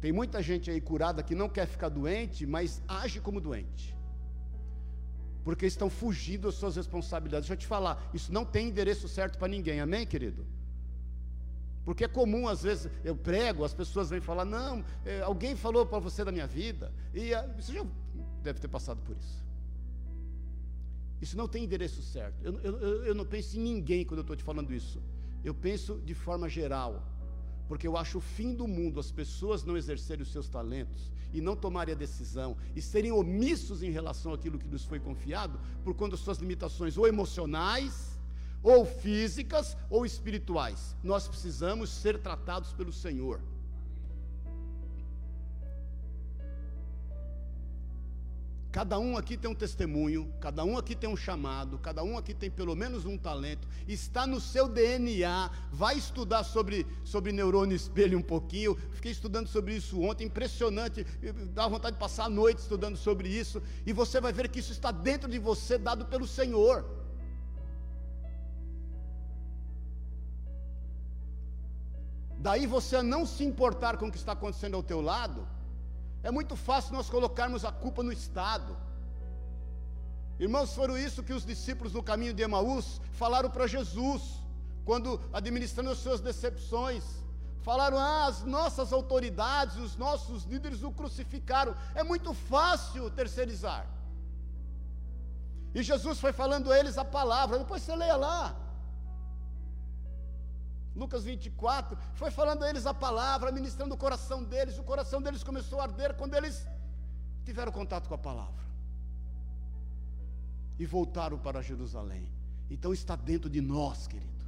Tem 0.00 0.12
muita 0.12 0.42
gente 0.42 0.70
aí 0.70 0.80
curada 0.80 1.22
que 1.22 1.34
não 1.34 1.48
quer 1.48 1.66
ficar 1.66 1.88
doente, 1.88 2.46
mas 2.46 2.82
age 2.86 3.20
como 3.20 3.40
doente. 3.40 3.96
Porque 5.44 5.66
estão 5.66 5.90
fugindo 5.90 6.42
das 6.42 6.54
suas 6.54 6.76
responsabilidades. 6.76 7.48
Deixa 7.48 7.54
eu 7.54 7.58
te 7.58 7.66
falar, 7.66 8.10
isso 8.14 8.32
não 8.32 8.44
tem 8.44 8.68
endereço 8.68 9.08
certo 9.08 9.38
para 9.38 9.48
ninguém, 9.48 9.80
amém, 9.80 10.06
querido? 10.06 10.46
Porque 11.84 12.04
é 12.04 12.08
comum, 12.08 12.46
às 12.46 12.62
vezes, 12.62 12.90
eu 13.02 13.16
prego, 13.16 13.64
as 13.64 13.72
pessoas 13.72 14.10
vêm 14.10 14.20
falar, 14.20 14.44
não, 14.44 14.84
é, 15.06 15.22
alguém 15.22 15.56
falou 15.56 15.86
para 15.86 15.98
você 15.98 16.22
da 16.22 16.30
minha 16.30 16.46
vida, 16.46 16.92
e 17.14 17.32
ah, 17.32 17.46
você 17.58 17.72
já 17.72 17.84
deve 18.42 18.60
ter 18.60 18.68
passado 18.68 19.00
por 19.02 19.16
isso. 19.16 19.48
Isso 21.20 21.36
não 21.36 21.48
tem 21.48 21.64
endereço 21.64 22.02
certo. 22.02 22.36
Eu, 22.42 22.60
eu, 22.60 23.04
eu 23.06 23.14
não 23.14 23.24
penso 23.24 23.56
em 23.56 23.60
ninguém 23.60 24.04
quando 24.04 24.18
eu 24.18 24.22
estou 24.22 24.36
te 24.36 24.44
falando 24.44 24.72
isso. 24.72 25.02
Eu 25.42 25.54
penso 25.54 26.00
de 26.04 26.14
forma 26.14 26.48
geral. 26.48 27.02
Porque 27.68 27.86
eu 27.86 27.96
acho 27.96 28.18
o 28.18 28.20
fim 28.20 28.54
do 28.54 28.66
mundo 28.66 28.98
as 28.98 29.12
pessoas 29.12 29.62
não 29.62 29.76
exercerem 29.76 30.22
os 30.22 30.32
seus 30.32 30.48
talentos 30.48 31.12
e 31.32 31.40
não 31.40 31.54
tomarem 31.54 31.94
a 31.94 31.98
decisão 31.98 32.56
e 32.74 32.80
serem 32.80 33.12
omissos 33.12 33.82
em 33.82 33.90
relação 33.90 34.32
àquilo 34.32 34.58
que 34.58 34.66
nos 34.66 34.84
foi 34.84 34.98
confiado 34.98 35.60
por 35.84 35.94
conta 35.94 36.12
das 36.12 36.20
suas 36.20 36.38
limitações 36.38 36.96
ou 36.96 37.06
emocionais 37.06 38.18
ou 38.62 38.84
físicas 38.86 39.76
ou 39.90 40.04
espirituais. 40.06 40.96
Nós 41.04 41.28
precisamos 41.28 41.90
ser 41.90 42.18
tratados 42.18 42.72
pelo 42.72 42.92
Senhor. 42.92 43.40
Cada 48.70 48.98
um 48.98 49.16
aqui 49.16 49.36
tem 49.36 49.50
um 49.50 49.54
testemunho, 49.54 50.30
cada 50.40 50.62
um 50.62 50.76
aqui 50.76 50.94
tem 50.94 51.08
um 51.08 51.16
chamado, 51.16 51.78
cada 51.78 52.02
um 52.04 52.18
aqui 52.18 52.34
tem 52.34 52.50
pelo 52.50 52.76
menos 52.76 53.06
um 53.06 53.16
talento, 53.16 53.66
está 53.86 54.26
no 54.26 54.38
seu 54.40 54.68
DNA. 54.68 55.50
Vai 55.72 55.96
estudar 55.96 56.44
sobre, 56.44 56.86
sobre 57.02 57.32
neurônio 57.32 57.74
espelho 57.74 58.18
um 58.18 58.22
pouquinho. 58.22 58.76
Fiquei 58.92 59.12
estudando 59.12 59.48
sobre 59.48 59.74
isso 59.74 59.98
ontem, 60.02 60.26
impressionante. 60.26 61.04
Dá 61.54 61.66
vontade 61.66 61.96
de 61.96 62.00
passar 62.00 62.26
a 62.26 62.28
noite 62.28 62.58
estudando 62.58 62.96
sobre 62.96 63.28
isso, 63.28 63.62
e 63.86 63.92
você 63.92 64.20
vai 64.20 64.32
ver 64.32 64.48
que 64.48 64.60
isso 64.60 64.72
está 64.72 64.90
dentro 64.90 65.30
de 65.30 65.38
você, 65.38 65.78
dado 65.78 66.04
pelo 66.04 66.26
Senhor. 66.26 66.84
daí 72.40 72.66
você 72.66 73.02
não 73.02 73.26
se 73.26 73.44
importar 73.44 73.96
com 73.96 74.06
o 74.06 74.10
que 74.10 74.16
está 74.16 74.32
acontecendo 74.32 74.74
ao 74.76 74.82
teu 74.82 75.00
lado, 75.00 75.46
é 76.22 76.30
muito 76.30 76.56
fácil 76.56 76.94
nós 76.94 77.08
colocarmos 77.08 77.64
a 77.64 77.72
culpa 77.72 78.02
no 78.02 78.12
Estado. 78.12 78.76
Irmãos, 80.38 80.72
foram 80.72 80.96
isso 80.96 81.22
que 81.22 81.32
os 81.32 81.44
discípulos 81.44 81.92
no 81.92 82.02
caminho 82.02 82.32
de 82.32 82.42
Emaús 82.42 83.00
falaram 83.12 83.50
para 83.50 83.66
Jesus, 83.66 84.22
quando 84.84 85.20
administrando 85.32 85.90
as 85.90 85.98
suas 85.98 86.20
decepções. 86.20 87.04
Falaram, 87.62 87.98
ah, 87.98 88.26
as 88.26 88.44
nossas 88.44 88.92
autoridades, 88.92 89.76
os 89.76 89.96
nossos 89.96 90.44
líderes 90.44 90.82
o 90.82 90.92
crucificaram. 90.92 91.74
É 91.94 92.02
muito 92.02 92.32
fácil 92.32 93.10
terceirizar. 93.10 93.86
E 95.74 95.82
Jesus 95.82 96.18
foi 96.18 96.32
falando 96.32 96.72
a 96.72 96.78
eles 96.78 96.96
a 96.96 97.04
palavra, 97.04 97.58
depois 97.58 97.82
você 97.82 97.94
leia 97.94 98.16
lá. 98.16 98.56
Lucas 100.98 101.24
24, 101.24 101.96
foi 102.14 102.30
falando 102.30 102.64
a 102.64 102.68
eles 102.68 102.84
a 102.84 102.92
palavra, 102.92 103.52
ministrando 103.52 103.94
o 103.94 103.96
coração 103.96 104.42
deles, 104.42 104.78
o 104.78 104.82
coração 104.82 105.22
deles 105.22 105.44
começou 105.44 105.80
a 105.80 105.84
arder 105.84 106.14
quando 106.14 106.34
eles 106.34 106.66
tiveram 107.44 107.70
contato 107.70 108.08
com 108.08 108.14
a 108.14 108.18
palavra. 108.18 108.64
E 110.78 110.84
voltaram 110.84 111.38
para 111.38 111.62
Jerusalém. 111.62 112.28
Então 112.68 112.92
está 112.92 113.14
dentro 113.14 113.48
de 113.48 113.60
nós, 113.60 114.06
querido. 114.08 114.44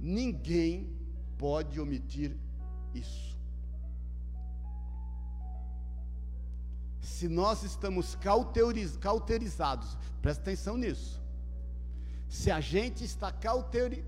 Ninguém 0.00 0.90
pode 1.38 1.78
omitir 1.78 2.36
isso. 2.94 3.33
Se 7.14 7.28
nós 7.28 7.62
estamos 7.62 8.16
cauterizados, 9.00 9.96
presta 10.20 10.42
atenção 10.42 10.76
nisso. 10.76 11.22
Se 12.28 12.50
a 12.50 12.60
gente 12.60 13.04
está 13.04 13.30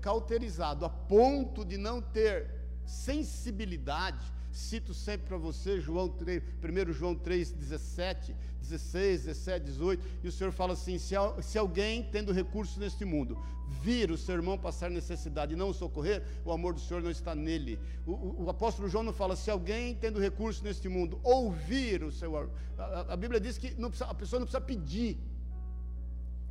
cauterizado 0.01 0.83
a 0.83 0.89
ponto 0.89 1.63
de 1.63 1.77
não 1.77 2.01
ter 2.01 2.51
sensibilidade, 2.85 4.19
cito 4.57 4.93
sempre 4.93 5.27
para 5.27 5.37
você 5.37 5.79
João 5.79 6.09
3, 6.09 6.41
1 6.89 6.93
João 6.93 7.15
3, 7.15 7.51
17, 7.51 8.35
16, 8.59 9.25
17, 9.25 9.65
18, 9.65 10.05
e 10.23 10.27
o 10.27 10.31
Senhor 10.31 10.51
fala 10.51 10.73
assim: 10.73 10.97
se, 10.97 11.15
se 11.41 11.57
alguém 11.57 12.03
tendo 12.11 12.33
recursos 12.33 12.77
neste 12.77 13.05
mundo 13.05 13.37
vir 13.81 14.11
o 14.11 14.17
seu 14.17 14.35
irmão 14.35 14.57
passar 14.57 14.89
necessidade 14.89 15.53
e 15.53 15.55
não 15.55 15.69
o 15.69 15.73
socorrer, 15.73 16.23
o 16.43 16.51
amor 16.51 16.73
do 16.73 16.79
Senhor 16.79 17.01
não 17.03 17.11
está 17.11 17.35
nele. 17.35 17.79
O, 18.05 18.11
o, 18.11 18.43
o 18.45 18.49
apóstolo 18.49 18.89
João 18.89 19.03
não 19.03 19.13
fala: 19.13 19.35
se 19.35 19.51
alguém 19.51 19.95
tendo 19.95 20.19
recursos 20.19 20.61
neste 20.61 20.89
mundo 20.89 21.19
ouvir 21.23 22.03
o 22.03 22.11
seu. 22.11 22.35
A, 22.77 23.13
a 23.13 23.15
Bíblia 23.15 23.39
diz 23.39 23.57
que 23.57 23.69
precisa, 23.89 24.05
a 24.05 24.13
pessoa 24.13 24.39
não 24.39 24.47
precisa 24.47 24.61
pedir. 24.61 25.17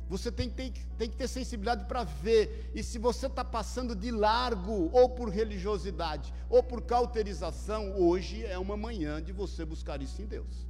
Você 0.09 0.31
tem, 0.31 0.49
tem, 0.49 0.71
tem 0.97 1.09
que 1.09 1.17
ter 1.17 1.27
sensibilidade 1.27 1.85
para 1.85 2.03
ver. 2.03 2.71
E 2.73 2.81
se 2.81 2.97
você 2.97 3.27
está 3.27 3.43
passando 3.43 3.95
de 3.95 4.09
largo, 4.09 4.89
ou 4.93 5.09
por 5.09 5.29
religiosidade, 5.29 6.33
ou 6.49 6.63
por 6.63 6.81
cauterização, 6.81 7.93
hoje 7.99 8.45
é 8.45 8.57
uma 8.57 8.77
manhã 8.77 9.21
de 9.21 9.33
você 9.33 9.65
buscar 9.65 10.01
isso 10.01 10.21
em 10.21 10.25
Deus. 10.25 10.65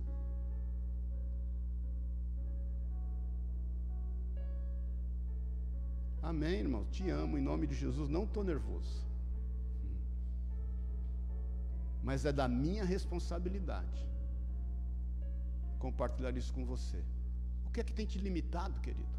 Amém, 6.22 6.60
irmão. 6.60 6.86
Te 6.92 7.10
amo 7.10 7.38
em 7.38 7.42
nome 7.42 7.68
de 7.68 7.76
Jesus. 7.76 8.10
Não 8.10 8.24
estou 8.24 8.44
nervoso. 8.44 9.06
Mas 12.04 12.26
é 12.26 12.32
da 12.32 12.48
minha 12.48 12.84
responsabilidade 12.84 14.08
compartilhar 15.78 16.36
isso 16.36 16.54
com 16.54 16.66
você. 16.66 17.04
O 17.66 17.70
que 17.70 17.80
é 17.80 17.84
que 17.84 17.94
tem 17.94 18.06
te 18.06 18.18
limitado, 18.18 18.80
querido? 18.82 19.17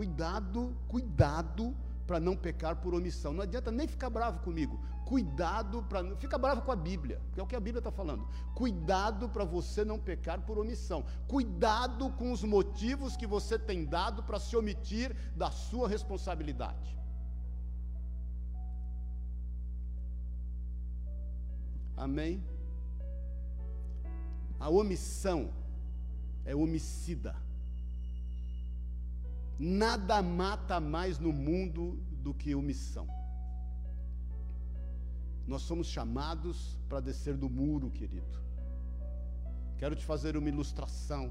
Cuidado, 0.00 0.74
cuidado 0.88 1.76
para 2.06 2.18
não 2.18 2.34
pecar 2.34 2.76
por 2.76 2.94
omissão. 2.94 3.34
Não 3.34 3.42
adianta 3.42 3.70
nem 3.70 3.86
ficar 3.86 4.08
bravo 4.08 4.40
comigo. 4.40 4.80
Cuidado 5.04 5.82
para 5.82 6.02
não. 6.02 6.16
Fica 6.16 6.38
bravo 6.38 6.62
com 6.62 6.72
a 6.72 6.76
Bíblia, 6.76 7.20
que 7.34 7.38
é 7.38 7.42
o 7.42 7.46
que 7.46 7.54
a 7.54 7.60
Bíblia 7.60 7.80
está 7.80 7.92
falando. 7.92 8.26
Cuidado 8.54 9.28
para 9.28 9.44
você 9.44 9.84
não 9.84 9.98
pecar 9.98 10.40
por 10.40 10.58
omissão. 10.58 11.04
Cuidado 11.28 12.08
com 12.12 12.32
os 12.32 12.42
motivos 12.42 13.14
que 13.14 13.26
você 13.26 13.58
tem 13.58 13.84
dado 13.84 14.22
para 14.22 14.40
se 14.40 14.56
omitir 14.56 15.14
da 15.36 15.50
sua 15.50 15.86
responsabilidade. 15.86 16.98
Amém? 21.94 22.42
A 24.58 24.70
omissão 24.70 25.50
é 26.46 26.56
homicida. 26.56 27.49
Nada 29.62 30.22
mata 30.22 30.80
mais 30.80 31.18
no 31.18 31.34
mundo 31.34 32.02
do 32.22 32.32
que 32.32 32.54
omissão. 32.54 33.06
Nós 35.46 35.60
somos 35.60 35.86
chamados 35.86 36.78
para 36.88 37.00
descer 37.00 37.36
do 37.36 37.46
muro, 37.50 37.90
querido. 37.90 38.40
Quero 39.76 39.94
te 39.94 40.02
fazer 40.02 40.34
uma 40.34 40.48
ilustração. 40.48 41.30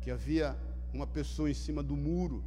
Que 0.00 0.12
havia 0.12 0.56
uma 0.92 1.08
pessoa 1.08 1.50
em 1.50 1.54
cima 1.54 1.82
do 1.82 1.96
muro. 1.96 2.44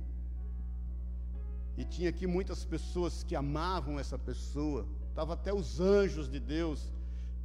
E 1.76 1.84
tinha 1.84 2.10
aqui 2.10 2.26
muitas 2.26 2.64
pessoas 2.64 3.24
que 3.24 3.36
amavam 3.36 4.00
essa 4.00 4.18
pessoa. 4.18 4.88
Estava 5.10 5.34
até 5.34 5.54
os 5.54 5.82
anjos 5.82 6.30
de 6.32 6.40
Deus 6.40 6.94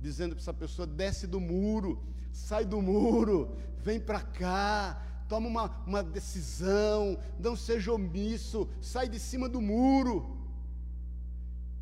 dizendo 0.01 0.37
para 0.37 0.43
essa 0.43 0.55
pessoa: 0.55 0.87
desce 0.87 1.27
do 1.27 1.41
muro, 1.41 2.01
sai 2.31 2.65
do 2.65 2.81
muro, 2.81 3.57
vem 3.79 3.99
para 3.99 4.21
cá, 4.21 5.12
toma 5.33 5.49
uma, 5.49 5.67
uma 5.87 6.03
decisão, 6.03 7.19
não 7.39 7.57
seja 7.57 7.91
omisso, 7.91 8.69
sai 8.83 9.09
de 9.09 9.19
cima 9.19 9.49
do 9.49 9.63
muro. 9.63 10.37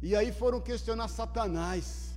E 0.01 0.15
aí 0.15 0.31
foram 0.31 0.61
questionar 0.61 1.09
Satanás 1.09 2.17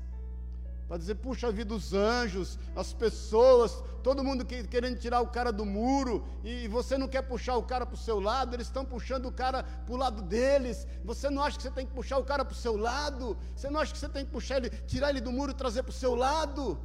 para 0.87 0.99
dizer, 0.99 1.15
puxa 1.15 1.51
vida, 1.51 1.73
os 1.73 1.91
anjos, 1.91 2.59
as 2.75 2.93
pessoas, 2.93 3.83
todo 4.03 4.23
mundo 4.23 4.45
que, 4.45 4.63
querendo 4.67 4.99
tirar 4.99 5.21
o 5.21 5.27
cara 5.27 5.51
do 5.51 5.65
muro, 5.65 6.23
e 6.43 6.67
você 6.67 6.99
não 6.99 7.07
quer 7.07 7.23
puxar 7.23 7.57
o 7.57 7.63
cara 7.63 7.83
para 7.83 7.95
o 7.95 8.05
seu 8.07 8.19
lado, 8.19 8.55
eles 8.55 8.67
estão 8.67 8.85
puxando 8.85 9.25
o 9.25 9.31
cara 9.31 9.63
para 9.63 9.93
o 9.95 9.97
lado 9.97 10.21
deles. 10.21 10.85
Você 11.03 11.31
não 11.31 11.41
acha 11.41 11.57
que 11.57 11.63
você 11.63 11.71
tem 11.71 11.87
que 11.87 11.93
puxar 11.93 12.19
o 12.19 12.23
cara 12.23 12.45
para 12.45 12.53
o 12.53 12.63
seu 12.65 12.77
lado? 12.77 13.35
Você 13.55 13.71
não 13.71 13.79
acha 13.79 13.91
que 13.91 13.97
você 13.97 14.09
tem 14.09 14.23
que 14.23 14.31
puxar 14.31 14.57
ele, 14.57 14.69
tirar 14.85 15.09
ele 15.09 15.19
do 15.19 15.31
muro 15.31 15.51
e 15.51 15.55
trazer 15.55 15.81
para 15.81 15.89
o 15.89 15.93
seu 15.93 16.13
lado? 16.13 16.79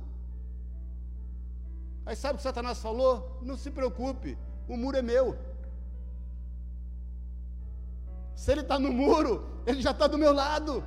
Aí 2.08 2.16
sabe 2.16 2.34
o 2.34 2.36
que 2.38 2.42
Satanás 2.42 2.78
falou? 2.80 3.38
Não 3.42 3.54
se 3.54 3.70
preocupe, 3.70 4.38
o 4.66 4.78
muro 4.78 4.96
é 4.96 5.02
meu. 5.02 5.36
Se 8.34 8.50
ele 8.50 8.62
está 8.62 8.78
no 8.78 8.90
muro, 8.90 9.46
ele 9.66 9.82
já 9.82 9.90
está 9.90 10.06
do 10.06 10.16
meu 10.16 10.32
lado. 10.32 10.82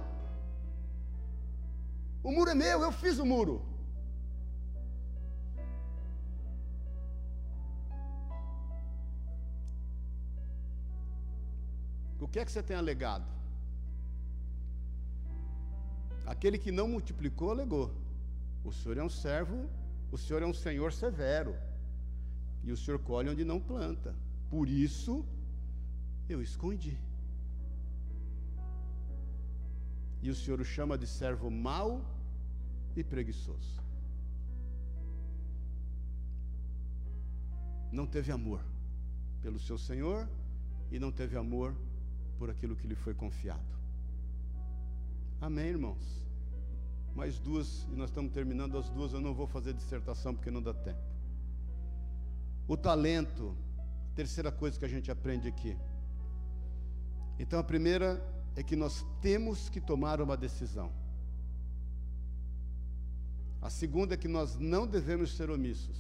O 2.24 2.32
muro 2.32 2.50
é 2.50 2.56
meu, 2.56 2.82
eu 2.82 2.92
fiz 2.92 3.20
o 3.20 3.26
muro. 3.34 3.62
O 12.20 12.28
que 12.28 12.40
é 12.40 12.46
que 12.46 12.52
você 12.52 12.64
tem 12.64 12.76
alegado? 12.76 13.28
Aquele 16.26 16.58
que 16.58 16.72
não 16.72 16.88
multiplicou, 16.88 17.52
alegou. 17.52 17.92
O 18.66 18.72
Senhor 18.72 18.98
é 18.98 19.04
um 19.04 19.10
servo, 19.10 19.70
o 20.12 20.18
Senhor 20.18 20.42
é 20.44 20.46
um 20.46 20.54
Senhor 20.54 20.92
severo. 20.92 21.56
E 22.64 22.72
o 22.72 22.78
Senhor 22.78 23.00
colhe 23.00 23.30
onde 23.30 23.44
não 23.44 23.60
planta. 23.60 24.14
Por 24.50 24.68
isso, 24.68 25.26
eu 26.30 26.42
escondi. 26.42 26.98
E 30.22 30.30
o 30.30 30.36
Senhor 30.36 30.60
o 30.60 30.66
chama 30.66 30.98
de 30.98 31.08
servo 31.08 31.50
mau 31.50 32.06
e 32.96 33.04
preguiçoso. 33.04 33.82
Não 37.92 38.06
teve 38.06 38.32
amor 38.32 38.62
pelo 39.42 39.60
seu 39.60 39.78
Senhor 39.78 40.30
e 40.92 41.00
não 41.00 41.12
teve 41.12 41.38
amor 41.38 41.76
por 42.38 42.50
aquilo 42.50 42.76
que 42.76 42.88
lhe 42.88 42.96
foi 42.96 43.14
confiado. 43.14 43.72
Amém, 45.40 45.68
irmãos? 45.68 46.22
Mais 47.16 47.38
duas, 47.40 47.86
e 47.92 47.96
nós 47.96 48.10
estamos 48.10 48.32
terminando 48.32 48.78
as 48.78 48.90
duas, 48.90 49.14
eu 49.14 49.22
não 49.22 49.34
vou 49.34 49.48
fazer 49.48 49.74
dissertação 49.74 50.34
porque 50.34 50.50
não 50.50 50.62
dá 50.62 50.74
tempo. 50.74 51.00
O 52.68 52.78
talento, 52.78 53.56
terceira 54.16 54.52
coisa 54.52 54.80
que 54.80 54.86
a 54.86 54.88
gente 54.88 55.12
aprende 55.12 55.48
aqui. 55.48 55.78
Então, 57.38 57.60
a 57.60 57.64
primeira 57.64 58.24
é 58.56 58.64
que 58.64 58.76
nós 58.76 59.06
temos 59.22 59.70
que 59.70 59.82
tomar 59.82 60.22
uma 60.22 60.38
decisão. 60.38 60.92
A 63.62 63.70
segunda 63.70 64.14
é 64.14 64.18
que 64.18 64.28
nós 64.28 64.58
não 64.58 64.88
devemos 64.88 65.36
ser 65.36 65.50
omissos. 65.50 65.98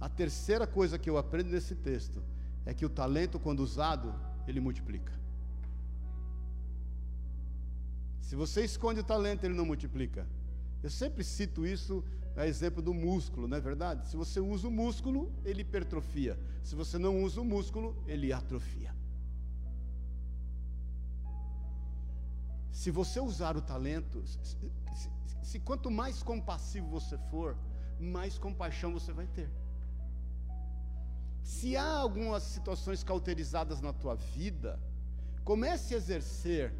A 0.00 0.08
terceira 0.08 0.66
coisa 0.66 0.98
que 0.98 1.08
eu 1.08 1.16
aprendo 1.16 1.50
nesse 1.50 1.74
texto 1.74 2.22
é 2.66 2.74
que 2.74 2.84
o 2.84 2.90
talento, 2.90 3.38
quando 3.38 3.60
usado, 3.60 4.14
ele 4.46 4.60
multiplica. 4.60 5.21
Se 8.32 8.36
você 8.36 8.64
esconde 8.64 8.98
o 8.98 9.04
talento, 9.04 9.44
ele 9.44 9.52
não 9.52 9.66
multiplica. 9.66 10.26
Eu 10.82 10.88
sempre 10.88 11.22
cito 11.22 11.66
isso 11.66 12.02
a 12.34 12.46
exemplo 12.46 12.80
do 12.80 12.94
músculo, 12.94 13.46
não 13.46 13.58
é 13.58 13.60
verdade? 13.60 14.08
Se 14.08 14.16
você 14.16 14.40
usa 14.40 14.68
o 14.68 14.70
músculo, 14.70 15.30
ele 15.44 15.60
hipertrofia. 15.60 16.40
Se 16.64 16.74
você 16.74 16.96
não 16.96 17.22
usa 17.22 17.42
o 17.42 17.44
músculo, 17.44 17.94
ele 18.06 18.32
atrofia. 18.32 18.94
Se 22.70 22.90
você 22.90 23.20
usar 23.20 23.54
o 23.54 23.60
talento, 23.60 24.26
se, 24.26 24.38
se, 24.94 25.10
se, 25.42 25.60
quanto 25.60 25.90
mais 25.90 26.22
compassivo 26.22 26.88
você 26.88 27.18
for, 27.30 27.54
mais 28.00 28.38
compaixão 28.38 28.94
você 28.94 29.12
vai 29.12 29.26
ter. 29.26 29.50
Se 31.42 31.76
há 31.76 31.98
algumas 31.98 32.44
situações 32.44 33.04
cauterizadas 33.04 33.82
na 33.82 33.92
tua 33.92 34.14
vida, 34.14 34.80
comece 35.44 35.92
a 35.92 35.98
exercer 35.98 36.72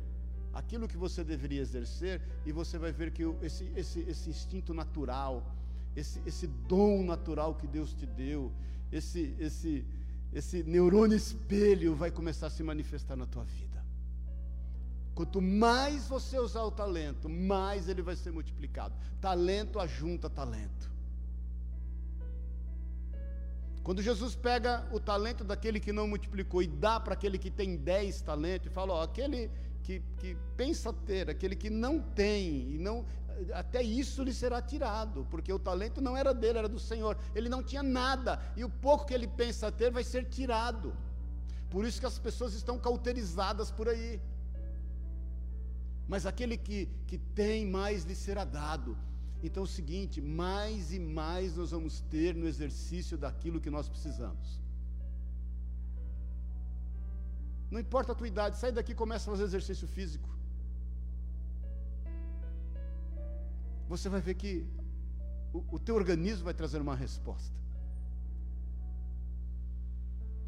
aquilo 0.53 0.89
que 0.89 0.97
você 0.97 1.25
deveria 1.25 1.61
exercer 1.61 2.21
e 2.45 2.53
você 2.53 2.79
vai 2.79 2.93
ver 2.93 3.11
que 3.11 3.23
esse, 3.43 3.71
esse, 3.75 4.01
esse 4.01 4.31
instinto 4.31 4.75
natural, 4.75 5.43
esse, 5.97 6.21
esse 6.27 6.47
dom 6.47 7.03
natural 7.03 7.55
que 7.55 7.67
Deus 7.67 7.93
te 7.95 8.07
deu, 8.07 8.53
esse, 8.91 9.35
esse, 9.39 9.85
esse 10.33 10.63
neurônio 10.63 11.17
espelho 11.17 11.95
vai 11.95 12.11
começar 12.11 12.49
a 12.49 12.51
se 12.51 12.63
manifestar 12.63 13.17
na 13.17 13.27
tua 13.27 13.45
vida. 13.45 13.83
Quanto 15.15 15.43
mais 15.43 16.07
você 16.07 16.39
usar 16.39 16.63
o 16.63 16.71
talento, 16.71 17.29
mais 17.29 17.89
ele 17.89 18.01
vai 18.01 18.17
ser 18.17 18.33
multiplicado. 18.33 18.95
Talento 19.21 19.79
ajunta 19.79 20.29
talento. 20.31 20.91
Quando 23.83 24.01
Jesus 24.01 24.35
pega 24.35 24.87
o 24.93 25.01
talento 25.01 25.43
daquele 25.43 25.81
que 25.81 25.93
não 25.93 26.07
multiplicou 26.07 26.63
e 26.63 26.67
dá 26.67 27.01
para 27.01 27.15
aquele 27.15 27.37
que 27.37 27.51
tem 27.51 27.77
dez 27.77 28.21
talentos, 28.23 28.69
e 28.69 28.71
fala: 28.71 28.95
ó, 28.95 29.03
aquele 29.03 29.51
que, 29.83 30.03
que 30.19 30.37
pensa 30.57 30.93
ter, 30.93 31.29
aquele 31.31 31.57
que 31.57 31.71
não 31.71 32.01
tem, 32.01 32.75
e 32.75 32.79
não, 32.79 33.05
até 33.53 33.83
isso 33.83 34.23
lhe 34.23 34.33
será 34.33 34.63
tirado, 34.63 35.27
porque 35.31 35.53
o 35.53 35.59
talento 35.59 36.01
não 36.01 36.17
era 36.17 36.33
dele, 36.33 36.59
era 36.59 36.69
do 36.69 36.79
Senhor. 36.79 37.19
Ele 37.35 37.49
não 37.49 37.63
tinha 37.63 37.83
nada, 37.83 38.41
e 38.57 38.65
o 38.65 38.71
pouco 38.71 39.07
que 39.07 39.15
ele 39.15 39.29
pensa 39.29 39.73
ter 39.73 39.91
vai 39.91 40.05
ser 40.05 40.27
tirado. 40.29 40.97
Por 41.71 41.85
isso 41.85 41.99
que 41.99 42.07
as 42.07 42.19
pessoas 42.19 42.55
estão 42.55 42.79
cauterizadas 42.79 43.71
por 43.71 43.89
aí 43.89 44.21
mas 46.13 46.27
aquele 46.27 46.57
que, 46.57 46.89
que 47.07 47.17
tem, 47.17 47.67
mais 47.67 48.05
lhe 48.05 48.15
será 48.15 48.45
dado. 48.45 48.97
Então 49.43 49.63
é 49.63 49.65
o 49.65 49.69
seguinte: 49.69 50.21
mais 50.21 50.93
e 50.93 50.99
mais 50.99 51.57
nós 51.57 51.71
vamos 51.71 52.01
ter 52.03 52.35
no 52.35 52.47
exercício 52.47 53.17
daquilo 53.17 53.61
que 53.61 53.71
nós 53.71 53.89
precisamos. 53.89 54.61
Não 57.73 57.81
importa 57.81 58.13
a 58.13 58.15
tua 58.15 58.29
idade, 58.29 58.59
sai 58.59 58.71
daqui 58.71 58.93
e 58.93 58.95
começa 58.95 59.25
a 59.29 59.33
fazer 59.33 59.45
exercício 59.45 59.89
físico. 59.89 60.29
Você 63.89 64.11
vai 64.11 64.21
ver 64.21 64.35
que 64.35 64.67
o, 65.55 65.65
o 65.77 65.79
teu 65.79 65.95
organismo 65.95 66.45
vai 66.45 66.53
trazer 66.53 66.81
uma 66.83 66.95
resposta. 66.95 67.57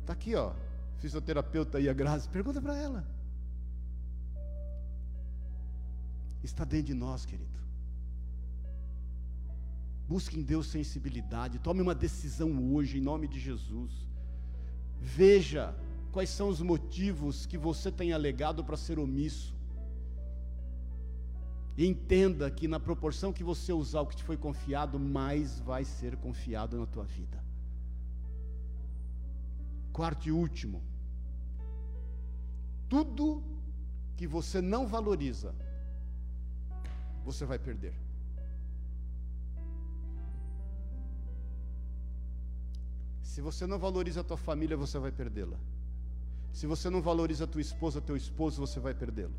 Está 0.02 0.12
aqui, 0.12 0.34
ó, 0.34 0.52
fisioterapeuta 0.98 1.78
aí, 1.78 1.88
a 1.88 1.94
Grazi, 1.94 2.28
pergunta 2.28 2.60
para 2.60 2.76
ela. 2.76 3.02
está 6.42 6.62
dentro 6.62 6.88
de 6.88 6.94
nós, 6.94 7.24
querido. 7.24 7.58
Busque 10.06 10.38
em 10.38 10.42
Deus 10.42 10.66
sensibilidade, 10.66 11.58
tome 11.58 11.80
uma 11.80 11.94
decisão 11.94 12.74
hoje, 12.74 12.98
em 12.98 13.00
nome 13.00 13.26
de 13.26 13.40
Jesus. 13.40 13.90
Veja 15.00 15.74
quais 16.14 16.30
são 16.30 16.48
os 16.48 16.60
motivos 16.60 17.44
que 17.44 17.58
você 17.58 17.90
tem 17.90 18.12
alegado 18.12 18.62
para 18.62 18.76
ser 18.76 19.00
omisso. 19.00 19.52
E 21.76 21.84
entenda 21.84 22.48
que 22.48 22.68
na 22.68 22.78
proporção 22.78 23.32
que 23.32 23.42
você 23.42 23.72
usar 23.72 24.02
o 24.02 24.06
que 24.06 24.14
te 24.14 24.22
foi 24.22 24.36
confiado, 24.36 24.96
mais 24.96 25.58
vai 25.58 25.84
ser 25.84 26.16
confiado 26.16 26.78
na 26.78 26.86
tua 26.86 27.02
vida. 27.02 27.42
Quarto 29.92 30.28
e 30.28 30.30
último, 30.30 30.80
tudo 32.88 33.42
que 34.16 34.26
você 34.36 34.60
não 34.60 34.86
valoriza, 34.86 35.52
você 37.24 37.44
vai 37.44 37.58
perder. 37.58 37.94
Se 43.20 43.40
você 43.40 43.66
não 43.66 43.80
valoriza 43.80 44.20
a 44.20 44.24
tua 44.24 44.36
família, 44.36 44.76
você 44.76 44.96
vai 44.96 45.10
perdê-la. 45.10 45.58
Se 46.54 46.68
você 46.68 46.88
não 46.88 47.02
valoriza 47.02 47.44
a 47.44 47.46
tua 47.48 47.60
esposa, 47.60 48.00
teu 48.00 48.16
esposo, 48.16 48.60
você 48.64 48.78
vai 48.78 48.94
perdê-lo. 48.94 49.34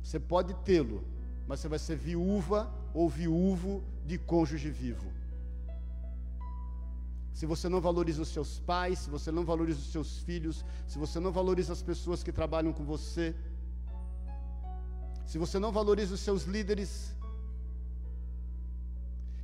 Você 0.00 0.20
pode 0.20 0.54
tê-lo, 0.68 1.02
mas 1.48 1.58
você 1.58 1.68
vai 1.68 1.80
ser 1.80 1.96
viúva 1.96 2.72
ou 2.94 3.08
viúvo 3.08 3.82
de 4.06 4.16
cônjuge 4.16 4.70
vivo. 4.70 5.12
Se 7.32 7.44
você 7.44 7.68
não 7.68 7.80
valoriza 7.80 8.22
os 8.22 8.28
seus 8.28 8.60
pais, 8.60 9.00
se 9.00 9.10
você 9.10 9.32
não 9.32 9.44
valoriza 9.44 9.80
os 9.80 9.90
seus 9.90 10.18
filhos, 10.20 10.64
se 10.86 10.96
você 10.96 11.18
não 11.18 11.32
valoriza 11.32 11.72
as 11.72 11.82
pessoas 11.82 12.22
que 12.22 12.30
trabalham 12.30 12.72
com 12.72 12.84
você, 12.84 13.34
se 15.26 15.36
você 15.36 15.58
não 15.58 15.72
valoriza 15.72 16.14
os 16.14 16.20
seus 16.20 16.44
líderes, 16.44 17.16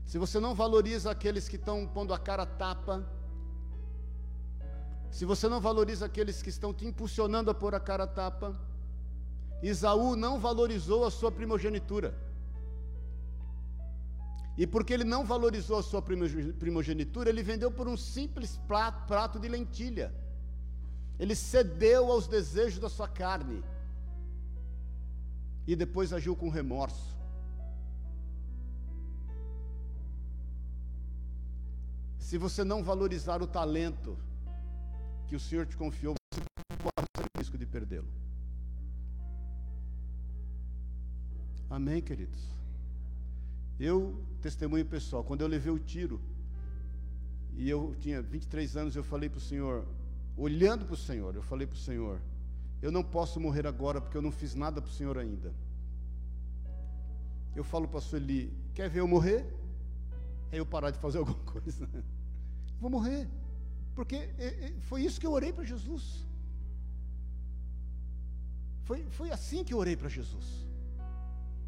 se 0.06 0.16
você 0.16 0.38
não 0.38 0.54
valoriza 0.54 1.10
aqueles 1.10 1.48
que 1.48 1.56
estão 1.56 1.88
pondo 1.88 2.14
a 2.14 2.18
cara 2.20 2.46
tapa, 2.46 3.04
se 5.10 5.24
você 5.24 5.48
não 5.48 5.60
valoriza 5.60 6.06
aqueles 6.06 6.40
que 6.40 6.48
estão 6.48 6.72
te 6.72 6.86
impulsionando 6.86 7.50
a 7.50 7.54
pôr 7.54 7.74
a 7.74 7.80
cara 7.80 8.04
a 8.04 8.06
tapa, 8.06 8.56
Isaú 9.62 10.16
não 10.16 10.38
valorizou 10.38 11.04
a 11.04 11.10
sua 11.10 11.30
primogenitura. 11.30 12.14
E 14.56 14.66
porque 14.66 14.92
ele 14.92 15.04
não 15.04 15.24
valorizou 15.24 15.78
a 15.78 15.82
sua 15.82 16.02
primogenitura, 16.02 17.28
ele 17.28 17.42
vendeu 17.42 17.70
por 17.70 17.88
um 17.88 17.96
simples 17.96 18.60
prato, 18.68 19.38
de 19.38 19.48
lentilha. 19.48 20.14
Ele 21.18 21.34
cedeu 21.34 22.10
aos 22.10 22.26
desejos 22.26 22.78
da 22.78 22.88
sua 22.88 23.08
carne. 23.08 23.62
e 25.66 25.76
depois 25.76 26.12
agiu 26.12 26.34
com 26.34 26.48
remorso. 26.48 27.16
Se 32.18 32.36
você 32.36 32.64
não 32.64 32.82
valorizar 32.82 33.40
o 33.40 33.46
talento 33.46 34.18
que 35.30 35.36
o 35.36 35.40
Senhor 35.40 35.64
te 35.64 35.76
confiou, 35.76 36.16
você 36.34 36.42
corre 36.82 37.28
o 37.36 37.38
risco 37.38 37.56
de 37.56 37.64
perdê-lo. 37.64 38.08
Amém, 41.70 42.02
queridos? 42.02 42.48
Eu, 43.78 44.20
testemunho 44.42 44.84
pessoal, 44.84 45.22
quando 45.22 45.42
eu 45.42 45.46
levei 45.46 45.72
o 45.72 45.78
tiro, 45.78 46.20
e 47.54 47.70
eu 47.70 47.94
tinha 48.00 48.20
23 48.20 48.76
anos, 48.76 48.96
eu 48.96 49.04
falei 49.04 49.28
para 49.28 49.38
o 49.38 49.40
Senhor, 49.40 49.86
olhando 50.36 50.84
para 50.84 50.94
o 50.94 50.96
Senhor, 50.96 51.32
eu 51.36 51.42
falei 51.44 51.64
para 51.64 51.76
o 51.76 51.78
Senhor, 51.78 52.20
eu 52.82 52.90
não 52.90 53.04
posso 53.04 53.38
morrer 53.38 53.68
agora 53.68 54.00
porque 54.00 54.16
eu 54.16 54.22
não 54.22 54.32
fiz 54.32 54.56
nada 54.56 54.82
para 54.82 54.90
o 54.90 54.92
Senhor 54.92 55.16
ainda. 55.16 55.54
Eu 57.54 57.62
falo 57.62 57.86
para 57.86 57.98
a 57.98 58.02
Sueli, 58.02 58.52
quer 58.74 58.90
ver 58.90 58.98
eu 58.98 59.06
morrer? 59.06 59.46
É 60.50 60.58
eu 60.58 60.66
parar 60.66 60.90
de 60.90 60.98
fazer 60.98 61.18
alguma 61.22 61.38
coisa. 61.44 61.88
Vou 62.80 62.90
morrer. 62.90 63.28
Porque 64.00 64.30
foi 64.88 65.02
isso 65.02 65.20
que 65.20 65.26
eu 65.26 65.32
orei 65.32 65.52
para 65.52 65.62
Jesus. 65.62 66.26
Foi, 68.84 69.04
foi 69.10 69.30
assim 69.30 69.62
que 69.62 69.74
eu 69.74 69.78
orei 69.78 69.94
para 69.94 70.08
Jesus. 70.08 70.42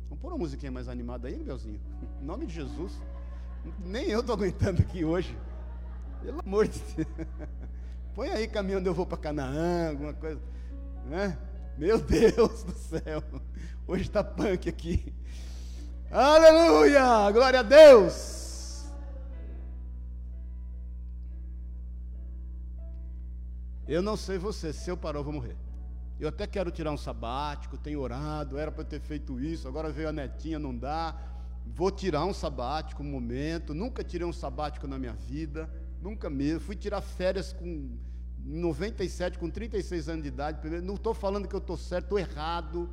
Vamos 0.08 0.18
pôr 0.22 0.28
uma 0.28 0.38
musiquinha 0.38 0.72
mais 0.72 0.88
animada 0.88 1.28
aí, 1.28 1.44
Belzinho? 1.44 1.78
Em 2.22 2.24
nome 2.24 2.46
de 2.46 2.54
Jesus. 2.54 2.90
Nem 3.84 4.06
eu 4.06 4.20
estou 4.20 4.34
aguentando 4.34 4.80
aqui 4.80 5.04
hoje. 5.04 5.36
Pelo 6.22 6.40
amor 6.40 6.68
de 6.68 6.78
Deus. 6.96 7.28
Põe 8.14 8.30
aí 8.30 8.48
caminhando, 8.48 8.86
eu 8.86 8.94
vou 8.94 9.04
para 9.04 9.18
Canaã, 9.18 9.90
alguma 9.90 10.14
coisa. 10.14 10.40
Né? 11.04 11.36
Meu 11.76 12.00
Deus 12.00 12.62
do 12.64 12.72
céu. 12.72 13.22
Hoje 13.86 14.04
está 14.04 14.24
punk 14.24 14.70
aqui. 14.70 15.14
Aleluia! 16.10 17.30
Glória 17.30 17.60
a 17.60 17.62
Deus! 17.62 18.41
Eu 23.92 24.00
não 24.00 24.16
sei 24.16 24.38
você, 24.38 24.72
se 24.72 24.90
eu 24.90 24.96
parar, 24.96 25.18
eu 25.18 25.24
vou 25.24 25.34
morrer. 25.34 25.54
Eu 26.18 26.26
até 26.26 26.46
quero 26.46 26.70
tirar 26.70 26.90
um 26.92 26.96
sabático, 26.96 27.76
tenho 27.76 28.00
orado, 28.00 28.56
era 28.56 28.72
para 28.72 28.84
ter 28.84 29.00
feito 29.00 29.38
isso, 29.38 29.68
agora 29.68 29.92
veio 29.92 30.08
a 30.08 30.12
netinha, 30.12 30.58
não 30.58 30.74
dá. 30.74 31.14
Vou 31.66 31.90
tirar 31.90 32.24
um 32.24 32.32
sabático 32.32 33.02
um 33.02 33.06
momento. 33.06 33.74
Nunca 33.74 34.02
tirei 34.02 34.26
um 34.26 34.32
sabático 34.32 34.86
na 34.86 34.98
minha 34.98 35.12
vida, 35.12 35.68
nunca 36.00 36.30
mesmo. 36.30 36.60
Fui 36.60 36.74
tirar 36.74 37.02
férias 37.02 37.52
com 37.52 37.98
97, 38.38 39.38
com 39.38 39.50
36 39.50 40.08
anos 40.08 40.22
de 40.22 40.28
idade. 40.28 40.66
Não 40.80 40.94
estou 40.94 41.12
falando 41.12 41.46
que 41.46 41.54
eu 41.54 41.60
estou 41.60 41.76
certo, 41.76 42.04
estou 42.04 42.18
errado 42.18 42.88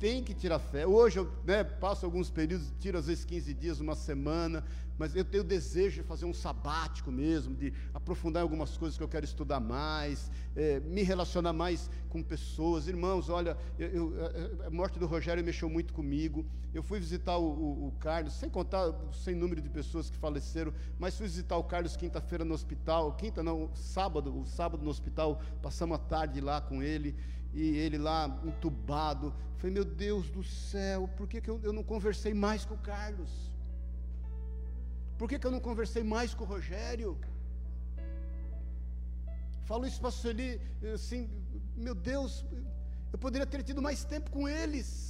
tem 0.00 0.24
que 0.24 0.32
tirar 0.32 0.58
fé. 0.58 0.86
Hoje 0.86 1.18
eu 1.18 1.30
né, 1.44 1.62
passo 1.62 2.06
alguns 2.06 2.30
períodos, 2.30 2.72
tiro 2.80 2.96
às 2.96 3.06
vezes 3.06 3.22
15 3.22 3.52
dias, 3.52 3.80
uma 3.80 3.94
semana, 3.94 4.64
mas 4.98 5.14
eu 5.14 5.24
tenho 5.24 5.44
desejo 5.44 6.02
de 6.02 6.08
fazer 6.08 6.24
um 6.24 6.32
sabático 6.32 7.12
mesmo, 7.12 7.54
de 7.54 7.72
aprofundar 7.92 8.42
algumas 8.42 8.78
coisas 8.78 8.96
que 8.96 9.04
eu 9.04 9.08
quero 9.08 9.26
estudar 9.26 9.60
mais, 9.60 10.30
é, 10.56 10.80
me 10.80 11.02
relacionar 11.02 11.52
mais 11.52 11.90
com 12.08 12.22
pessoas. 12.22 12.88
Irmãos, 12.88 13.28
olha, 13.28 13.58
eu, 13.78 14.14
eu, 14.16 14.66
a 14.66 14.70
morte 14.70 14.98
do 14.98 15.06
Rogério 15.06 15.44
mexeu 15.44 15.68
muito 15.68 15.92
comigo. 15.92 16.46
Eu 16.72 16.82
fui 16.82 16.98
visitar 16.98 17.36
o, 17.36 17.44
o, 17.44 17.88
o 17.88 17.92
Carlos, 18.00 18.32
sem 18.32 18.48
contar 18.48 18.94
sem 19.12 19.34
número 19.34 19.60
de 19.60 19.68
pessoas 19.68 20.08
que 20.08 20.16
faleceram, 20.16 20.72
mas 20.98 21.14
fui 21.16 21.26
visitar 21.26 21.58
o 21.58 21.64
Carlos 21.64 21.94
quinta-feira 21.94 22.44
no 22.44 22.54
hospital, 22.54 23.12
quinta 23.16 23.42
não, 23.42 23.70
sábado, 23.74 24.40
o 24.40 24.46
sábado 24.46 24.82
no 24.82 24.90
hospital, 24.90 25.42
passamos 25.60 25.96
a 25.96 25.98
tarde 25.98 26.40
lá 26.40 26.60
com 26.60 26.82
ele 26.82 27.14
e 27.52 27.76
ele 27.76 27.98
lá 27.98 28.40
entubado. 28.44 29.34
Falei, 29.56 29.74
meu 29.74 29.84
Deus 29.84 30.30
do 30.30 30.42
céu, 30.42 31.08
por 31.16 31.26
que, 31.28 31.40
que 31.40 31.50
eu, 31.50 31.60
eu 31.62 31.72
não 31.72 31.82
conversei 31.82 32.32
mais 32.32 32.64
com 32.64 32.74
o 32.74 32.78
Carlos? 32.78 33.30
Por 35.18 35.28
que, 35.28 35.38
que 35.38 35.46
eu 35.46 35.50
não 35.50 35.60
conversei 35.60 36.02
mais 36.02 36.32
com 36.32 36.44
o 36.44 36.46
Rogério? 36.46 37.18
Falo 39.64 39.86
isso 39.86 40.00
para 40.00 40.08
a 40.08 40.12
Sueli, 40.12 40.60
assim, 40.94 41.28
meu 41.76 41.94
Deus, 41.94 42.44
eu 43.12 43.18
poderia 43.18 43.46
ter 43.46 43.62
tido 43.62 43.82
mais 43.82 44.02
tempo 44.02 44.30
com 44.30 44.48
eles. 44.48 45.09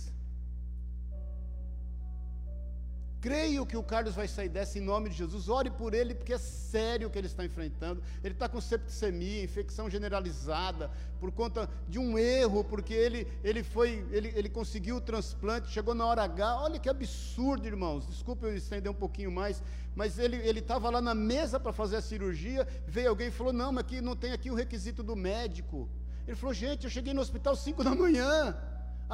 Creio 3.20 3.66
que 3.66 3.76
o 3.76 3.82
Carlos 3.82 4.14
vai 4.14 4.26
sair 4.26 4.48
dessa 4.48 4.78
em 4.78 4.80
nome 4.80 5.10
de 5.10 5.16
Jesus. 5.16 5.50
Ore 5.50 5.68
por 5.68 5.92
ele, 5.92 6.14
porque 6.14 6.32
é 6.32 6.38
sério 6.38 7.06
o 7.06 7.10
que 7.10 7.18
ele 7.18 7.26
está 7.26 7.44
enfrentando. 7.44 8.02
Ele 8.24 8.32
está 8.32 8.48
com 8.48 8.58
septicemia, 8.62 9.44
infecção 9.44 9.90
generalizada, 9.90 10.90
por 11.18 11.30
conta 11.30 11.68
de 11.86 11.98
um 11.98 12.18
erro, 12.18 12.64
porque 12.64 12.94
ele, 12.94 13.28
ele 13.44 13.62
foi, 13.62 14.06
ele, 14.10 14.32
ele 14.34 14.48
conseguiu 14.48 14.96
o 14.96 15.00
transplante, 15.02 15.68
chegou 15.68 15.94
na 15.94 16.06
hora 16.06 16.22
H. 16.22 16.62
Olha 16.62 16.78
que 16.78 16.88
absurdo, 16.88 17.66
irmãos. 17.66 18.06
Desculpe 18.06 18.46
eu 18.46 18.56
estender 18.56 18.90
um 18.90 18.94
pouquinho 18.94 19.30
mais, 19.30 19.62
mas 19.94 20.18
ele 20.18 20.36
estava 20.58 20.88
lá 20.88 21.02
na 21.02 21.14
mesa 21.14 21.60
para 21.60 21.74
fazer 21.74 21.96
a 21.96 22.02
cirurgia, 22.02 22.66
veio 22.86 23.10
alguém 23.10 23.28
e 23.28 23.30
falou: 23.30 23.52
Não, 23.52 23.70
mas 23.70 23.84
aqui 23.84 24.00
não 24.00 24.16
tem 24.16 24.32
aqui 24.32 24.50
o 24.50 24.54
requisito 24.54 25.02
do 25.02 25.14
médico. 25.14 25.90
Ele 26.26 26.36
falou: 26.36 26.54
Gente, 26.54 26.84
eu 26.84 26.90
cheguei 26.90 27.12
no 27.12 27.20
hospital 27.20 27.54
5 27.54 27.84
da 27.84 27.94
manhã. 27.94 28.56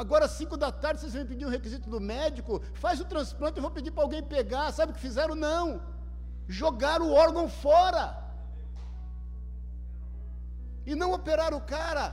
Agora, 0.03 0.29
cinco 0.29 0.59
da 0.59 0.71
tarde, 0.71 1.01
vocês 1.01 1.15
vão 1.15 1.25
pedir 1.25 1.47
um 1.47 1.55
requisito 1.57 1.89
do 1.89 1.99
médico, 1.99 2.61
faz 2.75 3.01
o 3.01 3.05
transplante, 3.07 3.57
eu 3.57 3.63
vou 3.63 3.71
pedir 3.71 3.91
para 3.91 4.05
alguém 4.05 4.23
pegar. 4.23 4.71
Sabe 4.71 4.93
o 4.93 4.95
que 4.95 5.01
fizeram? 5.01 5.35
Não. 5.35 5.81
Jogaram 6.47 7.09
o 7.09 7.15
órgão 7.15 7.49
fora. 7.49 8.05
E 10.85 10.95
não 10.95 11.13
operaram 11.13 11.57
o 11.57 11.63
cara. 11.63 12.05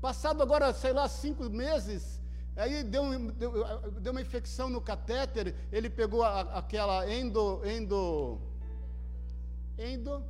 Passado 0.00 0.42
agora, 0.42 0.72
sei 0.72 0.92
lá, 0.92 1.06
cinco 1.08 1.44
meses, 1.50 2.22
aí 2.56 2.82
deu, 2.82 3.04
deu, 3.32 3.52
deu 4.00 4.12
uma 4.12 4.20
infecção 4.22 4.70
no 4.70 4.80
catéter, 4.80 5.54
ele 5.72 5.90
pegou 5.90 6.22
a, 6.22 6.40
aquela 6.60 6.96
endo, 7.12 7.60
endo, 7.66 8.40
endo, 9.76 10.22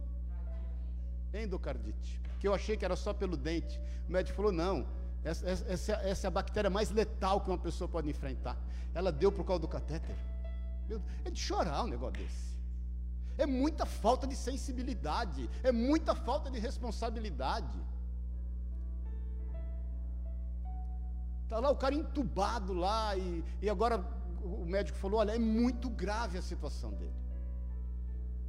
endocardite, 1.35 2.21
que 2.41 2.49
eu 2.49 2.55
achei 2.55 2.79
que 2.79 2.85
era 2.85 2.97
só 2.97 3.13
pelo 3.13 3.37
dente. 3.37 3.79
O 4.09 4.13
médico 4.13 4.37
falou, 4.37 4.53
não, 4.53 4.87
essa, 5.25 5.49
essa, 5.49 5.93
essa, 5.93 6.27
é 6.27 6.29
a 6.29 6.31
bactéria 6.31 6.71
mais 6.71 6.91
letal 6.91 7.41
que 7.41 7.51
uma 7.51 7.59
pessoa 7.59 7.89
pode 7.89 8.09
enfrentar. 8.09 8.57
Ela 8.95 9.11
deu 9.11 9.31
por 9.31 9.45
causa 9.45 9.61
do 9.61 9.69
catéter. 9.69 10.17
É 11.25 11.31
de 11.31 11.39
chorar 11.39 11.85
um 11.85 11.89
negócio 11.89 12.23
desse. 12.23 12.49
É 13.37 13.47
muita 13.47 13.85
falta 13.85 14.27
de 14.27 14.35
sensibilidade. 14.35 15.49
É 15.63 15.71
muita 15.71 16.15
falta 16.15 16.51
de 16.51 16.59
responsabilidade. 16.59 17.79
Está 21.45 21.59
lá 21.61 21.71
o 21.71 21.77
cara 21.77 21.95
entubado 21.95 22.73
lá 22.73 23.17
e, 23.17 23.45
e 23.63 23.71
agora 23.71 24.05
o 24.43 24.65
médico 24.65 24.99
falou: 24.99 25.21
olha, 25.21 25.33
é 25.33 25.39
muito 25.39 25.89
grave 25.89 26.39
a 26.39 26.43
situação 26.43 26.91
dele. 26.91 27.15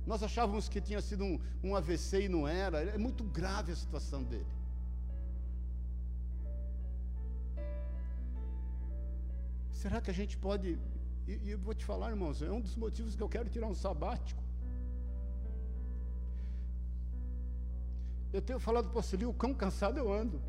Nós 0.06 0.24
achávamos 0.24 0.68
que 0.68 0.82
tinha 0.82 1.02
sido 1.02 1.24
um, 1.24 1.40
um 1.64 1.76
AVC 1.76 2.24
e 2.24 2.30
não 2.30 2.48
era. 2.48 2.82
É 2.82 2.98
muito 2.98 3.24
grave 3.24 3.72
a 3.72 3.76
situação 3.76 4.24
dele. 4.24 4.59
Será 9.82 9.98
que 10.02 10.12
a 10.14 10.18
gente 10.20 10.36
pode. 10.46 10.70
E, 11.26 11.34
e 11.46 11.52
eu 11.52 11.60
vou 11.66 11.74
te 11.80 11.86
falar, 11.90 12.10
irmãos, 12.16 12.42
é 12.42 12.52
um 12.52 12.62
dos 12.68 12.76
motivos 12.76 13.16
que 13.16 13.24
eu 13.26 13.30
quero 13.36 13.50
tirar 13.54 13.68
um 13.68 13.78
sabático. 13.86 14.42
Eu 18.34 18.42
tenho 18.42 18.60
falado 18.60 18.90
para 18.90 19.02
você, 19.02 19.16
o 19.26 19.34
quão 19.42 19.54
cansado 19.54 19.98
eu 19.98 20.12
ando. 20.22 20.42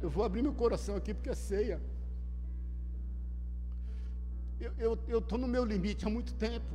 Eu 0.00 0.08
vou 0.08 0.22
abrir 0.24 0.42
meu 0.42 0.54
coração 0.62 0.94
aqui 1.00 1.12
porque 1.12 1.28
é 1.28 1.34
ceia. 1.34 1.80
Eu 4.78 5.18
estou 5.18 5.38
no 5.44 5.48
meu 5.48 5.64
limite 5.64 6.06
há 6.06 6.10
muito 6.10 6.32
tempo. 6.34 6.72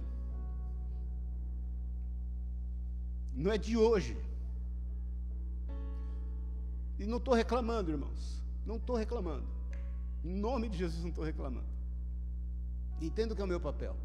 Não 3.34 3.52
é 3.52 3.58
de 3.58 3.78
hoje. 3.78 4.18
E 7.00 7.06
não 7.06 7.18
estou 7.18 7.34
reclamando, 7.34 7.92
irmãos. 7.92 8.44
Não 8.66 8.76
estou 8.76 8.98
reclamando. 8.98 9.56
Em 10.26 10.34
nome 10.34 10.68
de 10.68 10.78
Jesus, 10.80 11.04
não 11.04 11.10
estou 11.10 11.24
reclamando. 11.24 11.68
Entendo 13.00 13.36
que 13.36 13.42
é 13.42 13.46
o 13.46 13.48
meu 13.48 13.60
papel. 13.60 13.96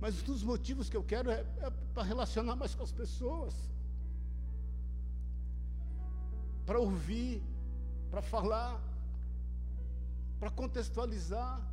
Mas 0.00 0.22
um 0.22 0.26
dos 0.26 0.44
motivos 0.44 0.88
que 0.88 0.96
eu 0.96 1.02
quero 1.02 1.28
é, 1.28 1.40
é 1.58 1.70
para 1.92 2.04
relacionar 2.04 2.54
mais 2.54 2.72
com 2.72 2.84
as 2.84 2.92
pessoas. 2.92 3.52
Para 6.64 6.78
ouvir, 6.78 7.42
para 8.12 8.22
falar, 8.22 8.80
para 10.38 10.50
contextualizar. 10.50 11.66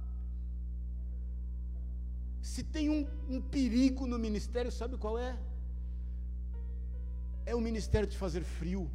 Se 2.42 2.64
tem 2.64 2.90
um, 2.90 3.08
um, 3.30 3.40
perigo 3.40 4.08
no 4.08 4.18
ministério, 4.18 4.72
sabe 4.72 4.98
qual 4.98 5.20
é? 5.20 5.38
É 7.46 7.54
o 7.54 7.62
ministério 7.62 8.10
de 8.10 8.18
fazer 8.18 8.44
frio. 8.44 8.90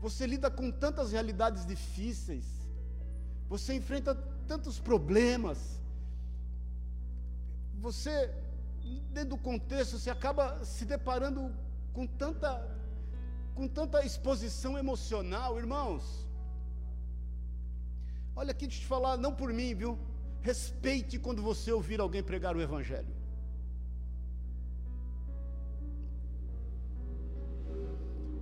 Você 0.00 0.26
lida 0.26 0.50
com 0.50 0.72
tantas 0.72 1.12
realidades 1.12 1.64
difíceis 1.64 2.63
você 3.48 3.74
enfrenta 3.74 4.14
tantos 4.46 4.78
problemas. 4.78 5.80
Você, 7.80 8.32
dentro 9.12 9.30
do 9.30 9.38
contexto, 9.38 9.98
você 9.98 10.10
acaba 10.10 10.64
se 10.64 10.84
deparando 10.84 11.54
com 11.92 12.06
tanta, 12.06 12.50
com 13.54 13.68
tanta 13.68 14.04
exposição 14.04 14.78
emocional, 14.78 15.58
irmãos. 15.58 16.28
Olha 18.36 18.50
aqui, 18.50 18.66
deixa 18.66 18.80
eu 18.80 18.82
te 18.82 18.88
falar, 18.88 19.16
não 19.16 19.32
por 19.32 19.52
mim, 19.52 19.74
viu? 19.74 19.98
Respeite 20.42 21.18
quando 21.18 21.40
você 21.40 21.70
ouvir 21.72 22.00
alguém 22.00 22.22
pregar 22.22 22.56
o 22.56 22.60
Evangelho. 22.60 23.14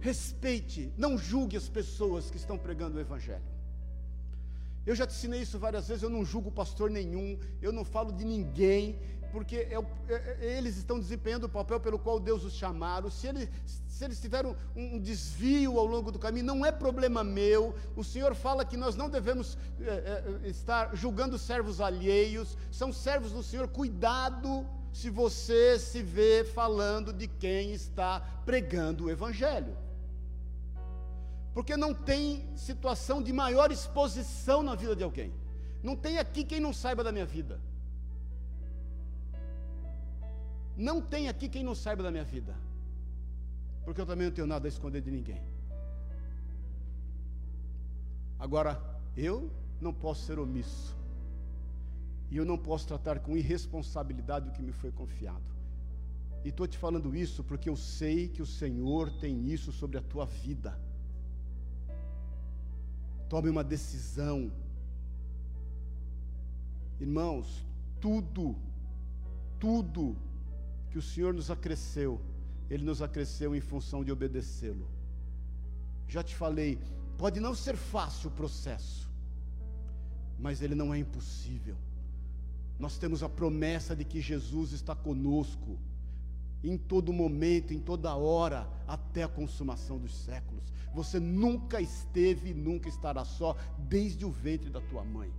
Respeite, 0.00 0.92
não 0.96 1.16
julgue 1.16 1.56
as 1.56 1.68
pessoas 1.68 2.28
que 2.28 2.36
estão 2.36 2.58
pregando 2.58 2.96
o 2.96 3.00
Evangelho. 3.00 3.44
Eu 4.84 4.94
já 4.94 5.06
te 5.06 5.14
ensinei 5.14 5.42
isso 5.42 5.58
várias 5.58 5.86
vezes, 5.88 6.02
eu 6.02 6.10
não 6.10 6.24
julgo 6.24 6.50
pastor 6.50 6.90
nenhum, 6.90 7.38
eu 7.60 7.72
não 7.72 7.84
falo 7.84 8.12
de 8.12 8.24
ninguém, 8.24 8.98
porque 9.30 9.56
é, 9.56 9.78
é, 10.08 10.38
é, 10.40 10.58
eles 10.58 10.76
estão 10.76 10.98
desempenhando 10.98 11.44
o 11.44 11.48
papel 11.48 11.80
pelo 11.80 11.98
qual 11.98 12.20
Deus 12.20 12.44
os 12.44 12.52
chamaram. 12.52 13.08
Se 13.08 13.28
eles, 13.28 13.48
se 13.64 14.04
eles 14.04 14.20
tiveram 14.20 14.54
um, 14.76 14.96
um 14.96 15.00
desvio 15.00 15.78
ao 15.78 15.86
longo 15.86 16.12
do 16.12 16.18
caminho, 16.18 16.44
não 16.44 16.66
é 16.66 16.70
problema 16.70 17.24
meu. 17.24 17.74
O 17.96 18.04
Senhor 18.04 18.34
fala 18.34 18.64
que 18.64 18.76
nós 18.76 18.94
não 18.94 19.08
devemos 19.08 19.56
é, 19.80 20.40
é 20.44 20.48
estar 20.48 20.94
julgando 20.94 21.38
servos 21.38 21.80
alheios, 21.80 22.58
são 22.70 22.92
servos 22.92 23.32
do 23.32 23.42
Senhor. 23.42 23.68
Cuidado 23.68 24.66
se 24.92 25.08
você 25.08 25.78
se 25.78 26.02
vê 26.02 26.44
falando 26.44 27.12
de 27.12 27.26
quem 27.26 27.72
está 27.72 28.20
pregando 28.44 29.04
o 29.04 29.10
Evangelho 29.10 29.74
porque 31.54 31.76
não 31.76 31.92
tem 31.92 32.44
situação 32.56 33.22
de 33.22 33.32
maior 33.32 33.70
exposição 33.70 34.62
na 34.62 34.74
vida 34.74 34.96
de 34.96 35.04
alguém. 35.04 35.32
Não 35.82 35.94
tem 35.96 36.18
aqui 36.18 36.44
quem 36.44 36.60
não 36.60 36.72
saiba 36.72 37.04
da 37.04 37.12
minha 37.12 37.26
vida. 37.26 37.60
Não 40.76 41.02
tem 41.02 41.28
aqui 41.28 41.48
quem 41.48 41.62
não 41.62 41.74
saiba 41.74 42.02
da 42.02 42.10
minha 42.10 42.24
vida. 42.24 42.56
Porque 43.84 44.00
eu 44.00 44.06
também 44.06 44.26
não 44.28 44.34
tenho 44.34 44.46
nada 44.46 44.66
a 44.66 44.70
esconder 44.70 45.02
de 45.02 45.10
ninguém. 45.10 45.42
Agora, 48.38 48.80
eu 49.16 49.50
não 49.80 49.92
posso 49.92 50.24
ser 50.24 50.38
omisso. 50.38 50.96
E 52.30 52.36
eu 52.38 52.46
não 52.46 52.56
posso 52.56 52.86
tratar 52.86 53.18
com 53.18 53.36
irresponsabilidade 53.36 54.48
o 54.48 54.52
que 54.52 54.62
me 54.62 54.72
foi 54.72 54.90
confiado. 54.90 55.52
E 56.44 56.48
estou 56.48 56.66
te 56.66 56.78
falando 56.78 57.14
isso 57.14 57.44
porque 57.44 57.68
eu 57.68 57.76
sei 57.76 58.28
que 58.28 58.40
o 58.40 58.46
Senhor 58.46 59.10
tem 59.20 59.52
isso 59.52 59.70
sobre 59.70 59.98
a 59.98 60.02
tua 60.02 60.24
vida. 60.24 60.80
Tome 63.32 63.48
uma 63.48 63.64
decisão. 63.64 64.52
Irmãos, 67.00 67.64
tudo, 67.98 68.54
tudo 69.58 70.18
que 70.90 70.98
o 70.98 71.02
Senhor 71.10 71.32
nos 71.32 71.50
acresceu, 71.50 72.20
Ele 72.68 72.84
nos 72.84 73.00
acresceu 73.00 73.56
em 73.56 73.60
função 73.62 74.04
de 74.04 74.12
obedecê-lo. 74.12 74.86
Já 76.06 76.22
te 76.22 76.34
falei, 76.36 76.78
pode 77.16 77.40
não 77.40 77.54
ser 77.54 77.74
fácil 77.74 78.28
o 78.28 78.34
processo, 78.34 79.10
mas 80.38 80.60
ele 80.60 80.74
não 80.74 80.92
é 80.92 80.98
impossível. 80.98 81.78
Nós 82.78 82.98
temos 82.98 83.22
a 83.22 83.30
promessa 83.30 83.96
de 83.96 84.04
que 84.04 84.20
Jesus 84.20 84.72
está 84.72 84.94
conosco 84.94 85.78
em 86.62 86.76
todo 86.76 87.12
momento, 87.12 87.72
em 87.74 87.80
toda 87.80 88.14
hora, 88.14 88.68
até 88.86 89.22
a 89.22 89.28
consumação 89.28 89.98
dos 89.98 90.14
séculos. 90.14 90.72
Você 90.94 91.18
nunca 91.18 91.80
esteve 91.80 92.50
e 92.50 92.54
nunca 92.54 92.88
estará 92.88 93.24
só, 93.24 93.56
desde 93.78 94.24
o 94.24 94.30
ventre 94.30 94.70
da 94.70 94.80
tua 94.80 95.04
mãe. 95.04 95.32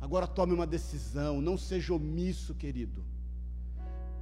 Agora 0.00 0.26
tome 0.26 0.52
uma 0.52 0.66
decisão, 0.66 1.40
não 1.40 1.58
seja 1.58 1.94
omisso, 1.94 2.54
querido. 2.54 3.04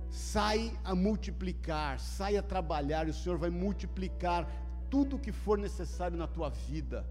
Sai 0.09 0.73
a 0.85 0.95
multiplicar, 0.95 1.99
sai 2.01 2.37
a 2.37 2.43
trabalhar, 2.43 3.07
e 3.07 3.11
o 3.11 3.15
Senhor 3.15 3.37
vai 3.37 3.51
multiplicar 3.51 4.49
tudo 4.89 5.17
o 5.17 5.19
que 5.19 5.33
for 5.33 5.59
necessário 5.59 6.17
na 6.17 6.27
tua 6.27 6.49
vida. 6.49 7.07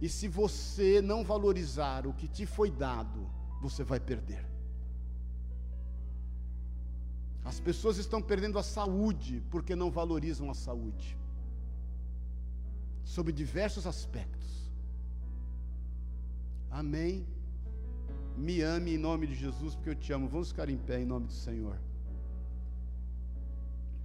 E 0.00 0.08
se 0.08 0.28
você 0.28 1.02
não 1.02 1.22
valorizar 1.22 2.06
o 2.06 2.14
que 2.14 2.26
te 2.26 2.46
foi 2.46 2.70
dado, 2.70 3.28
você 3.60 3.84
vai 3.84 4.00
perder. 4.00 4.46
As 7.44 7.58
pessoas 7.58 7.96
estão 7.96 8.20
perdendo 8.20 8.58
a 8.58 8.62
saúde 8.62 9.42
porque 9.50 9.74
não 9.74 9.90
valorizam 9.90 10.50
a 10.50 10.54
saúde. 10.54 11.16
Sob 13.04 13.32
diversos 13.32 13.86
aspectos. 13.86 14.70
Amém. 16.70 17.26
Me 18.36 18.62
ame 18.62 18.94
em 18.94 18.98
nome 18.98 19.26
de 19.26 19.34
Jesus, 19.34 19.74
porque 19.74 19.90
eu 19.90 19.94
te 19.94 20.12
amo. 20.12 20.28
Vamos 20.28 20.48
ficar 20.48 20.68
em 20.68 20.76
pé 20.76 21.00
em 21.00 21.06
nome 21.06 21.26
do 21.26 21.32
Senhor. 21.32 21.76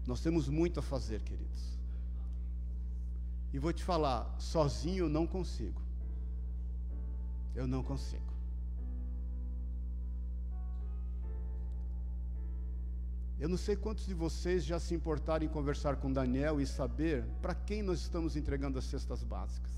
Nós 0.05 0.21
temos 0.21 0.47
muito 0.47 0.79
a 0.79 0.83
fazer, 0.83 1.21
queridos. 1.21 1.79
E 3.53 3.59
vou 3.59 3.71
te 3.71 3.83
falar, 3.83 4.35
sozinho 4.39 5.05
eu 5.05 5.09
não 5.09 5.25
consigo. 5.25 5.81
Eu 7.55 7.65
não 7.65 7.81
consigo. 7.81 8.24
Eu 13.37 13.49
não 13.49 13.57
sei 13.57 13.75
quantos 13.75 14.05
de 14.05 14.13
vocês 14.13 14.63
já 14.63 14.79
se 14.79 14.95
importaram 14.95 15.43
em 15.45 15.49
conversar 15.49 15.97
com 15.97 16.11
Daniel 16.11 16.61
e 16.61 16.65
saber 16.65 17.25
para 17.41 17.53
quem 17.53 17.83
nós 17.83 17.99
estamos 17.99 18.37
entregando 18.37 18.79
as 18.79 18.85
cestas 18.85 19.23
básicas. 19.23 19.75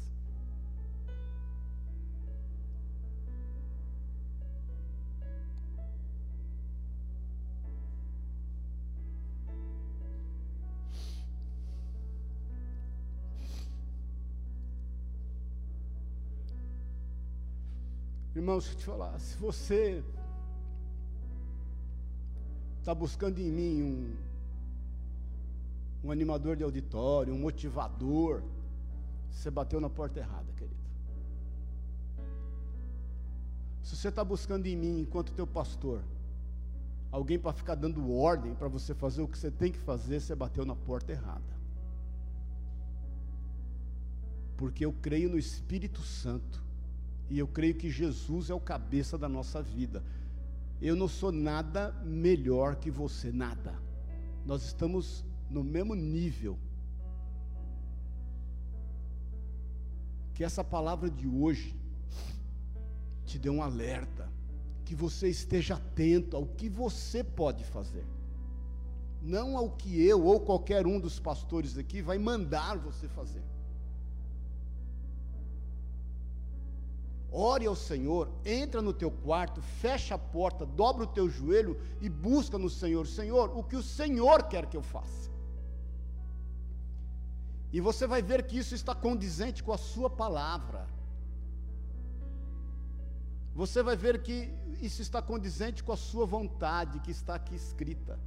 Irmãos, 18.35 18.65
deixa 18.65 18.77
eu 18.77 18.79
te 18.79 18.85
falar, 18.85 19.19
se 19.19 19.35
você 19.37 20.03
está 22.87 22.95
buscando 22.95 23.37
em 23.39 23.51
mim 23.51 23.83
um, 23.83 24.07
um 26.07 26.09
animador 26.09 26.55
de 26.55 26.63
auditório, 26.63 27.33
um 27.33 27.37
motivador, 27.37 28.41
você 29.29 29.51
bateu 29.51 29.81
na 29.81 29.89
porta 29.89 30.21
errada, 30.21 30.49
querido. 30.53 30.77
Se 33.83 33.93
você 33.93 34.07
está 34.07 34.23
buscando 34.23 34.67
em 34.67 34.77
mim, 34.77 35.01
enquanto 35.01 35.33
teu 35.33 35.45
pastor, 35.45 36.01
alguém 37.11 37.37
para 37.37 37.51
ficar 37.51 37.75
dando 37.75 38.09
ordem 38.09 38.55
para 38.55 38.69
você 38.69 38.93
fazer 38.93 39.21
o 39.21 39.27
que 39.27 39.37
você 39.37 39.51
tem 39.51 39.69
que 39.69 39.79
fazer, 39.79 40.21
você 40.21 40.33
bateu 40.33 40.63
na 40.63 40.75
porta 40.75 41.11
errada. 41.11 41.57
Porque 44.55 44.85
eu 44.85 44.93
creio 45.01 45.29
no 45.29 45.37
Espírito 45.37 46.01
Santo, 46.03 46.63
e 47.29 47.37
eu 47.37 47.49
creio 47.49 47.75
que 47.75 47.89
Jesus 47.89 48.49
é 48.49 48.53
o 48.53 48.61
cabeça 48.61 49.17
da 49.17 49.27
nossa 49.27 49.61
vida. 49.61 50.01
Eu 50.81 50.95
não 50.95 51.07
sou 51.07 51.31
nada 51.31 51.91
melhor 52.03 52.75
que 52.75 52.91
você, 52.91 53.31
nada. 53.31 53.73
Nós 54.45 54.63
estamos 54.63 55.25
no 55.49 55.63
mesmo 55.63 55.95
nível. 55.95 56.57
Que 60.33 60.43
essa 60.43 60.63
palavra 60.63 61.09
de 61.09 61.27
hoje 61.27 61.75
te 63.25 63.39
dê 63.39 63.49
um 63.49 63.61
alerta, 63.61 64.31
que 64.85 64.95
você 64.95 65.27
esteja 65.27 65.75
atento 65.75 66.37
ao 66.37 66.45
que 66.45 66.69
você 66.69 67.23
pode 67.23 67.63
fazer, 67.65 68.05
não 69.21 69.57
ao 69.57 69.71
que 69.71 70.01
eu 70.01 70.23
ou 70.23 70.39
qualquer 70.39 70.87
um 70.87 70.99
dos 70.99 71.19
pastores 71.19 71.77
aqui 71.77 72.01
vai 72.01 72.17
mandar 72.17 72.77
você 72.77 73.07
fazer. 73.09 73.43
Ore 77.31 77.65
ao 77.65 77.75
Senhor, 77.75 78.29
entra 78.45 78.81
no 78.81 78.93
teu 78.93 79.11
quarto, 79.11 79.61
fecha 79.61 80.15
a 80.15 80.17
porta, 80.17 80.65
dobra 80.65 81.03
o 81.03 81.07
teu 81.07 81.29
joelho 81.29 81.79
e 81.99 82.07
busca 82.07 82.57
no 82.57 82.69
Senhor: 82.69 83.05
Senhor, 83.05 83.57
o 83.57 83.63
que 83.63 83.75
o 83.75 83.83
Senhor 83.83 84.43
quer 84.43 84.65
que 84.65 84.77
eu 84.77 84.81
faça. 84.81 85.29
E 87.71 87.81
você 87.81 88.07
vai 88.07 88.21
ver 88.21 88.47
que 88.47 88.57
isso 88.57 88.73
está 88.73 88.95
condizente 88.95 89.61
com 89.61 89.73
a 89.73 89.77
Sua 89.77 90.09
palavra. 90.09 90.87
Você 93.53 93.83
vai 93.83 93.97
ver 93.97 94.21
que 94.21 94.49
isso 94.79 95.01
está 95.01 95.21
condizente 95.21 95.83
com 95.83 95.91
a 95.91 95.97
Sua 95.97 96.25
vontade, 96.25 96.99
que 97.01 97.11
está 97.11 97.35
aqui 97.35 97.55
escrita. 97.55 98.17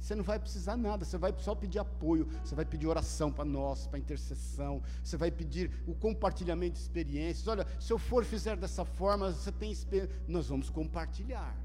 Você 0.00 0.14
não 0.14 0.22
vai 0.22 0.38
precisar 0.38 0.76
nada, 0.76 1.04
você 1.04 1.18
vai 1.18 1.34
só 1.38 1.54
pedir 1.54 1.78
apoio, 1.78 2.28
você 2.44 2.54
vai 2.54 2.64
pedir 2.64 2.86
oração 2.86 3.32
para 3.32 3.44
nós, 3.44 3.86
para 3.86 3.98
intercessão, 3.98 4.82
você 5.02 5.16
vai 5.16 5.30
pedir 5.30 5.70
o 5.86 5.94
compartilhamento 5.94 6.74
de 6.74 6.80
experiências. 6.80 7.46
Olha, 7.48 7.66
se 7.80 7.92
eu 7.92 7.98
for 7.98 8.24
fizer 8.24 8.56
dessa 8.56 8.84
forma, 8.84 9.32
você 9.32 9.50
tem. 9.50 9.74
Nós 10.28 10.48
vamos 10.48 10.70
compartilhar. 10.70 11.56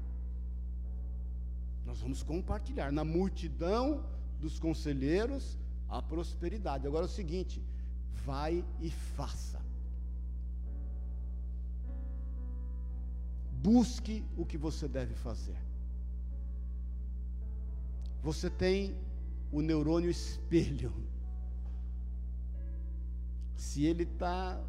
Nós 1.86 2.00
vamos 2.00 2.22
compartilhar. 2.22 2.90
Na 2.90 3.04
multidão 3.04 4.04
dos 4.40 4.58
conselheiros, 4.58 5.56
a 5.88 6.02
prosperidade. 6.02 6.86
Agora 6.86 7.04
é 7.04 7.08
o 7.08 7.10
seguinte: 7.10 7.62
vai 8.24 8.64
e 8.80 8.90
faça. 8.90 9.60
Busque 13.52 14.24
o 14.36 14.44
que 14.44 14.58
você 14.58 14.88
deve 14.88 15.14
fazer 15.14 15.71
você 18.22 18.48
tem 18.48 18.96
o 19.50 19.60
neurônio 19.60 20.10
espelho. 20.10 20.92
Se 23.56 23.84
ele 23.84 24.04
está 24.04 24.62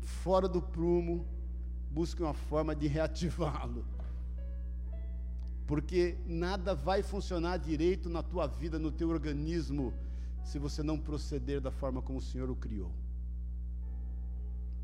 fora 0.00 0.48
do 0.48 0.62
prumo, 0.62 1.26
busque 1.90 2.22
uma 2.22 2.34
forma 2.34 2.74
de 2.74 2.86
reativá-lo. 2.86 3.84
Porque 5.66 6.18
nada 6.26 6.74
vai 6.74 7.02
funcionar 7.02 7.58
direito 7.58 8.08
na 8.08 8.22
tua 8.22 8.46
vida, 8.46 8.78
no 8.78 8.90
teu 8.90 9.08
organismo, 9.08 9.92
se 10.44 10.58
você 10.58 10.82
não 10.82 10.98
proceder 10.98 11.60
da 11.60 11.70
forma 11.70 12.00
como 12.00 12.18
o 12.18 12.22
Senhor 12.22 12.50
o 12.50 12.56
criou. 12.56 12.92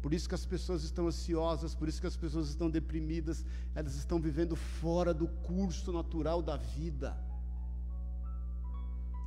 Por 0.02 0.14
isso 0.14 0.28
que 0.28 0.34
as 0.34 0.46
pessoas 0.46 0.84
estão 0.84 1.08
ansiosas, 1.08 1.74
por 1.74 1.88
isso 1.88 2.00
que 2.00 2.06
as 2.06 2.16
pessoas 2.16 2.48
estão 2.48 2.70
deprimidas, 2.70 3.44
elas 3.74 3.96
estão 3.96 4.20
vivendo 4.20 4.54
fora 4.54 5.12
do 5.12 5.26
curso 5.26 5.92
natural 5.92 6.40
da 6.40 6.56
vida. 6.56 7.16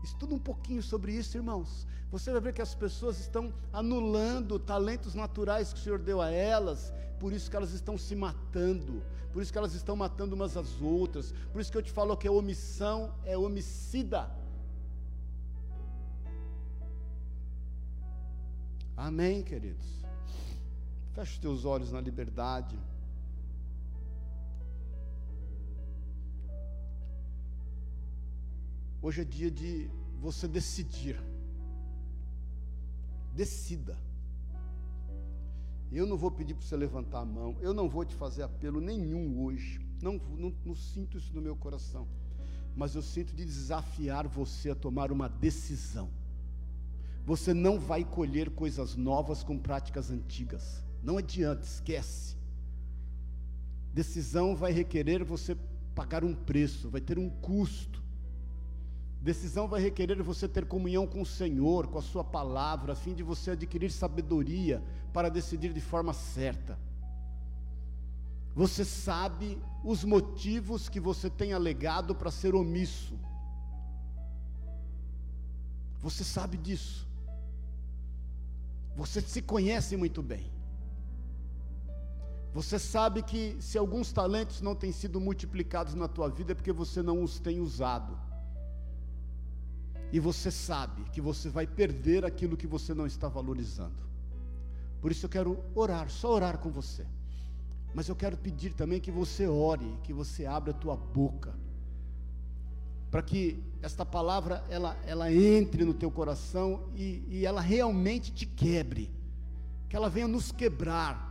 Estuda 0.04 0.34
um 0.34 0.40
pouquinho 0.40 0.82
sobre 0.82 1.12
isso, 1.12 1.38
irmãos. 1.38 1.86
Você 2.12 2.32
vai 2.32 2.42
ver 2.42 2.54
que 2.54 2.62
as 2.62 2.74
pessoas 2.74 3.20
estão 3.20 3.54
anulando 3.72 4.58
talentos 4.58 5.14
naturais 5.14 5.72
que 5.72 5.80
o 5.80 5.84
Senhor 5.84 6.00
deu 6.00 6.22
a 6.22 6.32
elas, 6.32 6.94
por 7.20 7.34
isso 7.34 7.50
que 7.50 7.56
elas 7.56 7.72
estão 7.74 7.98
se 7.98 8.16
matando, 8.16 9.04
por 9.32 9.42
isso 9.42 9.52
que 9.52 9.58
elas 9.58 9.76
estão 9.76 9.96
matando 9.96 10.36
umas 10.36 10.58
às 10.58 10.82
outras, 10.82 11.34
por 11.52 11.62
isso 11.62 11.72
que 11.72 11.78
eu 11.78 11.84
te 11.84 11.92
falo 11.92 12.18
que 12.18 12.28
a 12.28 12.32
omissão 12.32 13.14
é 13.26 13.38
homicida. 13.38 14.32
Amém, 18.98 19.44
queridos. 19.44 19.86
Feche 21.14 21.34
os 21.34 21.40
teus 21.40 21.66
olhos 21.66 21.92
na 21.92 22.02
liberdade. 22.02 22.78
Hoje 29.02 29.22
é 29.22 29.24
dia 29.24 29.50
de 29.50 29.90
você 30.20 30.48
decidir. 30.48 31.18
Decida. 33.34 33.98
Eu 35.92 36.06
não 36.06 36.18
vou 36.18 36.30
pedir 36.30 36.54
para 36.54 36.66
você 36.66 36.76
levantar 36.76 37.22
a 37.22 37.26
mão, 37.26 37.58
eu 37.62 37.74
não 37.74 37.90
vou 37.90 38.06
te 38.06 38.14
fazer 38.14 38.44
apelo 38.44 38.80
nenhum 38.80 39.42
hoje. 39.42 39.80
Não, 40.02 40.22
não, 40.38 40.54
não 40.64 40.76
sinto 40.76 41.18
isso 41.18 41.34
no 41.34 41.42
meu 41.42 41.56
coração. 41.56 42.08
Mas 42.76 42.94
eu 42.94 43.02
sinto 43.02 43.34
de 43.34 43.44
desafiar 43.44 44.28
você 44.28 44.70
a 44.70 44.76
tomar 44.76 45.12
uma 45.12 45.28
decisão. 45.28 46.10
Você 47.26 47.54
não 47.54 47.80
vai 47.80 48.04
colher 48.04 48.50
coisas 48.50 48.96
novas 48.96 49.44
com 49.44 49.58
práticas 49.58 50.12
antigas. 50.12 50.84
Não 51.02 51.18
adianta, 51.18 51.64
esquece. 51.64 52.36
Decisão 53.94 54.56
vai 54.56 54.72
requerer 54.72 55.24
você 55.24 55.58
pagar 55.96 56.24
um 56.24 56.34
preço, 56.34 56.90
vai 56.90 57.02
ter 57.02 57.18
um 57.18 57.30
custo. 57.30 57.99
Decisão 59.22 59.68
vai 59.68 59.82
requerer 59.82 60.22
você 60.24 60.48
ter 60.48 60.66
comunhão 60.66 61.06
com 61.06 61.22
o 61.22 61.26
Senhor, 61.26 61.88
com 61.88 61.98
a 61.98 62.02
Sua 62.02 62.24
palavra, 62.24 62.94
a 62.94 62.96
fim 62.96 63.14
de 63.14 63.22
você 63.22 63.52
adquirir 63.52 63.92
sabedoria 63.92 64.82
para 65.12 65.30
decidir 65.30 65.74
de 65.74 65.82
forma 65.82 66.14
certa. 66.14 66.80
Você 68.56 68.86
sabe 68.86 69.62
os 69.84 70.04
motivos 70.04 70.88
que 70.88 71.00
você 71.00 71.30
tem 71.30 71.54
alegado 71.54 72.16
para 72.16 72.32
ser 72.32 72.56
omisso. 72.56 73.20
Você 76.00 76.24
sabe 76.24 76.58
disso. 76.58 77.08
Você 78.96 79.22
se 79.22 79.42
conhece 79.42 79.98
muito 79.98 80.24
bem. 80.24 80.52
Você 82.54 82.80
sabe 82.80 83.22
que 83.22 83.58
se 83.60 83.78
alguns 83.78 84.12
talentos 84.12 84.62
não 84.62 84.74
têm 84.76 84.92
sido 84.92 85.20
multiplicados 85.20 85.94
na 85.94 86.08
tua 86.08 86.30
vida 86.30 86.54
é 86.54 86.56
porque 86.56 86.72
você 86.72 87.02
não 87.02 87.22
os 87.22 87.40
tem 87.40 87.60
usado. 87.60 88.29
E 90.12 90.20
você 90.20 90.50
sabe 90.50 91.04
que 91.12 91.22
você 91.22 91.50
vai 91.50 91.68
perder 91.68 92.26
aquilo 92.26 92.58
que 92.58 92.68
você 92.68 92.94
não 92.94 93.06
está 93.06 93.28
valorizando. 93.28 94.10
Por 95.02 95.12
isso 95.12 95.26
eu 95.26 95.30
quero 95.30 95.64
orar, 95.76 96.10
só 96.10 96.34
orar 96.34 96.58
com 96.58 96.70
você. 96.70 97.06
Mas 97.94 98.10
eu 98.10 98.16
quero 98.16 98.38
pedir 98.38 98.74
também 98.74 99.00
que 99.00 99.12
você 99.12 99.48
ore, 99.48 99.98
que 100.04 100.14
você 100.14 100.46
abra 100.46 100.72
a 100.72 100.76
tua 100.76 100.96
boca. 100.96 101.54
Para 103.10 103.22
que 103.22 103.64
esta 103.82 104.06
palavra 104.06 104.64
ela, 104.70 104.98
ela 105.06 105.32
entre 105.32 105.84
no 105.84 105.94
teu 105.94 106.12
coração 106.12 106.90
e, 106.96 107.24
e 107.28 107.46
ela 107.46 107.62
realmente 107.62 108.32
te 108.32 108.46
quebre. 108.46 109.12
Que 109.88 109.96
ela 109.96 110.10
venha 110.10 110.28
nos 110.28 110.52
quebrar 110.52 111.30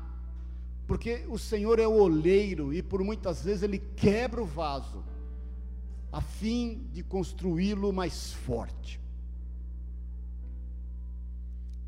porque 0.89 1.27
o 1.29 1.39
Senhor 1.39 1.79
é 1.79 1.87
o 1.87 1.93
oleiro 1.93 2.73
e 2.73 2.83
por 2.83 3.05
muitas 3.05 3.45
vezes 3.45 3.63
ele 3.63 3.79
quebra 3.79 4.43
o 4.43 4.47
vaso 4.47 5.05
a 6.13 6.21
fim 6.21 6.89
de 6.93 7.03
construí-lo 7.03 7.93
mais 7.93 8.33
forte. 8.33 9.01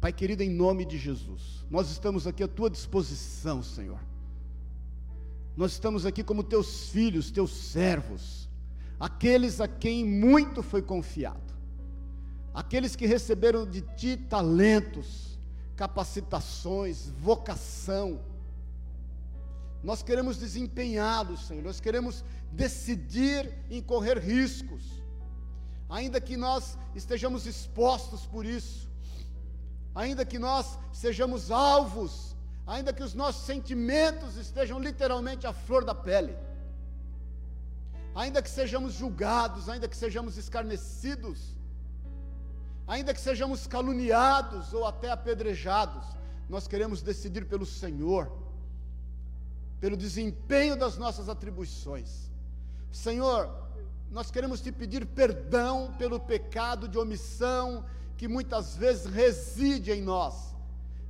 Pai 0.00 0.12
querido, 0.12 0.42
em 0.42 0.50
nome 0.50 0.84
de 0.84 0.96
Jesus, 0.96 1.64
nós 1.70 1.90
estamos 1.90 2.26
aqui 2.26 2.42
à 2.42 2.48
tua 2.48 2.70
disposição, 2.70 3.62
Senhor. 3.62 4.00
Nós 5.56 5.72
estamos 5.72 6.06
aqui 6.06 6.24
como 6.24 6.42
teus 6.42 6.88
filhos, 6.88 7.30
teus 7.30 7.50
servos, 7.50 8.48
aqueles 8.98 9.60
a 9.60 9.68
quem 9.68 10.04
muito 10.04 10.62
foi 10.62 10.80
confiado, 10.80 11.54
aqueles 12.54 12.96
que 12.96 13.06
receberam 13.06 13.68
de 13.68 13.82
ti 13.82 14.16
talentos, 14.16 15.38
capacitações, 15.76 17.10
vocação, 17.20 18.20
nós 19.82 20.02
queremos 20.02 20.36
desempenhá-los, 20.36 21.46
Senhor, 21.46 21.62
nós 21.62 21.80
queremos 21.80 22.22
decidir 22.52 23.52
em 23.70 23.82
correr 23.82 24.18
riscos, 24.18 25.02
ainda 25.88 26.20
que 26.20 26.36
nós 26.36 26.76
estejamos 26.94 27.46
expostos 27.46 28.26
por 28.26 28.44
isso, 28.44 28.88
ainda 29.94 30.24
que 30.24 30.38
nós 30.38 30.78
sejamos 30.92 31.50
alvos, 31.50 32.36
ainda 32.66 32.92
que 32.92 33.02
os 33.02 33.14
nossos 33.14 33.46
sentimentos 33.46 34.36
estejam 34.36 34.78
literalmente 34.78 35.46
à 35.46 35.52
flor 35.52 35.84
da 35.84 35.94
pele, 35.94 36.36
ainda 38.14 38.42
que 38.42 38.50
sejamos 38.50 38.94
julgados, 38.94 39.68
ainda 39.68 39.88
que 39.88 39.96
sejamos 39.96 40.36
escarnecidos, 40.36 41.56
ainda 42.86 43.14
que 43.14 43.20
sejamos 43.20 43.66
caluniados 43.66 44.74
ou 44.74 44.84
até 44.86 45.10
apedrejados, 45.10 46.04
nós 46.48 46.68
queremos 46.68 47.00
decidir 47.00 47.46
pelo 47.46 47.64
Senhor 47.64 48.39
pelo 49.80 49.96
desempenho 49.96 50.76
das 50.76 50.98
nossas 50.98 51.28
atribuições. 51.28 52.30
Senhor, 52.92 53.50
nós 54.10 54.30
queremos 54.30 54.60
te 54.60 54.70
pedir 54.70 55.06
perdão 55.06 55.94
pelo 55.96 56.20
pecado 56.20 56.86
de 56.86 56.98
omissão 56.98 57.84
que 58.16 58.28
muitas 58.28 58.76
vezes 58.76 59.06
reside 59.06 59.90
em 59.90 60.02
nós. 60.02 60.54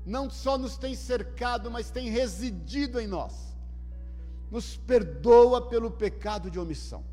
Não 0.06 0.30
só 0.30 0.56
nos 0.56 0.78
tem 0.78 0.94
cercado, 0.94 1.70
mas 1.70 1.90
tem 1.90 2.08
residido 2.10 3.00
em 3.00 3.08
nós. 3.08 3.56
Nos 4.50 4.76
perdoa 4.76 5.68
pelo 5.68 5.90
pecado 5.90 6.50
de 6.50 6.58
omissão. 6.58 7.04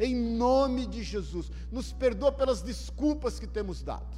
Em 0.00 0.14
nome 0.14 0.86
de 0.86 1.02
Jesus, 1.02 1.50
nos 1.70 1.92
perdoa 1.92 2.32
pelas 2.32 2.62
desculpas 2.62 3.38
que 3.38 3.46
temos 3.46 3.82
dado. 3.82 4.16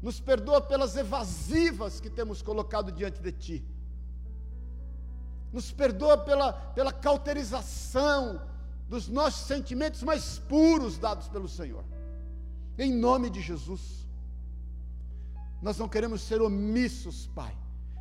Nos 0.00 0.20
perdoa 0.20 0.60
pelas 0.60 0.96
evasivas 0.96 2.00
que 2.00 2.08
temos 2.08 2.40
colocado 2.40 2.92
diante 2.92 3.20
de 3.20 3.32
ti 3.32 3.64
nos 5.52 5.70
perdoa 5.70 6.16
pela, 6.16 6.52
pela 6.52 6.92
cauterização 6.92 8.40
dos 8.88 9.08
nossos 9.08 9.46
sentimentos 9.46 10.02
mais 10.02 10.38
puros 10.38 10.98
dados 10.98 11.28
pelo 11.28 11.48
Senhor. 11.48 11.84
Em 12.78 12.92
nome 12.92 13.28
de 13.28 13.40
Jesus. 13.40 14.06
Nós 15.60 15.76
não 15.78 15.88
queremos 15.88 16.22
ser 16.22 16.40
omissos, 16.40 17.26
Pai. 17.34 17.56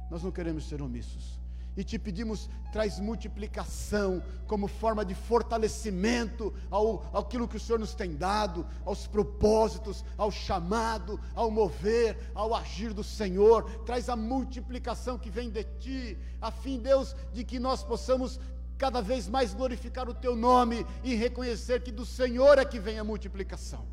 Nós 0.09 0.23
não 0.23 0.31
queremos 0.31 0.67
ser 0.67 0.81
omissos 0.81 1.40
e 1.75 1.83
te 1.83 1.97
pedimos, 1.97 2.49
traz 2.71 2.99
multiplicação 2.99 4.21
como 4.45 4.67
forma 4.67 5.05
de 5.05 5.15
fortalecimento 5.15 6.53
ao, 6.69 7.05
aquilo 7.13 7.47
que 7.47 7.57
o 7.57 7.59
Senhor 7.59 7.79
nos 7.79 7.95
tem 7.95 8.15
dado, 8.15 8.65
aos 8.85 9.07
propósitos, 9.07 10.03
ao 10.17 10.29
chamado, 10.31 11.19
ao 11.33 11.49
mover, 11.49 12.31
ao 12.35 12.53
agir 12.53 12.93
do 12.93 13.03
Senhor, 13.03 13.63
traz 13.85 14.09
a 14.09 14.15
multiplicação 14.15 15.17
que 15.17 15.29
vem 15.29 15.49
de 15.49 15.63
Ti, 15.79 16.17
a 16.41 16.51
fim, 16.51 16.79
Deus, 16.79 17.15
de 17.33 17.43
que 17.43 17.59
nós 17.59 17.83
possamos 17.83 18.39
cada 18.77 19.01
vez 19.01 19.27
mais 19.27 19.53
glorificar 19.53 20.09
o 20.09 20.13
Teu 20.13 20.35
nome 20.35 20.85
e 21.03 21.15
reconhecer 21.15 21.81
que 21.81 21.91
do 21.91 22.05
Senhor 22.05 22.57
é 22.57 22.65
que 22.65 22.79
vem 22.79 22.99
a 22.99 23.03
multiplicação. 23.03 23.85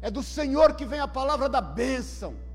É 0.00 0.10
do 0.10 0.22
Senhor 0.22 0.74
que 0.74 0.84
vem 0.84 1.00
a 1.00 1.08
palavra 1.08 1.48
da 1.48 1.60
bênção 1.60 2.47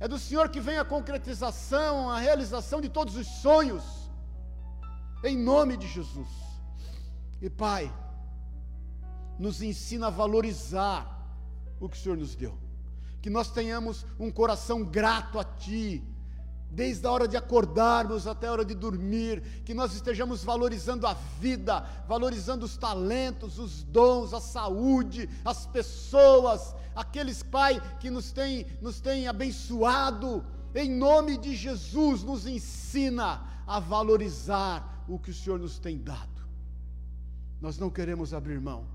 é 0.00 0.08
do 0.08 0.18
Senhor 0.18 0.48
que 0.48 0.60
vem 0.60 0.78
a 0.78 0.84
concretização, 0.84 2.08
a 2.08 2.18
realização 2.18 2.80
de 2.80 2.88
todos 2.88 3.16
os 3.16 3.26
sonhos. 3.26 3.84
Em 5.22 5.36
nome 5.36 5.76
de 5.76 5.86
Jesus. 5.86 6.28
E 7.42 7.50
Pai, 7.50 7.92
nos 9.38 9.60
ensina 9.60 10.06
a 10.06 10.10
valorizar 10.10 11.00
o 11.78 11.86
que 11.86 11.98
o 11.98 12.00
Senhor 12.00 12.16
nos 12.16 12.34
deu. 12.34 12.58
Que 13.20 13.28
nós 13.28 13.50
tenhamos 13.50 14.06
um 14.18 14.30
coração 14.30 14.82
grato 14.82 15.38
a 15.38 15.44
Ti, 15.44 16.02
desde 16.70 17.06
a 17.06 17.10
hora 17.10 17.26
de 17.26 17.36
acordarmos 17.36 18.26
até 18.26 18.46
a 18.46 18.52
hora 18.52 18.64
de 18.64 18.74
dormir, 18.74 19.42
que 19.64 19.74
nós 19.74 19.92
estejamos 19.92 20.44
valorizando 20.44 21.06
a 21.06 21.14
vida, 21.40 21.84
valorizando 22.06 22.64
os 22.64 22.76
talentos, 22.76 23.58
os 23.58 23.82
dons, 23.82 24.32
a 24.32 24.40
saúde, 24.40 25.28
as 25.44 25.66
pessoas, 25.66 26.74
aqueles, 26.94 27.42
Pai, 27.42 27.80
que 27.98 28.10
nos 28.10 28.30
têm, 28.30 28.66
nos 28.80 29.00
têm 29.00 29.26
abençoado, 29.26 30.44
em 30.74 30.88
nome 30.88 31.36
de 31.36 31.56
Jesus, 31.56 32.22
nos 32.22 32.46
ensina 32.46 33.42
a 33.66 33.80
valorizar 33.80 35.04
o 35.08 35.18
que 35.18 35.30
o 35.30 35.34
Senhor 35.34 35.58
nos 35.58 35.78
tem 35.78 35.98
dado. 35.98 36.28
Nós 37.60 37.78
não 37.78 37.90
queremos 37.90 38.32
abrir 38.32 38.60
mão, 38.60 38.86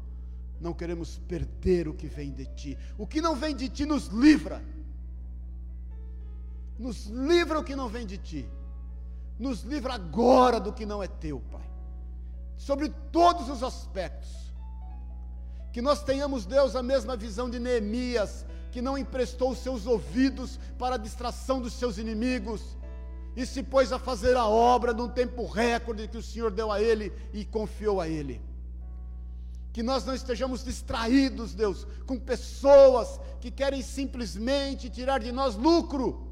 não 0.60 0.74
queremos 0.74 1.18
perder 1.28 1.88
o 1.88 1.94
que 1.94 2.08
vem 2.08 2.32
de 2.32 2.46
Ti, 2.46 2.78
o 2.98 3.06
que 3.06 3.22
não 3.22 3.36
vem 3.36 3.54
de 3.56 3.68
Ti 3.68 3.86
nos 3.86 4.08
livra 4.08 4.64
nos 6.78 7.06
livra 7.06 7.60
o 7.60 7.64
que 7.64 7.76
não 7.76 7.88
vem 7.88 8.06
de 8.06 8.18
ti. 8.18 8.50
Nos 9.40 9.64
livra 9.64 9.94
agora 9.94 10.60
do 10.60 10.74
que 10.74 10.86
não 10.86 11.02
é 11.02 11.08
teu, 11.08 11.40
Pai. 11.52 11.70
Sobre 12.58 12.90
todos 13.12 13.50
os 13.50 13.64
aspectos. 13.64 14.30
Que 15.72 15.82
nós 15.82 16.04
tenhamos, 16.04 16.46
Deus, 16.46 16.76
a 16.76 16.84
mesma 16.84 17.18
visão 17.18 17.50
de 17.50 17.60
Neemias, 17.60 18.46
que 18.72 18.82
não 18.82 18.98
emprestou 18.98 19.52
os 19.52 19.60
seus 19.60 19.86
ouvidos 19.86 20.60
para 20.78 20.96
a 20.96 20.98
distração 20.98 21.62
dos 21.62 21.74
seus 21.74 21.98
inimigos, 21.98 22.78
e 23.36 23.46
se 23.46 23.62
pôs 23.62 23.92
a 23.92 24.00
fazer 24.00 24.38
a 24.38 24.48
obra 24.48 24.94
num 24.94 25.10
tempo 25.10 25.46
recorde 25.46 26.08
que 26.08 26.18
o 26.18 26.24
Senhor 26.24 26.50
deu 26.50 26.72
a 26.72 26.82
ele 26.82 27.12
e 27.34 27.44
confiou 27.44 28.00
a 28.00 28.08
ele. 28.08 28.42
Que 29.74 29.84
nós 29.84 30.06
não 30.06 30.16
estejamos 30.16 30.64
distraídos, 30.64 31.54
Deus, 31.54 31.86
com 32.06 32.18
pessoas 32.18 33.20
que 33.42 33.52
querem 33.52 33.82
simplesmente 33.82 34.90
tirar 34.90 35.20
de 35.20 35.34
nós 35.34 35.56
lucro 35.56 36.25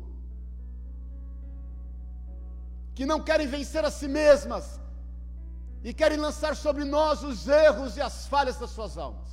que 2.96 3.06
não 3.06 3.22
querem 3.22 3.48
vencer 3.48 3.84
a 3.84 3.92
si 3.92 4.08
mesmas 4.08 4.80
e 5.84 5.94
querem 5.94 6.18
lançar 6.18 6.56
sobre 6.56 6.84
nós 6.86 7.24
os 7.24 7.48
erros 7.48 7.98
e 7.98 8.02
as 8.02 8.28
falhas 8.28 8.58
das 8.58 8.70
suas 8.70 8.98
almas. 8.98 9.28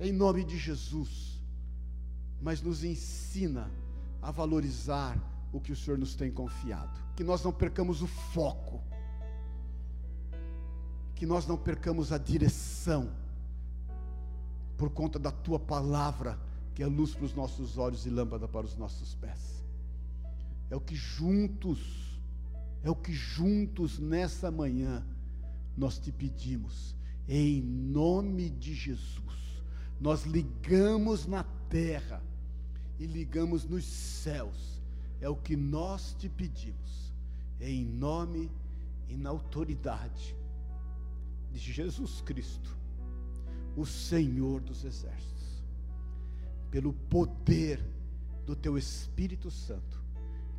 Em 0.00 0.12
nome 0.12 0.44
de 0.44 0.58
Jesus, 0.58 1.40
mas 2.40 2.60
nos 2.60 2.84
ensina 2.84 3.70
a 4.20 4.30
valorizar 4.30 5.16
o 5.52 5.60
que 5.60 5.72
o 5.72 5.76
Senhor 5.76 5.98
nos 5.98 6.14
tem 6.14 6.30
confiado, 6.30 7.00
que 7.14 7.24
nós 7.24 7.42
não 7.42 7.52
percamos 7.52 8.02
o 8.02 8.06
foco, 8.06 8.82
que 11.14 11.24
nós 11.24 11.46
não 11.46 11.56
percamos 11.56 12.12
a 12.12 12.18
direção, 12.18 13.10
por 14.76 14.90
conta 14.90 15.18
da 15.18 15.30
tua 15.30 15.58
palavra, 15.58 16.38
que 16.74 16.82
é 16.82 16.86
luz 16.86 17.14
para 17.14 17.24
os 17.24 17.34
nossos 17.34 17.78
olhos 17.78 18.04
e 18.04 18.10
lâmpada 18.10 18.46
para 18.46 18.66
os 18.66 18.76
nossos 18.76 19.14
pés. 19.14 19.55
É 20.70 20.76
o 20.76 20.80
que 20.80 20.94
juntos, 20.94 22.20
é 22.82 22.90
o 22.90 22.96
que 22.96 23.12
juntos 23.12 23.98
nessa 23.98 24.50
manhã 24.50 25.06
nós 25.76 25.98
te 25.98 26.10
pedimos, 26.10 26.96
em 27.28 27.62
nome 27.62 28.50
de 28.50 28.74
Jesus. 28.74 29.62
Nós 30.00 30.24
ligamos 30.24 31.26
na 31.26 31.44
terra 31.68 32.22
e 32.98 33.06
ligamos 33.06 33.64
nos 33.64 33.84
céus. 33.84 34.82
É 35.20 35.28
o 35.28 35.36
que 35.36 35.56
nós 35.56 36.14
te 36.18 36.28
pedimos, 36.28 37.12
em 37.60 37.84
nome 37.84 38.50
e 39.08 39.16
na 39.16 39.30
autoridade 39.30 40.36
de 41.52 41.58
Jesus 41.58 42.20
Cristo, 42.20 42.76
o 43.76 43.86
Senhor 43.86 44.60
dos 44.60 44.84
exércitos, 44.84 45.64
pelo 46.70 46.92
poder 46.92 47.82
do 48.44 48.54
teu 48.54 48.76
Espírito 48.76 49.50
Santo 49.50 49.95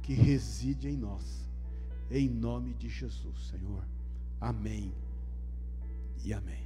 que 0.08 0.14
reside 0.14 0.88
em 0.88 0.96
nós. 0.96 1.46
Em 2.10 2.30
nome 2.30 2.74
de 2.74 2.88
Jesus, 2.88 3.50
Senhor. 3.50 3.84
Amém. 4.40 4.96
E 6.24 6.34
amém. 6.34 6.64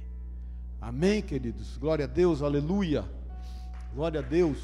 Amém, 0.80 1.20
queridos. 1.20 1.76
Glória 1.76 2.04
a 2.04 2.08
Deus, 2.08 2.40
aleluia. 2.40 3.04
Glória 3.92 4.20
a 4.20 4.22
Deus. 4.22 4.62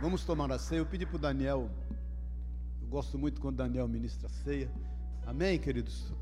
Vamos 0.00 0.24
tomar 0.24 0.52
a 0.52 0.60
ceia. 0.60 0.78
Eu 0.78 0.86
pedi 0.86 1.04
para 1.04 1.16
o 1.16 1.18
Daniel. 1.18 1.68
Eu 2.80 2.86
gosto 2.86 3.18
muito 3.18 3.40
quando 3.40 3.56
Daniel 3.56 3.88
ministra 3.88 4.28
a 4.28 4.30
ceia. 4.30 4.70
Amém, 5.26 5.58
queridos. 5.58 6.12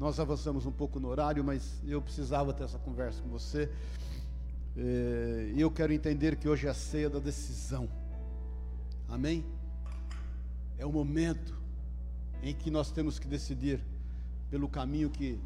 Nós 0.00 0.18
avançamos 0.18 0.64
um 0.64 0.72
pouco 0.72 0.98
no 0.98 1.08
horário, 1.08 1.44
mas 1.44 1.82
eu 1.86 2.00
precisava 2.00 2.54
ter 2.54 2.64
essa 2.64 2.78
conversa 2.78 3.20
com 3.20 3.28
você. 3.28 3.70
E 4.76 5.60
eu 5.60 5.70
quero 5.70 5.92
entender 5.92 6.36
que 6.36 6.48
hoje 6.48 6.66
é 6.66 6.70
a 6.70 6.74
ceia 6.74 7.08
da 7.08 7.18
decisão. 7.18 7.88
Amém? 9.08 9.44
É 10.76 10.84
o 10.84 10.92
momento 10.92 11.56
em 12.42 12.54
que 12.54 12.70
nós 12.70 12.90
temos 12.90 13.18
que 13.18 13.28
decidir 13.28 13.80
pelo 14.50 14.68
caminho 14.68 15.10
que 15.10 15.38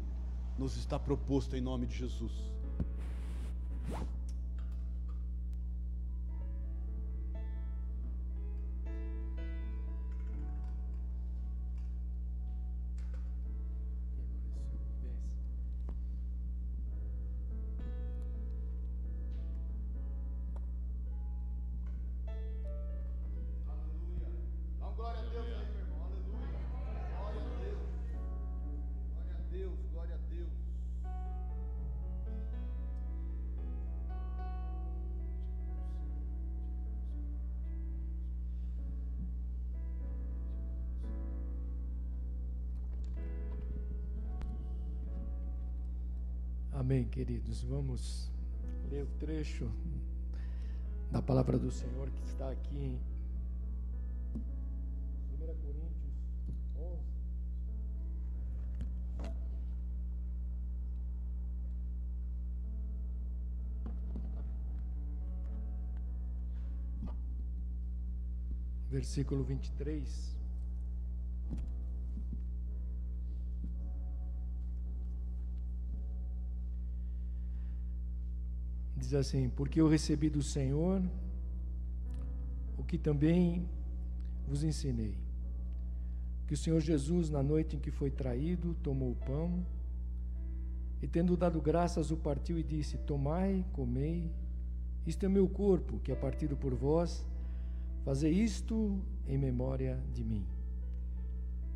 nos 0.57 0.75
está 0.75 0.99
proposto 0.99 1.55
em 1.55 1.61
nome 1.61 1.85
de 1.85 1.95
Jesus. 1.97 2.33
Amém, 46.89 47.05
queridos. 47.07 47.61
Vamos 47.61 48.31
ler 48.89 49.03
o 49.03 49.07
trecho 49.19 49.71
da 51.11 51.21
palavra 51.21 51.55
do 51.59 51.69
Senhor 51.69 52.09
que 52.09 52.23
está 52.23 52.49
aqui 52.49 52.75
em 52.75 52.99
1 55.35 55.37
Coríntios 55.61 56.15
11. 56.75 57.03
Versículo 68.89 69.43
23. 69.43 70.38
Diz 79.09 79.15
assim: 79.15 79.49
Porque 79.49 79.81
eu 79.81 79.87
recebi 79.87 80.29
do 80.29 80.43
Senhor 80.43 81.01
o 82.77 82.83
que 82.83 82.97
também 82.97 83.67
vos 84.47 84.63
ensinei. 84.63 85.17
Que 86.47 86.53
o 86.53 86.57
Senhor 86.57 86.79
Jesus, 86.79 87.29
na 87.29 87.43
noite 87.43 87.75
em 87.75 87.79
que 87.79 87.91
foi 87.91 88.11
traído, 88.11 88.75
tomou 88.83 89.11
o 89.11 89.15
pão 89.15 89.65
e, 91.01 91.07
tendo 91.07 91.35
dado 91.35 91.61
graças, 91.61 92.11
o 92.11 92.17
partiu 92.17 92.57
e 92.59 92.63
disse: 92.63 92.97
Tomai, 92.97 93.65
comei, 93.73 94.31
isto 95.05 95.25
é 95.25 95.29
meu 95.29 95.47
corpo, 95.47 95.99
que 95.99 96.11
é 96.11 96.15
partido 96.15 96.55
por 96.55 96.75
vós, 96.75 97.25
fazei 98.05 98.31
isto 98.31 98.99
em 99.27 99.37
memória 99.37 99.99
de 100.13 100.23
mim. 100.23 100.45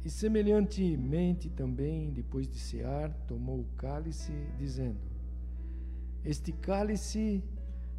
E 0.06 0.10
semelhantemente 0.10 1.50
também, 1.50 2.12
depois 2.12 2.48
de 2.48 2.60
cear, 2.60 3.12
tomou 3.28 3.62
o 3.62 3.66
cálice, 3.78 4.34
dizendo: 4.58 5.13
este 6.26 6.52
cálice 6.52 7.44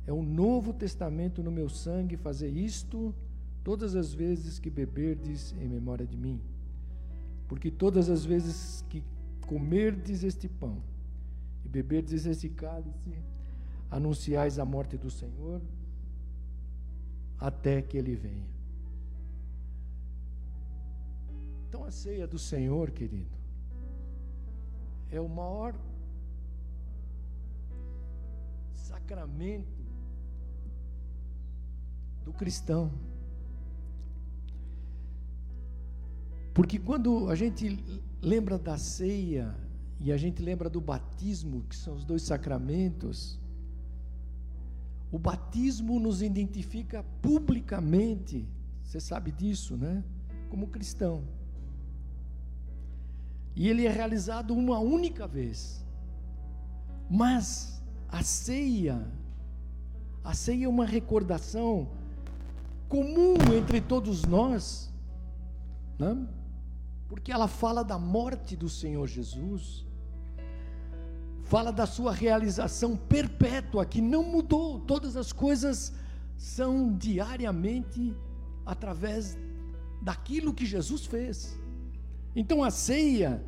é 0.07 0.13
um 0.13 0.23
novo 0.23 0.73
testamento 0.73 1.43
no 1.43 1.51
meu 1.51 1.69
sangue, 1.69 2.17
fazer 2.17 2.51
isto 2.51 3.15
todas 3.63 3.95
as 3.95 4.13
vezes 4.13 4.59
que 4.59 4.71
beberdes 4.71 5.55
em 5.61 5.69
memória 5.69 6.07
de 6.07 6.17
mim. 6.17 6.41
Porque 7.49 7.71
todas 7.71 8.09
as 8.09 8.25
vezes 8.25 8.85
que 8.89 9.03
comerdes 9.47 10.23
este 10.23 10.49
pão 10.49 10.83
e 11.65 11.69
beberdes 11.69 12.27
este 12.27 12.49
cálice, 12.49 13.15
anunciais 13.91 14.59
a 14.59 14.65
morte 14.65 14.97
do 14.97 15.11
Senhor 15.11 15.61
até 17.39 17.81
que 17.81 17.97
ele 17.97 18.17
venha. 18.17 18.49
Então 21.69 21.85
a 21.85 21.91
ceia 21.91 22.27
do 22.27 22.39
Senhor, 22.39 22.91
querido, 22.91 23.37
é 25.11 25.21
o 25.21 25.29
maior 25.29 25.75
sacramento 29.05 29.85
do 32.25 32.33
cristão. 32.33 32.91
Porque 36.55 36.79
quando 36.79 37.29
a 37.29 37.35
gente 37.35 37.79
lembra 38.23 38.59
da 38.59 38.79
ceia 38.79 39.55
e 40.01 40.11
a 40.11 40.17
gente 40.17 40.43
lembra 40.43 40.71
do 40.71 40.81
batismo, 40.81 41.65
que 41.69 41.77
são 41.77 41.95
os 41.95 42.05
dois 42.05 42.23
sacramentos, 42.23 43.39
o 45.13 45.19
batismo 45.19 46.01
nos 46.01 46.23
identifica 46.23 47.05
publicamente, 47.21 48.49
você 48.83 48.99
sabe 48.99 49.31
disso, 49.33 49.77
né? 49.77 50.03
Como 50.49 50.69
cristão. 50.69 51.25
E 53.55 53.69
ele 53.69 53.87
é 53.87 53.91
realizado 53.91 54.55
uma 54.55 54.79
única 54.79 55.27
vez. 55.27 55.85
Mas 57.11 57.74
a 58.15 58.23
ceia, 58.23 59.05
a 60.23 60.33
ceia 60.35 60.67
é 60.67 60.69
uma 60.69 60.87
recordação 60.87 61.89
comum 62.89 63.35
entre 63.59 63.81
todos 63.81 64.25
nós, 64.25 64.89
né? 65.99 66.25
porque 67.09 67.33
ela 67.33 67.49
fala 67.49 67.83
da 67.83 67.99
morte 67.99 68.55
do 68.55 68.69
Senhor 68.69 69.09
Jesus, 69.09 69.85
fala 71.43 71.73
da 71.73 71.87
sua 71.87 72.13
realização 72.13 72.97
perpétua, 72.97 73.85
que 73.85 74.01
não 74.01 74.23
mudou, 74.23 74.79
todas 74.79 75.17
as 75.17 75.33
coisas 75.33 75.93
são 76.37 76.97
diariamente 76.97 78.17
através 78.65 79.37
daquilo 80.01 80.55
que 80.55 80.65
Jesus 80.65 81.05
fez. 81.05 81.59
Então 82.37 82.63
a 82.63 82.71
ceia, 82.71 83.45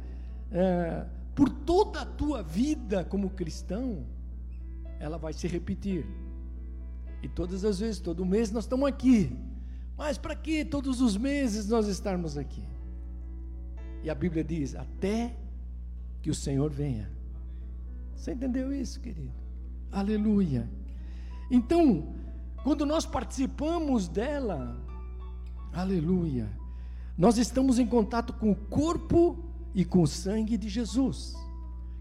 é, 0.51 1.07
por 1.37 1.49
toda 1.49 2.01
a 2.01 2.05
tua 2.05 2.43
vida 2.43 3.05
como 3.05 3.31
cristão, 3.31 4.16
ela 4.99 5.19
vai 5.19 5.33
se 5.33 5.47
repetir. 5.47 6.07
E 7.23 7.29
todas 7.29 7.65
as 7.65 7.81
vezes, 7.81 8.01
todo 8.01 8.25
mês 8.25 8.51
nós 8.51 8.65
estamos 8.65 8.87
aqui. 8.87 9.37
Mas 9.97 10.19
para 10.19 10.35
que 10.35 10.65
todos 10.65 11.01
os 11.01 11.17
meses 11.17 11.69
nós 11.69 11.87
estarmos 11.89 12.37
aqui? 12.37 12.65
E 14.03 14.11
a 14.11 14.15
Bíblia 14.15 14.45
diz: 14.45 14.75
até 14.75 15.35
que 16.21 16.31
o 16.31 16.35
Senhor 16.35 16.71
venha. 16.71 17.11
Você 18.15 18.33
entendeu 18.33 18.73
isso, 18.73 19.01
querido? 19.01 19.33
Aleluia. 19.91 20.69
Então, 21.51 22.15
quando 22.63 22.85
nós 22.85 23.07
participamos 23.07 24.09
dela, 24.09 24.77
aleluia, 25.73 26.51
nós 27.17 27.39
estamos 27.39 27.79
em 27.79 27.87
contato 27.87 28.33
com 28.33 28.51
o 28.51 28.57
corpo 28.57 29.45
e 29.75 29.85
com 29.85 30.03
o 30.03 30.07
sangue 30.07 30.57
de 30.57 30.69
Jesus, 30.69 31.35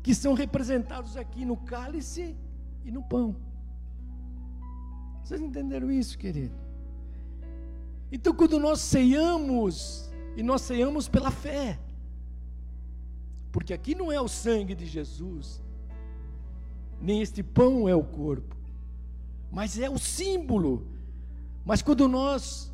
que 0.01 0.15
são 0.15 0.33
representados 0.33 1.15
aqui 1.15 1.45
no 1.45 1.57
cálice 1.57 2.35
e 2.85 2.91
no 2.91 3.03
pão. 3.03 3.35
Vocês 5.23 5.41
entenderam 5.41 5.91
isso, 5.91 6.17
querido? 6.17 6.55
Então, 8.11 8.33
quando 8.33 8.59
nós 8.59 8.79
ceiamos, 8.79 10.09
e 10.37 10.43
nós 10.43 10.61
ceiamos 10.61 11.07
pela 11.07 11.31
fé, 11.31 11.79
porque 13.51 13.73
aqui 13.73 13.95
não 13.95 14.11
é 14.11 14.21
o 14.21 14.27
sangue 14.27 14.75
de 14.75 14.85
Jesus, 14.85 15.61
nem 17.01 17.21
este 17.21 17.41
pão 17.41 17.89
é 17.89 17.95
o 17.95 18.03
corpo, 18.03 18.55
mas 19.51 19.79
é 19.79 19.89
o 19.89 19.97
símbolo. 19.97 20.87
Mas 21.65 21.81
quando 21.81 22.07
nós 22.07 22.71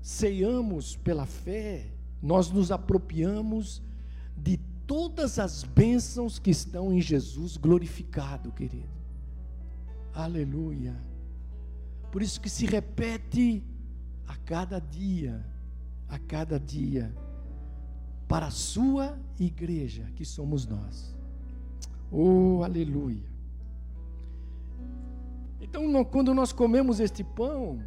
ceiamos 0.00 0.96
pela 0.96 1.26
fé, 1.26 1.86
nós 2.22 2.50
nos 2.50 2.72
apropriamos 2.72 3.82
de 4.36 4.56
todas 4.86 5.38
as 5.38 5.62
bênçãos 5.62 6.38
que 6.38 6.50
estão 6.50 6.92
em 6.92 7.00
Jesus 7.00 7.56
glorificado, 7.56 8.50
querido. 8.52 8.93
Aleluia. 10.14 10.94
Por 12.12 12.22
isso 12.22 12.40
que 12.40 12.48
se 12.48 12.66
repete 12.66 13.64
a 14.28 14.36
cada 14.36 14.78
dia, 14.78 15.44
a 16.08 16.18
cada 16.18 16.58
dia, 16.60 17.12
para 18.28 18.46
a 18.46 18.50
sua 18.50 19.18
igreja, 19.38 20.10
que 20.14 20.24
somos 20.24 20.66
nós. 20.66 21.14
Oh, 22.10 22.62
aleluia. 22.62 23.34
Então, 25.60 26.04
quando 26.04 26.32
nós 26.32 26.52
comemos 26.52 27.00
este 27.00 27.24
pão, 27.24 27.82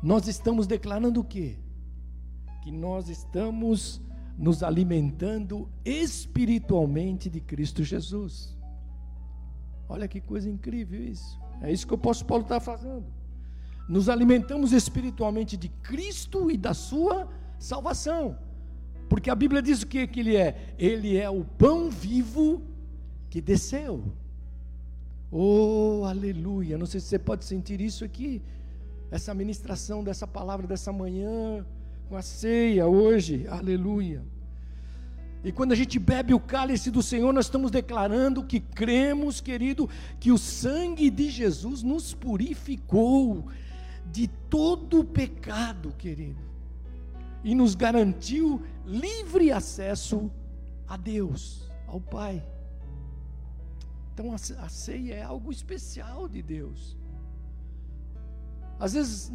nós 0.00 0.28
estamos 0.28 0.66
declarando 0.66 1.20
o 1.20 1.24
quê? 1.24 1.58
Que 2.62 2.70
nós 2.70 3.08
estamos 3.08 4.00
nos 4.38 4.62
alimentando 4.62 5.68
espiritualmente 5.84 7.28
de 7.28 7.40
Cristo 7.40 7.82
Jesus. 7.82 8.53
Olha 9.88 10.08
que 10.08 10.20
coisa 10.20 10.48
incrível 10.48 11.02
isso. 11.02 11.38
É 11.60 11.72
isso 11.72 11.86
que 11.86 11.92
o 11.92 11.96
apóstolo 11.96 12.28
Paulo 12.28 12.42
está 12.42 12.60
fazendo. 12.60 13.04
Nos 13.88 14.08
alimentamos 14.08 14.72
espiritualmente 14.72 15.56
de 15.56 15.68
Cristo 15.68 16.50
e 16.50 16.56
da 16.56 16.72
sua 16.72 17.28
salvação. 17.58 18.38
Porque 19.08 19.30
a 19.30 19.34
Bíblia 19.34 19.60
diz 19.60 19.82
o 19.82 19.86
que, 19.86 20.06
que 20.06 20.20
ele 20.20 20.36
é? 20.36 20.74
Ele 20.78 21.16
é 21.16 21.28
o 21.28 21.44
pão 21.44 21.90
vivo 21.90 22.62
que 23.28 23.40
desceu. 23.40 24.12
Oh, 25.30 26.04
aleluia. 26.06 26.78
Não 26.78 26.86
sei 26.86 27.00
se 27.00 27.08
você 27.08 27.18
pode 27.18 27.44
sentir 27.44 27.80
isso 27.80 28.04
aqui. 28.04 28.42
Essa 29.10 29.34
ministração 29.34 30.02
dessa 30.02 30.26
palavra 30.26 30.66
dessa 30.66 30.92
manhã, 30.92 31.64
com 32.08 32.16
a 32.16 32.22
ceia 32.22 32.86
hoje. 32.86 33.46
Aleluia. 33.48 34.22
E 35.44 35.52
quando 35.52 35.72
a 35.72 35.76
gente 35.76 35.98
bebe 35.98 36.32
o 36.32 36.40
cálice 36.40 36.90
do 36.90 37.02
Senhor, 37.02 37.30
nós 37.30 37.44
estamos 37.44 37.70
declarando 37.70 38.42
que 38.42 38.60
cremos, 38.60 39.42
querido, 39.42 39.90
que 40.18 40.32
o 40.32 40.38
sangue 40.38 41.10
de 41.10 41.28
Jesus 41.28 41.82
nos 41.82 42.14
purificou 42.14 43.46
de 44.10 44.26
todo 44.48 45.04
pecado, 45.04 45.92
querido, 45.98 46.40
e 47.44 47.54
nos 47.54 47.74
garantiu 47.74 48.62
livre 48.86 49.52
acesso 49.52 50.30
a 50.88 50.96
Deus, 50.96 51.70
ao 51.86 52.00
Pai. 52.00 52.42
Então 54.14 54.32
a 54.32 54.68
ceia 54.68 55.14
é 55.14 55.22
algo 55.22 55.52
especial 55.52 56.26
de 56.26 56.40
Deus. 56.40 56.96
Às 58.78 58.94
vezes 58.94 59.32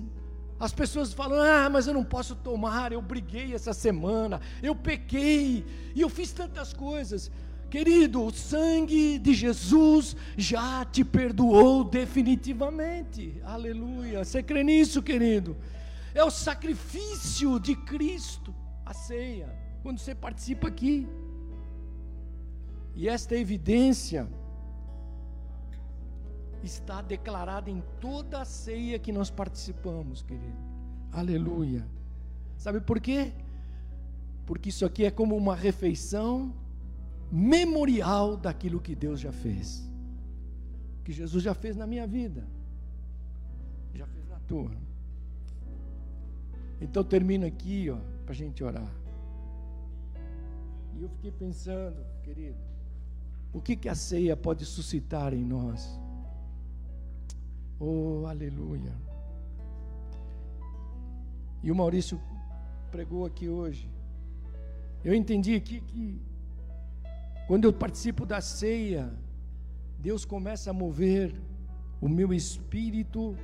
as 0.60 0.74
pessoas 0.74 1.14
falam: 1.14 1.42
ah, 1.42 1.70
mas 1.70 1.88
eu 1.88 1.94
não 1.94 2.04
posso 2.04 2.36
tomar, 2.36 2.92
eu 2.92 3.02
briguei 3.02 3.54
essa 3.54 3.74
semana, 3.74 4.42
eu 4.62 4.76
pequei, 4.76 5.66
e 5.96 6.02
eu 6.02 6.10
fiz 6.10 6.32
tantas 6.32 6.74
coisas. 6.74 7.32
Querido, 7.70 8.24
o 8.26 8.32
sangue 8.32 9.20
de 9.20 9.32
Jesus 9.32 10.16
já 10.36 10.84
te 10.84 11.04
perdoou 11.04 11.84
definitivamente. 11.84 13.40
Aleluia. 13.44 14.26
Você 14.26 14.42
crê 14.42 14.64
nisso, 14.64 15.04
querido? 15.04 15.56
É 16.16 16.24
o 16.24 16.32
sacrifício 16.32 17.60
de 17.60 17.76
Cristo, 17.76 18.56
a 18.84 18.92
ceia, 18.92 19.56
quando 19.84 20.00
você 20.00 20.16
participa 20.16 20.68
aqui. 20.68 21.08
E 22.96 23.08
esta 23.08 23.36
evidência 23.36 24.28
está 26.64 27.02
declarada 27.02 27.70
em 27.70 27.82
toda 28.00 28.42
a 28.42 28.46
ceia 28.46 29.00
que 29.00 29.12
nós 29.12 29.30
participamos, 29.30 30.22
querido. 30.22 30.58
Aleluia. 31.12 31.86
Sabe 32.58 32.82
por 32.82 33.00
quê? 33.00 33.32
Porque 34.46 34.70
isso 34.70 34.86
aqui 34.86 35.06
é 35.06 35.12
como 35.12 35.36
uma 35.36 35.56
refeição 35.56 36.54
memorial 37.32 38.36
daquilo 38.36 38.80
que 38.80 38.96
Deus 38.96 39.20
já 39.20 39.32
fez. 39.32 39.88
Que 41.04 41.12
Jesus 41.12 41.44
já 41.44 41.54
fez 41.54 41.76
na 41.76 41.88
minha 41.88 42.06
vida. 42.06 42.46
Já 43.94 44.06
fez 44.08 44.28
na 44.28 44.40
tua. 44.40 44.72
Então 46.82 47.04
termino 47.04 47.46
aqui, 47.46 47.90
ó, 47.90 47.98
para 48.24 48.34
a 48.34 48.36
gente 48.36 48.64
orar. 48.64 48.92
E 50.96 51.04
eu 51.04 51.10
fiquei 51.10 51.32
pensando, 51.32 52.04
querido, 52.24 52.58
o 53.54 53.62
que, 53.62 53.76
que 53.76 53.90
a 53.90 53.96
ceia 53.96 54.36
pode 54.36 54.66
suscitar 54.66 55.34
em 55.34 55.44
nós? 55.44 56.00
Oh, 57.80 58.26
aleluia. 58.28 58.94
E 61.64 61.72
o 61.72 61.76
Maurício 61.76 62.20
pregou 62.92 63.26
aqui 63.26 63.48
hoje. 63.48 63.90
Eu 65.04 65.14
entendi 65.14 65.56
aqui 65.56 65.80
que 65.80 66.22
quando 67.48 67.66
eu 67.66 67.74
participo 67.74 68.26
da 68.26 68.42
ceia, 68.42 69.12
Deus 69.98 70.26
começa 70.26 70.70
a 70.70 70.74
mover 70.74 71.34
o 72.02 72.10
meu 72.10 72.34
espírito 72.34 73.36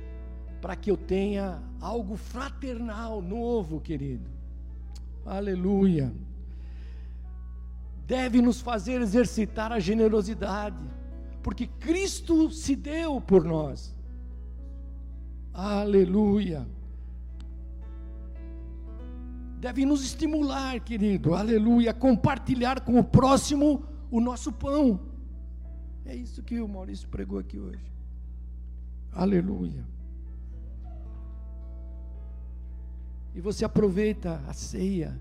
para 0.60 0.76
que 0.76 0.90
eu 0.90 0.96
tenha 0.96 1.62
algo 1.80 2.16
fraternal 2.16 3.22
novo, 3.22 3.80
querido. 3.80 4.30
Aleluia. 5.24 6.12
Deve 8.06 8.40
nos 8.40 8.60
fazer 8.60 9.00
exercitar 9.00 9.72
a 9.72 9.80
generosidade, 9.80 10.78
porque 11.42 11.66
Cristo 11.66 12.50
se 12.50 12.76
deu 12.76 13.20
por 13.20 13.44
nós. 13.44 13.95
Aleluia. 15.56 16.68
Deve 19.58 19.86
nos 19.86 20.04
estimular, 20.04 20.78
querido, 20.80 21.34
aleluia, 21.34 21.94
compartilhar 21.94 22.82
com 22.82 22.98
o 22.98 23.02
próximo 23.02 23.82
o 24.10 24.20
nosso 24.20 24.52
pão. 24.52 25.00
É 26.04 26.14
isso 26.14 26.42
que 26.42 26.60
o 26.60 26.68
Maurício 26.68 27.08
pregou 27.08 27.38
aqui 27.38 27.58
hoje. 27.58 27.90
Aleluia. 29.10 29.82
E 33.34 33.40
você 33.40 33.64
aproveita 33.64 34.42
a 34.46 34.52
ceia 34.52 35.18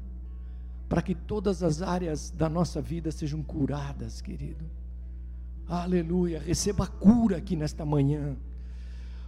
para 0.90 1.02
que 1.02 1.16
todas 1.16 1.64
as 1.64 1.82
áreas 1.82 2.30
da 2.30 2.50
nossa 2.50 2.82
vida 2.82 3.10
sejam 3.10 3.42
curadas, 3.42 4.22
querido. 4.22 4.66
Aleluia. 5.66 6.42
Receba 6.42 6.84
a 6.84 6.88
cura 6.88 7.38
aqui 7.38 7.56
nesta 7.56 7.86
manhã. 7.86 8.36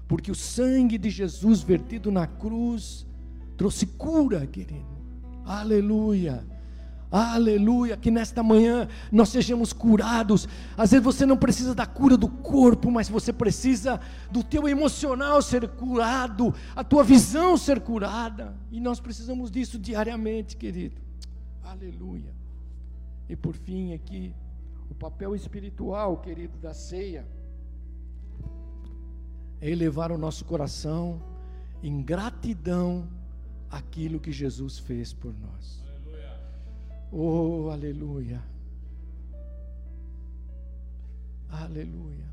Porque 0.08 0.32
o 0.32 0.36
sangue 0.36 0.98
de 0.98 1.10
Jesus 1.10 1.62
vertido 1.62 2.12
na 2.12 2.26
cruz 2.26 3.06
trouxe 3.58 3.86
cura, 3.86 4.48
querido. 4.48 4.86
Aleluia. 5.46 6.46
Aleluia, 7.10 7.96
que 7.96 8.12
nesta 8.12 8.44
manhã 8.44 8.88
nós 9.12 9.30
sejamos 9.30 9.72
curados. 9.72 10.48
Às 10.78 10.92
vezes 10.92 11.04
você 11.04 11.26
não 11.26 11.38
precisa 11.38 11.74
da 11.74 11.86
cura 11.86 12.18
do 12.18 12.28
corpo, 12.28 12.92
mas 12.92 13.08
você 13.08 13.32
precisa 13.32 14.00
do 14.30 14.44
teu 14.44 14.68
emocional 14.68 15.42
ser 15.42 15.68
curado, 15.70 16.54
a 16.76 16.84
tua 16.84 17.04
visão 17.04 17.56
ser 17.56 17.80
curada. 17.80 18.54
E 18.72 18.80
nós 18.82 19.00
precisamos 19.00 19.50
disso 19.50 19.80
diariamente, 19.80 20.58
querido. 20.58 21.02
Aleluia. 21.64 22.36
E 23.30 23.36
por 23.36 23.56
fim, 23.56 23.94
aqui, 23.94 24.34
o 24.90 24.96
papel 24.96 25.34
espiritual, 25.34 26.18
querido, 26.18 26.58
da 26.58 26.74
ceia 26.74 27.26
é 29.60 29.70
elevar 29.70 30.12
o 30.12 30.18
nosso 30.18 30.46
coração 30.46 31.22
em 31.82 32.02
gratidão 32.02 33.08
àquilo 33.70 34.20
que 34.20 34.32
Jesus 34.32 34.80
fez 34.80 35.14
por 35.14 35.34
nós. 35.34 35.84
Oh, 37.12 37.70
aleluia. 37.72 38.44
Aleluia. 41.50 42.28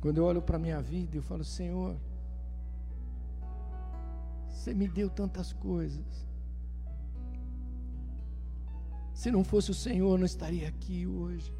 Quando 0.00 0.18
eu 0.18 0.24
olho 0.24 0.42
para 0.42 0.56
a 0.56 0.60
minha 0.60 0.80
vida, 0.80 1.16
eu 1.16 1.22
falo, 1.22 1.44
Senhor, 1.44 1.96
você 4.46 4.74
me 4.74 4.88
deu 4.88 5.08
tantas 5.08 5.52
coisas. 5.52 6.26
Se 9.14 9.30
não 9.30 9.42
fosse 9.42 9.70
o 9.70 9.74
Senhor, 9.74 10.12
eu 10.12 10.18
não 10.18 10.26
estaria 10.26 10.68
aqui 10.68 11.06
hoje. 11.06 11.52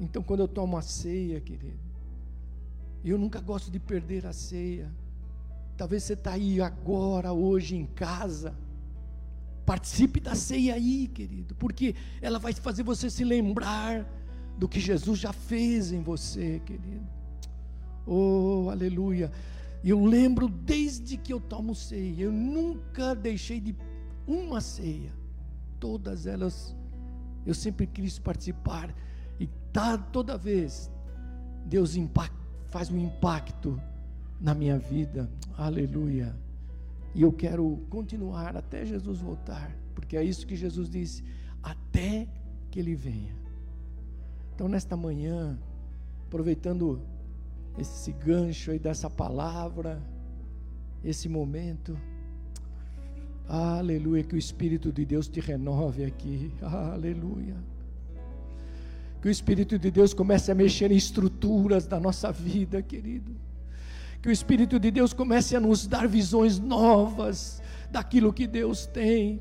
Então, 0.00 0.22
quando 0.22 0.40
eu 0.40 0.48
tomo 0.48 0.76
a 0.76 0.82
ceia, 0.82 1.40
querido, 1.40 1.78
eu 3.04 3.18
nunca 3.18 3.40
gosto 3.40 3.70
de 3.70 3.78
perder 3.78 4.26
a 4.26 4.32
ceia. 4.32 4.90
Talvez 5.76 6.02
você 6.04 6.14
está 6.14 6.32
aí 6.32 6.60
agora, 6.60 7.32
hoje, 7.32 7.76
em 7.76 7.86
casa. 7.86 8.54
Participe 9.66 10.20
da 10.20 10.34
ceia 10.34 10.74
aí, 10.74 11.08
querido, 11.08 11.54
porque 11.54 11.94
ela 12.20 12.38
vai 12.38 12.52
fazer 12.52 12.82
você 12.82 13.08
se 13.08 13.24
lembrar 13.24 14.06
do 14.58 14.68
que 14.68 14.78
Jesus 14.78 15.18
já 15.18 15.32
fez 15.32 15.92
em 15.92 16.02
você, 16.02 16.60
querido. 16.64 17.06
Oh, 18.06 18.68
aleluia. 18.70 19.30
Eu 19.82 20.04
lembro 20.04 20.48
desde 20.48 21.16
que 21.16 21.32
eu 21.32 21.40
tomo 21.40 21.74
ceia, 21.74 22.24
eu 22.24 22.32
nunca 22.32 23.14
deixei 23.14 23.60
de 23.60 23.74
uma 24.26 24.60
ceia. 24.60 25.12
Todas 25.78 26.26
elas 26.26 26.74
eu 27.46 27.54
sempre 27.54 27.86
quis 27.86 28.18
participar 28.18 28.94
e 29.74 29.80
tá 29.80 29.98
toda 29.98 30.38
vez 30.38 30.88
Deus 31.66 31.96
faz 32.68 32.92
um 32.92 32.96
impacto 32.96 33.80
na 34.40 34.54
minha 34.54 34.78
vida. 34.78 35.28
Aleluia. 35.58 36.32
E 37.12 37.22
eu 37.22 37.32
quero 37.32 37.84
continuar 37.90 38.56
até 38.56 38.86
Jesus 38.86 39.18
voltar, 39.18 39.76
porque 39.92 40.16
é 40.16 40.22
isso 40.22 40.46
que 40.46 40.54
Jesus 40.54 40.88
disse, 40.88 41.24
até 41.60 42.28
que 42.70 42.78
ele 42.78 42.94
venha. 42.94 43.34
Então, 44.54 44.68
nesta 44.68 44.96
manhã, 44.96 45.58
aproveitando 46.26 47.02
esse 47.76 48.12
gancho 48.12 48.70
aí 48.70 48.78
dessa 48.78 49.10
palavra, 49.10 50.00
esse 51.02 51.28
momento, 51.28 51.98
aleluia, 53.48 54.22
que 54.22 54.36
o 54.36 54.38
Espírito 54.38 54.92
de 54.92 55.04
Deus 55.04 55.26
te 55.26 55.40
renove 55.40 56.04
aqui, 56.04 56.52
aleluia. 56.62 57.73
Que 59.24 59.28
o 59.28 59.30
Espírito 59.30 59.78
de 59.78 59.90
Deus 59.90 60.12
comece 60.12 60.52
a 60.52 60.54
mexer 60.54 60.92
em 60.92 60.96
estruturas 60.96 61.86
da 61.86 61.98
nossa 61.98 62.30
vida, 62.30 62.82
querido 62.82 63.34
que 64.20 64.28
o 64.28 64.32
Espírito 64.32 64.78
de 64.78 64.90
Deus 64.90 65.12
comece 65.12 65.54
a 65.54 65.60
nos 65.60 65.86
dar 65.86 66.06
visões 66.08 66.58
novas 66.58 67.62
daquilo 67.90 68.32
que 68.32 68.46
Deus 68.46 68.86
tem. 68.86 69.38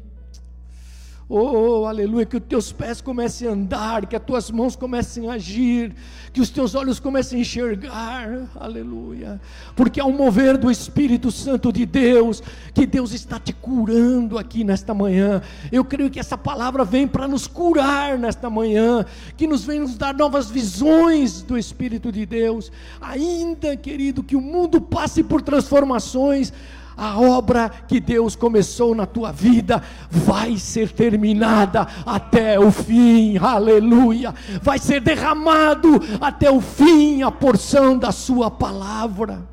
Oh, 1.36 1.88
aleluia, 1.88 2.28
que 2.28 2.38
os 2.38 2.44
teus 2.44 2.72
pés 2.72 3.02
comecem 3.02 3.48
a 3.48 3.54
andar, 3.54 4.06
que 4.06 4.16
as 4.16 4.22
tuas 4.22 4.52
mãos 4.52 4.76
comecem 4.76 5.28
a 5.28 5.34
agir, 5.34 5.92
que 6.32 6.40
os 6.40 6.52
teus 6.52 6.76
olhos 6.76 7.00
comecem 7.00 7.40
a 7.40 7.42
enxergar, 7.42 8.52
aleluia, 8.56 9.42
porque 9.76 10.00
há 10.00 10.06
um 10.06 10.16
mover 10.16 10.60
do 10.60 10.70
Espírito 10.70 11.32
Santo 11.32 11.74
de 11.74 11.88
Deus, 11.88 12.44
que 12.72 12.86
Deus 12.86 13.14
está 13.14 13.40
te 13.40 13.52
curando 13.52 14.38
aqui 14.38 14.64
nesta 14.64 14.94
manhã. 14.94 15.42
Eu 15.72 15.84
creio 15.84 16.12
que 16.12 16.20
essa 16.20 16.38
palavra 16.38 16.86
vem 16.86 17.08
para 17.08 17.28
nos 17.28 17.48
curar 17.48 18.16
nesta 18.20 18.48
manhã, 18.48 19.04
que 19.36 19.48
nos 19.48 19.64
vem 19.64 19.80
nos 19.80 19.98
dar 19.98 20.14
novas 20.14 20.52
visões 20.52 21.42
do 21.42 21.58
Espírito 21.58 22.12
de 22.12 22.28
Deus, 22.28 22.72
ainda, 23.02 23.76
querido, 23.76 24.22
que 24.22 24.36
o 24.36 24.42
mundo 24.42 24.80
passe 24.80 25.24
por 25.24 25.42
transformações 25.42 26.54
a 26.96 27.20
obra 27.20 27.70
que 27.70 28.00
Deus 28.00 28.36
começou 28.36 28.94
na 28.94 29.06
tua 29.06 29.32
vida 29.32 29.82
vai 30.10 30.58
ser 30.58 30.92
terminada 30.92 31.88
até 32.06 32.60
o 32.60 32.72
fim, 32.72 33.38
aleluia. 33.38 34.34
Vai 34.62 34.78
ser 34.80 35.02
derramado 35.02 36.00
até 36.22 36.52
o 36.52 36.62
fim 36.62 37.22
a 37.22 37.32
porção 37.32 37.98
da 37.98 38.12
Sua 38.12 38.52
palavra. 38.52 39.48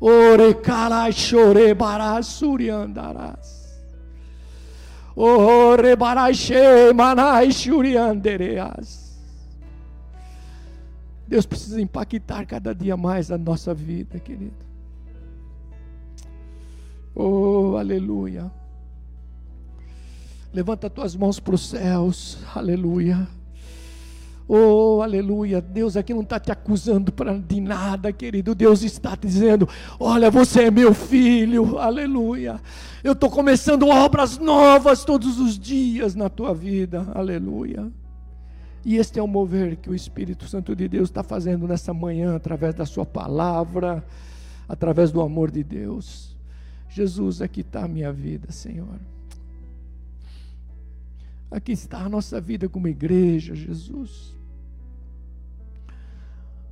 Ore 0.00 0.54
carai 0.54 1.12
chore 1.12 1.72
barasuriandarás. 1.74 3.56
Ore 5.16 5.96
barashe 5.96 6.92
manai 6.94 7.50
shuriandereas. 7.50 9.06
Deus 11.26 11.46
precisa 11.46 11.80
impactar 11.80 12.44
cada 12.46 12.74
dia 12.74 12.96
mais 12.96 13.30
a 13.30 13.38
nossa 13.38 13.72
vida, 13.72 14.20
querido. 14.20 14.65
Oh, 17.18 17.78
aleluia. 17.78 18.52
Levanta 20.52 20.90
tuas 20.90 21.16
mãos 21.16 21.40
para 21.40 21.54
os 21.54 21.66
céus, 21.66 22.36
aleluia. 22.54 23.26
Oh, 24.46 25.00
aleluia. 25.02 25.62
Deus 25.62 25.96
aqui 25.96 26.12
não 26.12 26.20
está 26.20 26.38
te 26.38 26.52
acusando 26.52 27.10
de 27.48 27.58
nada, 27.58 28.12
querido. 28.12 28.54
Deus 28.54 28.82
está 28.82 29.16
dizendo: 29.16 29.66
Olha, 29.98 30.30
você 30.30 30.64
é 30.64 30.70
meu 30.70 30.92
filho, 30.92 31.78
aleluia. 31.78 32.60
Eu 33.02 33.14
estou 33.14 33.30
começando 33.30 33.88
obras 33.88 34.36
novas 34.36 35.02
todos 35.02 35.40
os 35.40 35.58
dias 35.58 36.14
na 36.14 36.28
tua 36.28 36.52
vida, 36.52 37.10
aleluia. 37.14 37.90
E 38.84 38.96
este 38.98 39.18
é 39.18 39.22
o 39.22 39.26
mover 39.26 39.76
que 39.76 39.88
o 39.88 39.94
Espírito 39.94 40.46
Santo 40.46 40.76
de 40.76 40.86
Deus 40.86 41.08
está 41.08 41.22
fazendo 41.22 41.66
nessa 41.66 41.94
manhã, 41.94 42.36
através 42.36 42.74
da 42.74 42.84
Sua 42.84 43.06
palavra, 43.06 44.04
através 44.68 45.10
do 45.10 45.22
amor 45.22 45.50
de 45.50 45.64
Deus. 45.64 46.35
Jesus, 46.96 47.42
aqui 47.42 47.60
está 47.60 47.84
a 47.84 47.88
minha 47.88 48.10
vida, 48.10 48.50
Senhor. 48.50 48.98
Aqui 51.50 51.72
está 51.72 51.98
a 51.98 52.08
nossa 52.08 52.40
vida 52.40 52.70
como 52.70 52.88
igreja, 52.88 53.54
Jesus. 53.54 54.34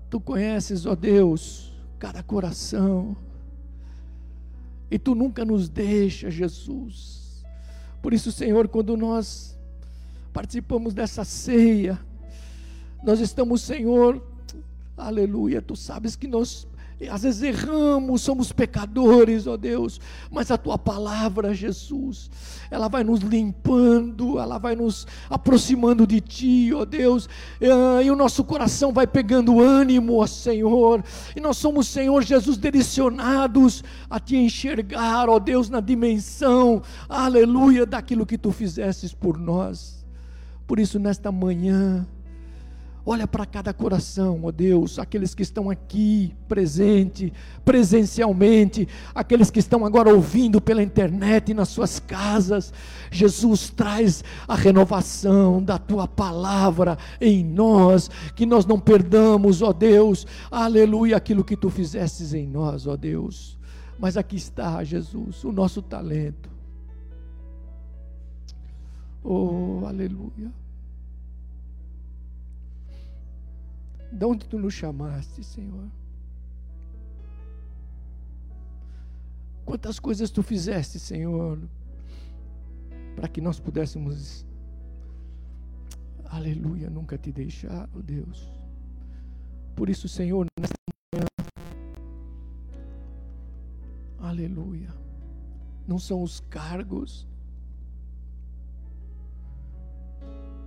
Tu 0.09 0.19
conheces, 0.19 0.87
ó 0.87 0.95
Deus, 0.95 1.75
cada 1.99 2.23
coração. 2.23 3.15
E 4.91 4.99
tu 4.99 5.15
nunca 5.15 5.45
nos 5.45 5.69
deixa, 5.69 6.31
Jesus. 6.31 7.45
Por 8.01 8.15
isso, 8.15 8.33
Senhor, 8.33 8.67
quando 8.69 8.97
nós 8.97 9.55
participamos 10.33 10.95
dessa 10.95 11.23
ceia, 11.23 12.01
nós 13.03 13.21
estamos, 13.21 13.61
Senhor, 13.61 14.27
aleluia, 14.97 15.61
tu 15.61 15.77
sabes 15.77 16.17
que 16.17 16.27
nós 16.27 16.67
às 17.11 17.23
vezes 17.23 17.43
erramos, 17.43 18.23
somos 18.23 18.53
pecadores, 18.53 19.47
ó 19.47 19.57
Deus, 19.57 20.01
mas 20.31 20.51
a 20.51 20.57
tua 20.57 20.79
palavra, 20.79 21.55
Jesus, 21.55 22.31
ela 22.71 22.89
vai 22.89 23.05
nos 23.05 23.21
limpando, 23.21 24.39
ela 24.39 24.59
vai 24.59 24.75
nos 24.75 25.07
aproximando 25.29 26.07
de 26.07 26.21
ti, 26.21 26.73
ó 26.75 26.85
Deus, 26.85 27.29
e 27.61 28.11
o 28.11 28.17
nosso 28.17 28.45
coração 28.45 28.93
vai 28.93 29.07
pegando 29.07 29.61
ânimo, 29.61 30.21
ó 30.21 30.27
Senhor, 30.27 31.05
e 31.37 31.41
nós 31.41 31.57
somos, 31.57 31.89
Senhor 31.89 32.23
Jesus, 32.23 32.57
direcionados 32.57 33.83
a 34.09 34.19
te 34.19 34.37
enxergar, 34.37 35.29
ó 35.29 35.39
Deus, 35.39 35.69
na 35.69 35.81
dimensão, 35.81 36.83
aleluia, 37.09 37.85
daquilo 37.85 38.25
que 38.25 38.39
tu 38.39 38.51
fizestes 38.51 39.13
por 39.13 39.39
nós. 39.39 40.05
Por 40.67 40.81
isso, 40.81 40.99
nesta 40.99 41.31
manhã, 41.31 42.07
Olha 43.07 43.29
para 43.29 43.45
cada 43.45 43.75
coração, 43.75 44.41
ó 44.45 44.51
Deus, 44.51 44.99
aqueles 44.99 45.35
que 45.35 45.43
estão 45.43 45.69
aqui 45.69 46.35
presente, 46.49 47.31
presencialmente, 47.63 48.89
aqueles 49.15 49.51
que 49.51 49.59
estão 49.59 49.85
agora 49.85 50.09
ouvindo 50.09 50.59
pela 50.59 50.83
internet 50.83 51.53
nas 51.53 51.69
suas 51.69 52.01
casas. 52.01 52.73
Jesus 53.11 53.69
traz 53.69 54.25
a 54.49 54.55
renovação 54.55 55.63
da 55.63 55.77
tua 55.77 56.09
palavra 56.09 56.97
em 57.21 57.45
nós, 57.45 58.11
que 58.35 58.47
nós 58.47 58.65
não 58.65 58.81
perdamos, 58.81 59.61
ó 59.61 59.71
Deus. 59.71 60.27
Aleluia, 60.51 61.19
aquilo 61.19 61.45
que 61.45 61.59
tu 61.59 61.69
fizestes 61.69 62.33
em 62.33 62.47
nós, 62.47 62.87
ó 62.87 62.97
Deus. 62.97 63.59
Mas 63.99 64.17
aqui 64.17 64.37
está, 64.37 64.83
Jesus, 64.83 65.45
o 65.45 65.53
nosso 65.53 65.83
talento. 65.83 66.49
Oh, 69.23 69.83
aleluia. 69.87 70.64
De 74.15 74.25
onde 74.25 74.47
tu 74.47 74.61
nos 74.61 74.73
chamaste, 74.73 75.43
Senhor? 75.43 75.89
Quantas 79.65 79.99
coisas 79.99 80.31
tu 80.31 80.41
fizeste, 80.41 81.01
Senhor, 81.01 81.59
para 83.17 83.27
que 83.27 83.41
nós 83.41 83.59
pudéssemos, 83.59 84.47
aleluia, 86.27 86.89
nunca 86.89 87.19
te 87.19 87.33
deixar, 87.33 87.91
oh 87.93 88.01
Deus. 88.01 88.49
Por 89.75 89.89
isso, 89.89 90.09
Senhor, 90.09 90.47
nesta 90.61 90.77
manhã, 91.13 91.27
aleluia, 94.21 94.95
não 95.89 95.99
são 95.99 96.23
os 96.23 96.39
cargos, 96.39 97.27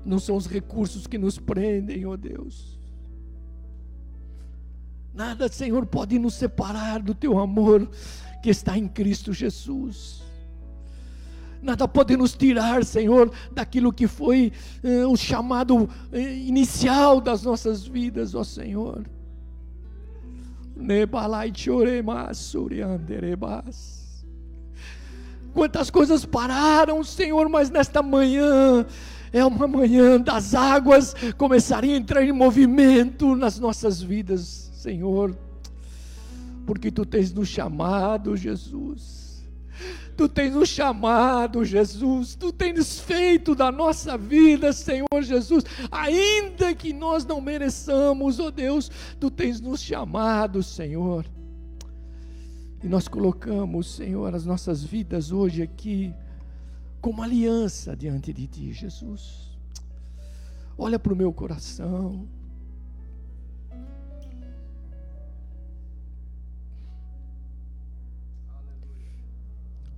não 0.03 0.19
são 0.19 0.35
os 0.35 0.47
recursos 0.47 1.07
que 1.07 1.17
nos 1.17 1.39
prendem, 1.39 2.05
oh 2.05 2.17
Deus 2.17 2.76
Nada, 5.17 5.49
Senhor, 5.49 5.83
pode 5.87 6.19
nos 6.19 6.35
separar 6.35 7.01
do 7.01 7.15
teu 7.15 7.39
amor 7.39 7.89
que 8.43 8.51
está 8.51 8.77
em 8.77 8.87
Cristo 8.87 9.33
Jesus. 9.33 10.21
Nada 11.59 11.87
pode 11.87 12.15
nos 12.15 12.35
tirar, 12.35 12.85
Senhor, 12.85 13.31
daquilo 13.51 13.91
que 13.91 14.05
foi 14.05 14.53
eh, 14.83 15.07
o 15.07 15.17
chamado 15.17 15.89
eh, 16.11 16.35
inicial 16.35 17.19
das 17.19 17.41
nossas 17.41 17.83
vidas, 17.83 18.35
ó 18.35 18.43
Senhor. 18.43 19.09
Quantas 25.51 25.89
coisas 25.89 26.25
pararam, 26.25 27.03
Senhor, 27.03 27.49
mas 27.49 27.71
nesta 27.71 28.03
manhã 28.03 28.85
é 29.33 29.43
uma 29.43 29.67
manhã 29.67 30.21
das 30.21 30.53
águas 30.53 31.15
começarem 31.39 31.95
a 31.95 31.97
entrar 31.97 32.23
em 32.23 32.31
movimento 32.31 33.35
nas 33.35 33.57
nossas 33.57 33.99
vidas. 33.99 34.66
Senhor, 34.77 35.35
porque 36.65 36.91
tu 36.91 37.03
tens 37.03 37.33
nos 37.33 37.47
chamado, 37.47 38.37
Jesus. 38.37 39.43
Tu 40.15 40.29
tens 40.29 40.53
nos 40.53 40.69
chamado, 40.69 41.65
Jesus. 41.65 42.35
Tu 42.35 42.51
tens 42.53 42.99
feito 42.99 43.55
da 43.55 43.71
nossa 43.71 44.17
vida, 44.17 44.71
Senhor 44.71 45.21
Jesus, 45.21 45.63
ainda 45.91 46.75
que 46.75 46.93
nós 46.93 47.25
não 47.25 47.41
mereçamos, 47.41 48.39
ó 48.39 48.45
oh 48.45 48.51
Deus, 48.51 48.91
tu 49.19 49.31
tens 49.31 49.59
nos 49.59 49.81
chamado, 49.81 50.61
Senhor. 50.61 51.25
E 52.83 52.87
nós 52.87 53.07
colocamos, 53.07 53.95
Senhor, 53.95 54.35
as 54.35 54.45
nossas 54.45 54.83
vidas 54.83 55.31
hoje 55.31 55.63
aqui 55.63 56.13
como 57.01 57.23
aliança 57.23 57.95
diante 57.95 58.31
de 58.31 58.45
Ti, 58.45 58.73
Jesus. 58.73 59.57
Olha 60.77 60.99
para 60.99 61.13
o 61.13 61.15
meu 61.15 61.33
coração. 61.33 62.27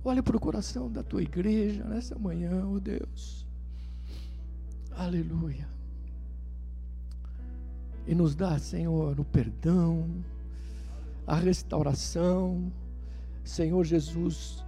Olha 0.02 0.22
para 0.22 0.36
o 0.36 0.40
coração 0.40 0.90
da 0.90 1.02
tua 1.02 1.22
igreja 1.22 1.84
nessa 1.84 2.18
manhã, 2.18 2.66
oh 2.66 2.80
Deus. 2.80 3.46
Aleluia. 4.92 5.68
E 8.06 8.14
nos 8.14 8.34
dá, 8.34 8.58
Senhor, 8.58 9.20
o 9.20 9.24
perdão, 9.24 10.08
a 11.26 11.36
restauração, 11.36 12.72
Senhor 13.44 13.84
Jesus, 13.84 14.64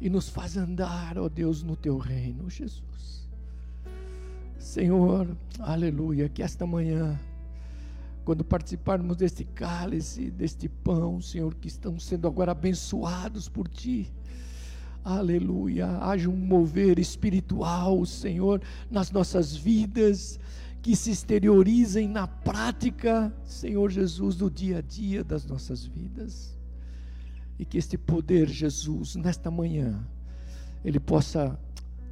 e 0.00 0.08
nos 0.08 0.30
faz 0.30 0.56
andar, 0.56 1.18
ó 1.18 1.24
oh 1.24 1.28
Deus, 1.28 1.62
no 1.62 1.76
teu 1.76 1.98
reino, 1.98 2.48
Jesus. 2.48 3.28
Senhor, 4.58 5.36
aleluia, 5.58 6.28
que 6.28 6.42
esta 6.42 6.66
manhã, 6.66 7.20
quando 8.24 8.42
participarmos 8.42 9.18
deste 9.18 9.44
cálice, 9.44 10.30
deste 10.30 10.70
pão, 10.70 11.20
Senhor, 11.20 11.54
que 11.54 11.68
estão 11.68 11.98
sendo 12.00 12.26
agora 12.26 12.52
abençoados 12.52 13.46
por 13.46 13.68
Ti, 13.68 14.10
aleluia, 15.04 15.98
haja 15.98 16.28
um 16.28 16.36
mover 16.36 16.98
espiritual, 16.98 18.04
Senhor, 18.04 18.60
nas 18.90 19.10
nossas 19.10 19.54
vidas, 19.54 20.38
que 20.82 20.96
se 20.96 21.10
exteriorizem 21.10 22.08
na 22.08 22.26
prática, 22.26 23.32
Senhor 23.44 23.90
Jesus, 23.90 24.36
do 24.36 24.50
dia 24.50 24.78
a 24.78 24.80
dia 24.80 25.22
das 25.22 25.44
nossas 25.44 25.84
vidas. 25.84 26.58
E 27.58 27.64
que 27.64 27.76
este 27.76 27.98
poder, 27.98 28.48
Jesus, 28.48 29.16
nesta 29.16 29.50
manhã, 29.50 30.06
ele 30.84 30.98
possa, 30.98 31.58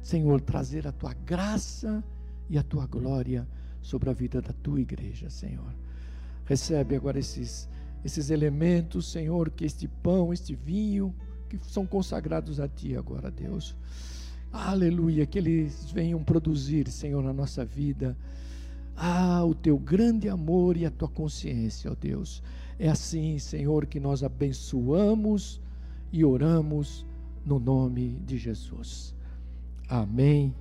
Senhor, 0.01 0.39
trazer 0.41 0.87
a 0.87 0.91
tua 0.91 1.13
graça 1.13 2.03
e 2.49 2.57
a 2.57 2.63
tua 2.63 2.85
glória 2.85 3.47
sobre 3.81 4.09
a 4.09 4.13
vida 4.13 4.41
da 4.41 4.53
tua 4.53 4.79
igreja, 4.79 5.29
Senhor. 5.29 5.73
Recebe 6.45 6.95
agora 6.95 7.19
esses, 7.19 7.67
esses 8.03 8.29
elementos, 8.29 9.11
Senhor, 9.11 9.49
que 9.49 9.65
este 9.65 9.87
pão, 9.87 10.31
este 10.31 10.55
vinho, 10.55 11.13
que 11.49 11.59
são 11.63 11.85
consagrados 11.85 12.59
a 12.59 12.67
Ti 12.67 12.95
agora, 12.95 13.31
Deus. 13.31 13.75
Aleluia, 14.51 15.25
que 15.25 15.37
eles 15.37 15.91
venham 15.91 16.23
produzir, 16.23 16.89
Senhor, 16.89 17.23
na 17.23 17.33
nossa 17.33 17.65
vida. 17.65 18.15
Ah, 18.95 19.43
o 19.43 19.55
teu 19.55 19.77
grande 19.77 20.27
amor 20.27 20.77
e 20.77 20.85
a 20.85 20.91
tua 20.91 21.07
consciência, 21.07 21.91
ó 21.91 21.95
Deus. 21.95 22.43
É 22.77 22.89
assim, 22.89 23.37
Senhor, 23.39 23.85
que 23.85 23.99
nós 23.99 24.23
abençoamos 24.23 25.61
e 26.11 26.23
oramos 26.23 27.05
no 27.45 27.59
nome 27.59 28.19
de 28.25 28.37
Jesus. 28.37 29.15
Amém 29.87 30.53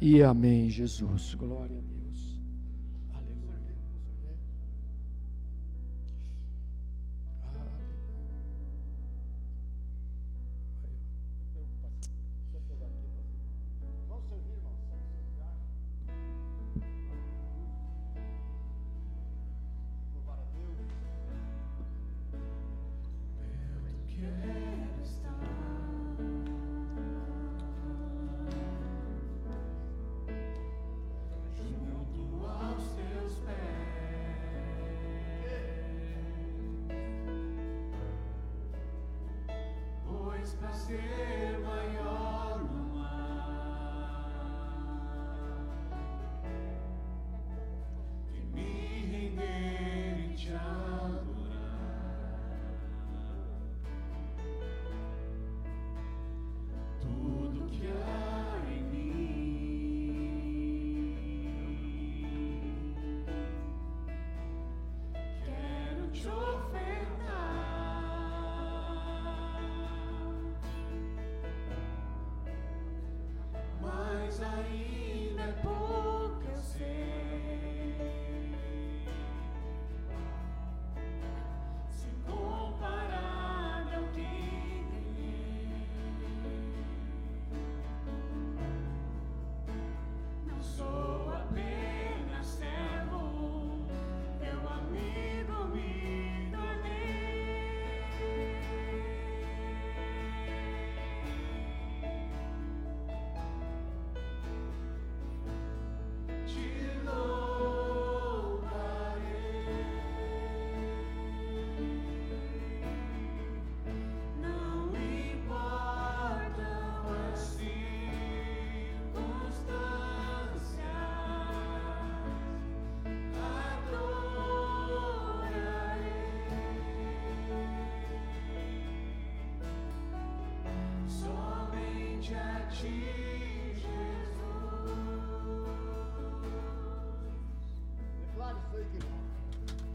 e 0.00 0.22
amém, 0.22 0.70
Jesus. 0.70 1.34
Glória 1.34 1.76
a 1.76 1.80
Deus. 1.80 1.99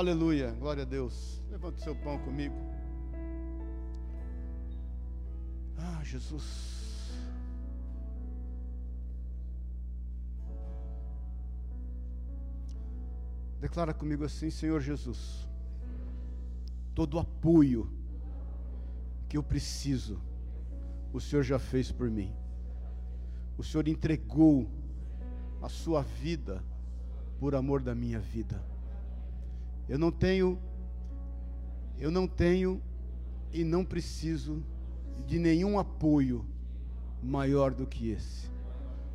Aleluia, 0.00 0.52
glória 0.52 0.82
a 0.82 0.86
Deus. 0.86 1.42
Levante 1.50 1.82
seu 1.82 1.94
pão 1.94 2.18
comigo. 2.20 2.56
Ah, 5.76 6.00
Jesus. 6.02 7.20
Declara 13.60 13.92
comigo 13.92 14.24
assim, 14.24 14.48
Senhor 14.48 14.80
Jesus. 14.80 15.46
Todo 16.94 17.18
o 17.18 17.20
apoio 17.20 17.92
que 19.28 19.36
eu 19.36 19.42
preciso, 19.42 20.18
o 21.12 21.20
Senhor 21.20 21.42
já 21.42 21.58
fez 21.58 21.92
por 21.92 22.08
mim. 22.08 22.34
O 23.58 23.62
Senhor 23.62 23.86
entregou 23.86 24.66
a 25.60 25.68
sua 25.68 26.00
vida 26.00 26.64
por 27.38 27.54
amor 27.54 27.82
da 27.82 27.94
minha 27.94 28.18
vida. 28.18 28.69
Eu 29.90 29.98
não 29.98 30.12
tenho, 30.12 30.56
eu 31.98 32.12
não 32.12 32.28
tenho 32.28 32.80
e 33.52 33.64
não 33.64 33.84
preciso 33.84 34.62
de 35.26 35.36
nenhum 35.36 35.80
apoio 35.80 36.46
maior 37.20 37.74
do 37.74 37.84
que 37.88 38.10
esse. 38.10 38.48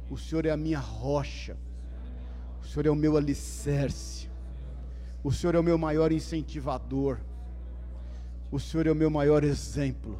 O 0.09 0.17
Senhor 0.17 0.45
é 0.45 0.51
a 0.51 0.57
minha 0.57 0.77
rocha, 0.77 1.55
o 2.61 2.65
Senhor 2.65 2.87
é 2.87 2.89
o 2.89 2.95
meu 2.95 3.15
alicerce, 3.15 4.29
o 5.23 5.31
Senhor 5.31 5.55
é 5.55 5.59
o 5.59 5.63
meu 5.63 5.77
maior 5.77 6.11
incentivador, 6.11 7.21
o 8.51 8.59
Senhor 8.59 8.85
é 8.85 8.91
o 8.91 8.95
meu 8.95 9.09
maior 9.09 9.45
exemplo. 9.45 10.19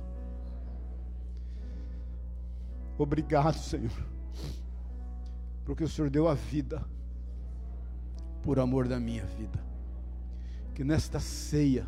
Obrigado, 2.98 3.57
Senhor, 3.57 3.91
porque 5.65 5.84
o 5.84 5.90
Senhor 5.90 6.10
deu 6.10 6.30
a 6.30 6.34
vida 6.34 6.82
por 8.41 8.57
amor 8.57 8.88
da 8.88 8.98
minha 9.02 9.26
vida 9.26 9.74
que 10.76 10.84
nesta 10.84 11.22
ceia 11.22 11.88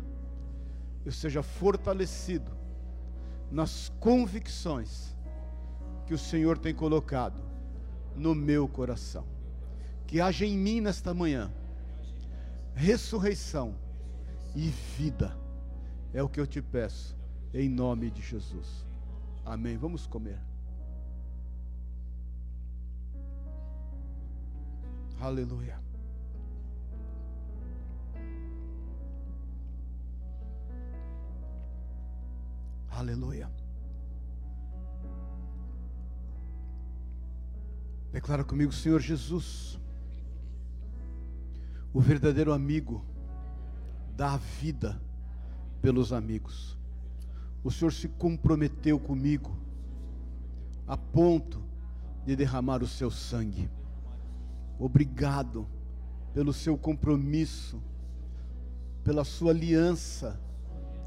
eu 1.04 1.12
seja 1.12 1.42
fortalecido 1.42 2.50
nas 3.50 3.92
convicções 4.00 5.14
que 6.06 6.14
o 6.14 6.18
Senhor 6.18 6.56
tem 6.58 6.74
colocado 6.74 7.42
no 8.16 8.34
meu 8.34 8.66
coração. 8.66 9.26
Que 10.06 10.22
haja 10.22 10.46
em 10.46 10.56
mim 10.56 10.80
nesta 10.80 11.12
manhã 11.12 11.52
ressurreição 12.74 13.74
e 14.56 14.70
vida. 14.96 15.36
É 16.14 16.22
o 16.22 16.28
que 16.28 16.40
eu 16.40 16.46
te 16.46 16.62
peço, 16.62 17.14
em 17.52 17.68
nome 17.68 18.10
de 18.10 18.22
Jesus. 18.22 18.86
Amém. 19.44 19.76
Vamos 19.76 20.06
comer. 20.06 20.40
Aleluia. 25.20 25.87
Aleluia. 32.98 33.48
Declara 38.10 38.42
comigo, 38.42 38.72
Senhor 38.72 39.00
Jesus, 39.00 39.78
o 41.94 42.00
verdadeiro 42.00 42.52
amigo 42.52 43.06
dá 44.16 44.32
a 44.32 44.36
vida 44.36 45.00
pelos 45.80 46.12
amigos. 46.12 46.76
O 47.62 47.70
Senhor 47.70 47.92
se 47.92 48.08
comprometeu 48.08 48.98
comigo 48.98 49.56
a 50.84 50.96
ponto 50.96 51.62
de 52.26 52.34
derramar 52.34 52.82
o 52.82 52.88
seu 52.88 53.12
sangue. 53.12 53.70
Obrigado 54.76 55.68
pelo 56.34 56.52
seu 56.52 56.76
compromisso, 56.76 57.80
pela 59.04 59.22
sua 59.22 59.52
aliança 59.52 60.40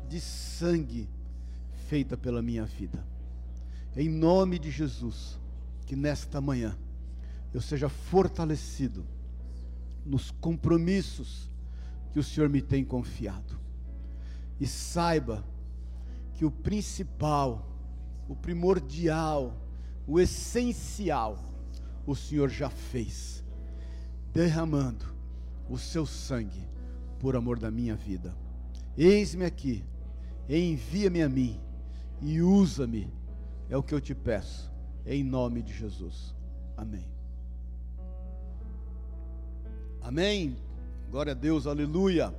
de 0.07 0.21
sangue 0.21 1.09
feita 1.91 2.15
pela 2.15 2.41
minha 2.41 2.63
vida. 2.63 3.05
Em 3.97 4.07
nome 4.07 4.57
de 4.57 4.71
Jesus, 4.71 5.37
que 5.85 5.93
nesta 5.93 6.39
manhã 6.39 6.79
eu 7.53 7.59
seja 7.59 7.89
fortalecido 7.89 9.05
nos 10.05 10.31
compromissos 10.31 11.51
que 12.13 12.17
o 12.17 12.23
Senhor 12.23 12.47
me 12.47 12.61
tem 12.61 12.85
confiado. 12.85 13.59
E 14.57 14.65
saiba 14.65 15.43
que 16.35 16.45
o 16.45 16.49
principal, 16.49 17.69
o 18.29 18.37
primordial, 18.37 19.61
o 20.07 20.17
essencial, 20.17 21.43
o 22.07 22.15
Senhor 22.15 22.47
já 22.47 22.69
fez, 22.69 23.43
derramando 24.33 25.13
o 25.69 25.77
seu 25.77 26.05
sangue 26.05 26.69
por 27.19 27.35
amor 27.35 27.59
da 27.59 27.69
minha 27.69 27.97
vida. 27.97 28.33
Eis-me 28.97 29.43
aqui, 29.43 29.83
envia-me 30.47 31.21
a 31.21 31.27
mim 31.27 31.59
e 32.21 32.41
usa-me, 32.41 33.11
é 33.69 33.75
o 33.75 33.83
que 33.83 33.93
eu 33.93 33.99
te 33.99 34.13
peço, 34.13 34.71
em 35.05 35.23
nome 35.23 35.61
de 35.61 35.73
Jesus. 35.73 36.35
Amém. 36.77 37.11
Amém. 40.01 40.57
Glória 41.09 41.31
a 41.31 41.35
Deus, 41.35 41.67
aleluia. 41.67 42.33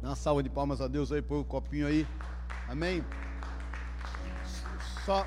Dá 0.00 0.08
uma 0.08 0.16
salva 0.16 0.42
de 0.42 0.48
palmas 0.48 0.80
a 0.80 0.88
Deus 0.88 1.12
aí, 1.12 1.22
põe 1.22 1.38
o 1.38 1.44
copinho 1.44 1.86
aí. 1.86 2.06
Amém. 2.68 3.04
Só 5.04 5.26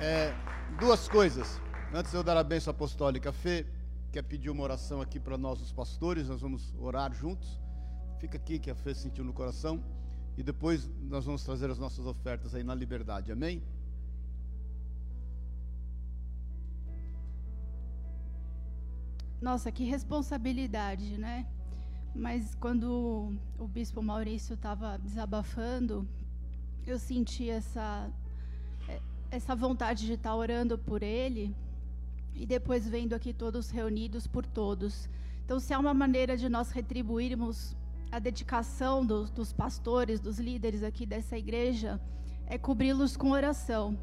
é, 0.00 0.32
duas 0.78 1.08
coisas. 1.08 1.60
Antes 1.92 2.10
de 2.10 2.16
eu 2.16 2.22
dar 2.22 2.36
a 2.36 2.44
bênção 2.44 2.70
apostólica, 2.70 3.32
Fê 3.32 3.66
quer 4.12 4.22
pedir 4.22 4.50
uma 4.50 4.62
oração 4.62 5.00
aqui 5.00 5.20
para 5.20 5.36
nós, 5.36 5.60
os 5.60 5.72
pastores. 5.72 6.28
Nós 6.28 6.40
vamos 6.40 6.74
orar 6.78 7.12
juntos. 7.12 7.60
Fica 8.18 8.36
aqui 8.36 8.58
que 8.58 8.70
a 8.70 8.74
Fê 8.74 8.94
sentiu 8.94 9.24
no 9.24 9.32
coração. 9.32 9.82
E 10.36 10.42
depois 10.42 10.88
nós 11.02 11.24
vamos 11.24 11.42
trazer 11.42 11.70
as 11.70 11.78
nossas 11.78 12.04
ofertas 12.06 12.54
aí 12.54 12.62
na 12.62 12.74
liberdade, 12.74 13.32
amém? 13.32 13.62
Nossa, 19.40 19.70
que 19.72 19.84
responsabilidade, 19.84 21.16
né? 21.16 21.46
Mas 22.14 22.54
quando 22.54 23.34
o 23.58 23.68
bispo 23.68 24.02
Maurício 24.02 24.54
estava 24.54 24.98
desabafando, 24.98 26.06
eu 26.86 26.98
senti 26.98 27.48
essa 27.50 28.10
é, 28.88 29.00
essa 29.30 29.54
vontade 29.54 30.06
de 30.06 30.14
estar 30.14 30.30
tá 30.30 30.36
orando 30.36 30.78
por 30.78 31.02
ele 31.02 31.54
e 32.34 32.46
depois 32.46 32.88
vendo 32.88 33.14
aqui 33.14 33.32
todos 33.32 33.70
reunidos 33.70 34.26
por 34.26 34.44
todos. 34.46 35.08
Então, 35.44 35.58
se 35.60 35.72
há 35.72 35.78
uma 35.78 35.94
maneira 35.94 36.36
de 36.36 36.48
nós 36.48 36.70
retribuirmos 36.70 37.76
a 38.10 38.18
dedicação 38.18 39.04
dos, 39.04 39.30
dos 39.30 39.52
pastores, 39.52 40.20
dos 40.20 40.38
líderes 40.38 40.82
aqui 40.82 41.04
dessa 41.04 41.36
igreja, 41.36 42.00
é 42.46 42.56
cobri-los 42.56 43.16
com 43.16 43.30
oração. 43.30 43.98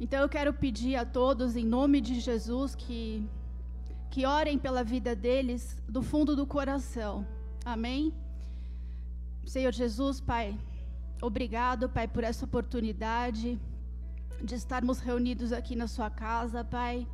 Então 0.00 0.20
eu 0.20 0.28
quero 0.28 0.52
pedir 0.52 0.96
a 0.96 1.04
todos, 1.04 1.54
em 1.56 1.64
nome 1.64 2.00
de 2.00 2.18
Jesus, 2.18 2.74
que, 2.74 3.28
que 4.10 4.26
orem 4.26 4.58
pela 4.58 4.82
vida 4.82 5.14
deles 5.14 5.76
do 5.88 6.02
fundo 6.02 6.34
do 6.34 6.46
coração. 6.46 7.26
Amém? 7.64 8.12
Senhor 9.46 9.72
Jesus, 9.72 10.20
Pai, 10.20 10.58
obrigado, 11.20 11.88
Pai, 11.88 12.08
por 12.08 12.24
essa 12.24 12.44
oportunidade 12.44 13.60
de 14.42 14.54
estarmos 14.54 14.98
reunidos 14.98 15.52
aqui 15.52 15.76
na 15.76 15.86
Sua 15.86 16.10
casa, 16.10 16.64
Pai, 16.64 17.06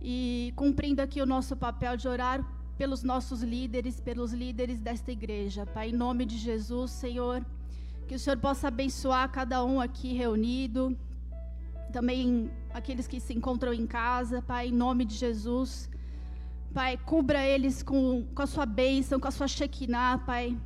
e 0.00 0.52
cumprindo 0.56 1.02
aqui 1.02 1.20
o 1.20 1.26
nosso 1.26 1.56
papel 1.56 1.96
de 1.96 2.08
orar 2.08 2.42
pelos 2.76 3.02
nossos 3.02 3.42
líderes, 3.42 4.00
pelos 4.00 4.32
líderes 4.32 4.80
desta 4.80 5.12
igreja. 5.12 5.66
Pai, 5.66 5.90
em 5.90 5.92
nome 5.92 6.24
de 6.24 6.38
Jesus, 6.38 6.90
Senhor, 6.90 7.44
que 8.08 8.14
o 8.14 8.18
Senhor 8.18 8.38
possa 8.38 8.68
abençoar 8.68 9.30
cada 9.30 9.64
um 9.64 9.80
aqui 9.80 10.12
reunido, 10.12 10.96
também 11.92 12.50
aqueles 12.72 13.06
que 13.06 13.20
se 13.20 13.32
encontram 13.34 13.72
em 13.72 13.86
casa, 13.86 14.42
Pai, 14.42 14.68
em 14.68 14.72
nome 14.72 15.04
de 15.04 15.14
Jesus. 15.14 15.88
Pai, 16.72 16.96
cubra 16.96 17.46
eles 17.46 17.82
com, 17.82 18.24
com 18.34 18.42
a 18.42 18.46
sua 18.46 18.64
bênção, 18.64 19.20
com 19.20 19.28
a 19.28 19.30
sua 19.30 19.46
Shekinah, 19.46 20.18
Pai. 20.24 20.56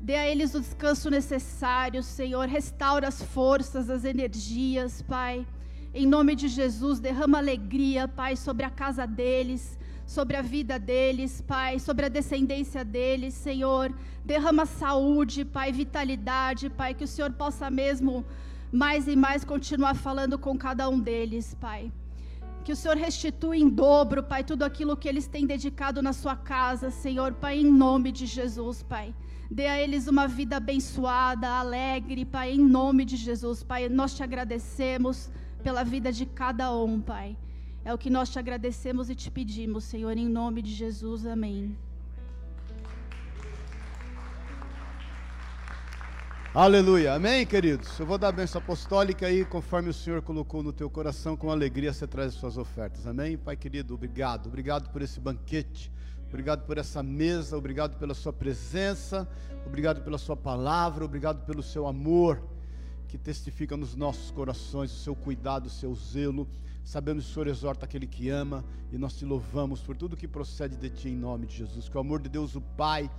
Dê 0.00 0.16
a 0.16 0.28
eles 0.28 0.54
o 0.54 0.60
descanso 0.60 1.08
necessário, 1.08 2.02
Senhor. 2.02 2.46
Restaura 2.46 3.08
as 3.08 3.22
forças, 3.22 3.88
as 3.88 4.04
energias, 4.04 5.00
Pai. 5.00 5.46
Em 5.94 6.06
nome 6.06 6.34
de 6.34 6.48
Jesus, 6.48 6.98
derrama 6.98 7.38
alegria, 7.38 8.08
Pai, 8.08 8.34
sobre 8.36 8.66
a 8.66 8.70
casa 8.70 9.06
deles, 9.06 9.78
sobre 10.06 10.36
a 10.36 10.42
vida 10.42 10.78
deles, 10.78 11.40
Pai, 11.40 11.78
sobre 11.78 12.06
a 12.06 12.08
descendência 12.08 12.84
deles, 12.84 13.34
Senhor. 13.34 13.92
Derrama 14.24 14.66
saúde, 14.66 15.44
Pai, 15.44 15.72
vitalidade, 15.72 16.70
Pai, 16.70 16.94
que 16.94 17.04
o 17.04 17.08
Senhor 17.08 17.32
possa 17.32 17.70
mesmo 17.70 18.24
mais 18.72 19.06
e 19.06 19.16
mais 19.16 19.44
continuar 19.44 19.94
falando 19.94 20.38
com 20.38 20.58
cada 20.58 20.88
um 20.88 20.98
deles, 20.98 21.54
Pai. 21.54 21.92
Que 22.64 22.72
o 22.72 22.76
Senhor 22.76 22.96
restitua 22.96 23.56
em 23.56 23.68
dobro, 23.68 24.22
Pai, 24.22 24.42
tudo 24.42 24.62
aquilo 24.62 24.96
que 24.96 25.08
eles 25.08 25.26
têm 25.26 25.46
dedicado 25.46 26.02
na 26.02 26.12
sua 26.12 26.34
casa, 26.34 26.90
Senhor, 26.90 27.34
Pai, 27.34 27.60
em 27.60 27.70
nome 27.70 28.10
de 28.10 28.26
Jesus, 28.26 28.82
Pai. 28.82 29.14
Dê 29.50 29.66
a 29.66 29.80
eles 29.80 30.08
uma 30.08 30.26
vida 30.26 30.56
abençoada, 30.56 31.48
alegre, 31.48 32.24
Pai, 32.24 32.52
em 32.52 32.58
nome 32.58 33.04
de 33.04 33.16
Jesus, 33.16 33.62
Pai. 33.62 33.88
Nós 33.88 34.14
te 34.14 34.22
agradecemos 34.22 35.30
pela 35.62 35.84
vida 35.84 36.10
de 36.10 36.26
cada 36.26 36.74
um, 36.74 37.00
Pai. 37.00 37.36
É 37.84 37.92
o 37.92 37.98
que 37.98 38.08
nós 38.08 38.30
te 38.30 38.38
agradecemos 38.38 39.10
e 39.10 39.14
te 39.14 39.30
pedimos, 39.30 39.84
Senhor, 39.84 40.16
em 40.16 40.26
nome 40.26 40.62
de 40.62 40.72
Jesus. 40.72 41.26
Amém. 41.26 41.76
Aleluia. 46.54 47.12
Amém, 47.12 47.44
queridos? 47.44 47.98
Eu 47.98 48.06
vou 48.06 48.16
dar 48.16 48.28
a 48.28 48.32
bênção 48.32 48.58
apostólica 48.58 49.26
aí, 49.26 49.44
conforme 49.44 49.90
o 49.90 49.92
Senhor 49.92 50.22
colocou 50.22 50.62
no 50.62 50.72
teu 50.72 50.88
coração, 50.88 51.36
com 51.36 51.50
alegria 51.50 51.92
você 51.92 52.06
traz 52.06 52.28
as 52.28 52.34
suas 52.40 52.56
ofertas. 52.56 53.06
Amém? 53.06 53.36
Pai 53.36 53.54
querido, 53.54 53.92
obrigado. 53.92 54.46
Obrigado 54.46 54.88
por 54.90 55.02
esse 55.02 55.20
banquete. 55.20 55.92
Obrigado 56.28 56.64
por 56.64 56.78
essa 56.78 57.02
mesa, 57.02 57.56
obrigado 57.56 57.98
pela 57.98 58.14
sua 58.14 58.32
presença, 58.32 59.28
obrigado 59.66 60.02
pela 60.02 60.16
sua 60.16 60.36
palavra, 60.36 61.04
obrigado 61.04 61.44
pelo 61.44 61.62
seu 61.62 61.86
amor 61.86 62.42
que 63.08 63.18
testifica 63.18 63.76
nos 63.76 63.94
nossos 63.94 64.30
corações 64.30 64.90
o 64.90 64.96
seu 64.96 65.14
cuidado, 65.14 65.66
o 65.66 65.70
seu 65.70 65.94
zelo. 65.94 66.48
Sabemos 66.84 67.24
que 67.24 67.30
o 67.30 67.34
Senhor 67.34 67.48
exorta 67.48 67.86
aquele 67.86 68.06
que 68.06 68.28
ama 68.28 68.62
e 68.92 68.98
nós 68.98 69.16
te 69.16 69.24
louvamos 69.24 69.80
por 69.80 69.96
tudo 69.96 70.16
que 70.16 70.28
procede 70.28 70.76
de 70.76 70.90
ti 70.90 71.08
em 71.08 71.16
nome 71.16 71.46
de 71.46 71.56
Jesus. 71.56 71.88
Que 71.88 71.96
o 71.96 72.00
amor 72.00 72.20
de 72.20 72.28
Deus, 72.28 72.54
o 72.54 72.60
Pai, 72.60 73.10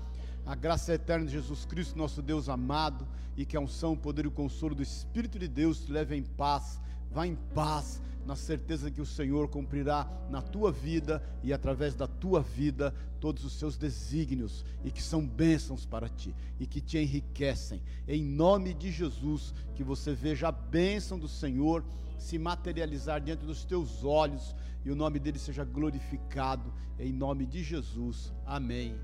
a 0.46 0.54
graça 0.54 0.94
eterna 0.94 1.26
de 1.26 1.32
Jesus 1.32 1.66
Cristo, 1.66 1.98
nosso 1.98 2.22
Deus 2.22 2.48
amado, 2.48 3.08
e 3.36 3.44
que 3.44 3.58
a 3.58 3.60
unção, 3.60 3.94
o 3.94 3.98
poder 3.98 4.26
e 4.26 4.28
o 4.28 4.32
consolo 4.32 4.76
do 4.76 4.84
Espírito 4.84 5.40
de 5.40 5.48
Deus 5.48 5.84
te 5.84 5.92
leve 5.92 6.16
em 6.16 6.24
paz. 6.24 6.80
Vá 7.12 7.26
em 7.26 7.36
paz 7.56 8.00
na 8.26 8.36
certeza 8.36 8.92
que 8.92 9.02
o 9.02 9.06
Senhor 9.06 9.48
cumprirá 9.48 10.08
na 10.30 10.42
tua 10.42 10.72
vida 10.72 11.24
e 11.44 11.52
através 11.52 11.96
da 11.96 12.08
tua 12.08 12.42
vida 12.42 12.94
todos 13.20 13.44
os 13.46 13.54
seus 13.54 13.78
desígnios 13.78 14.64
e 14.84 14.92
que 14.92 15.02
são 15.02 15.26
bênçãos 15.26 15.86
para 15.86 16.10
ti 16.10 16.36
e 16.60 16.66
que 16.66 16.82
te 16.82 16.98
enriquecem. 16.98 17.82
Em 18.08 18.24
nome 18.24 18.74
de 18.74 18.92
Jesus, 18.92 19.54
que 19.76 19.84
você 19.84 20.14
veja 20.14 20.48
a 20.48 20.52
bênção 20.52 21.18
do 21.18 21.28
Senhor 21.28 21.84
se 22.18 22.38
materializar 22.38 23.22
diante 23.22 23.46
dos 23.46 23.64
teus 23.64 24.04
olhos 24.04 24.56
e 24.84 24.92
o 24.92 24.96
nome 24.96 25.20
dele 25.20 25.40
seja 25.40 25.64
glorificado. 25.64 26.74
Em 27.00 27.12
nome 27.12 27.46
de 27.46 27.64
Jesus. 27.64 28.34
Amém 28.46 28.96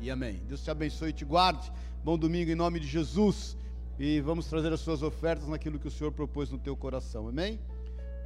e 0.00 0.10
amém. 0.10 0.40
Deus 0.46 0.62
te 0.62 0.70
abençoe 0.70 1.10
e 1.10 1.12
te 1.12 1.24
guarde. 1.24 1.72
Bom 2.04 2.16
domingo 2.16 2.50
em 2.50 2.54
nome 2.54 2.80
de 2.80 2.86
Jesus. 2.86 3.56
E 3.98 4.20
vamos 4.20 4.46
trazer 4.46 4.72
as 4.72 4.80
suas 4.80 5.02
ofertas 5.02 5.46
naquilo 5.48 5.78
que 5.78 5.88
o 5.88 5.90
Senhor 5.90 6.12
propôs 6.12 6.50
no 6.50 6.58
teu 6.58 6.76
coração. 6.76 7.28
Amém? 7.28 7.60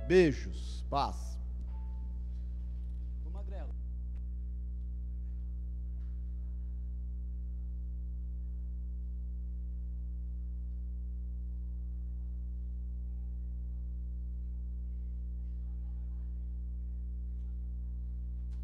Beijos, 0.06 0.84
paz. 0.88 1.33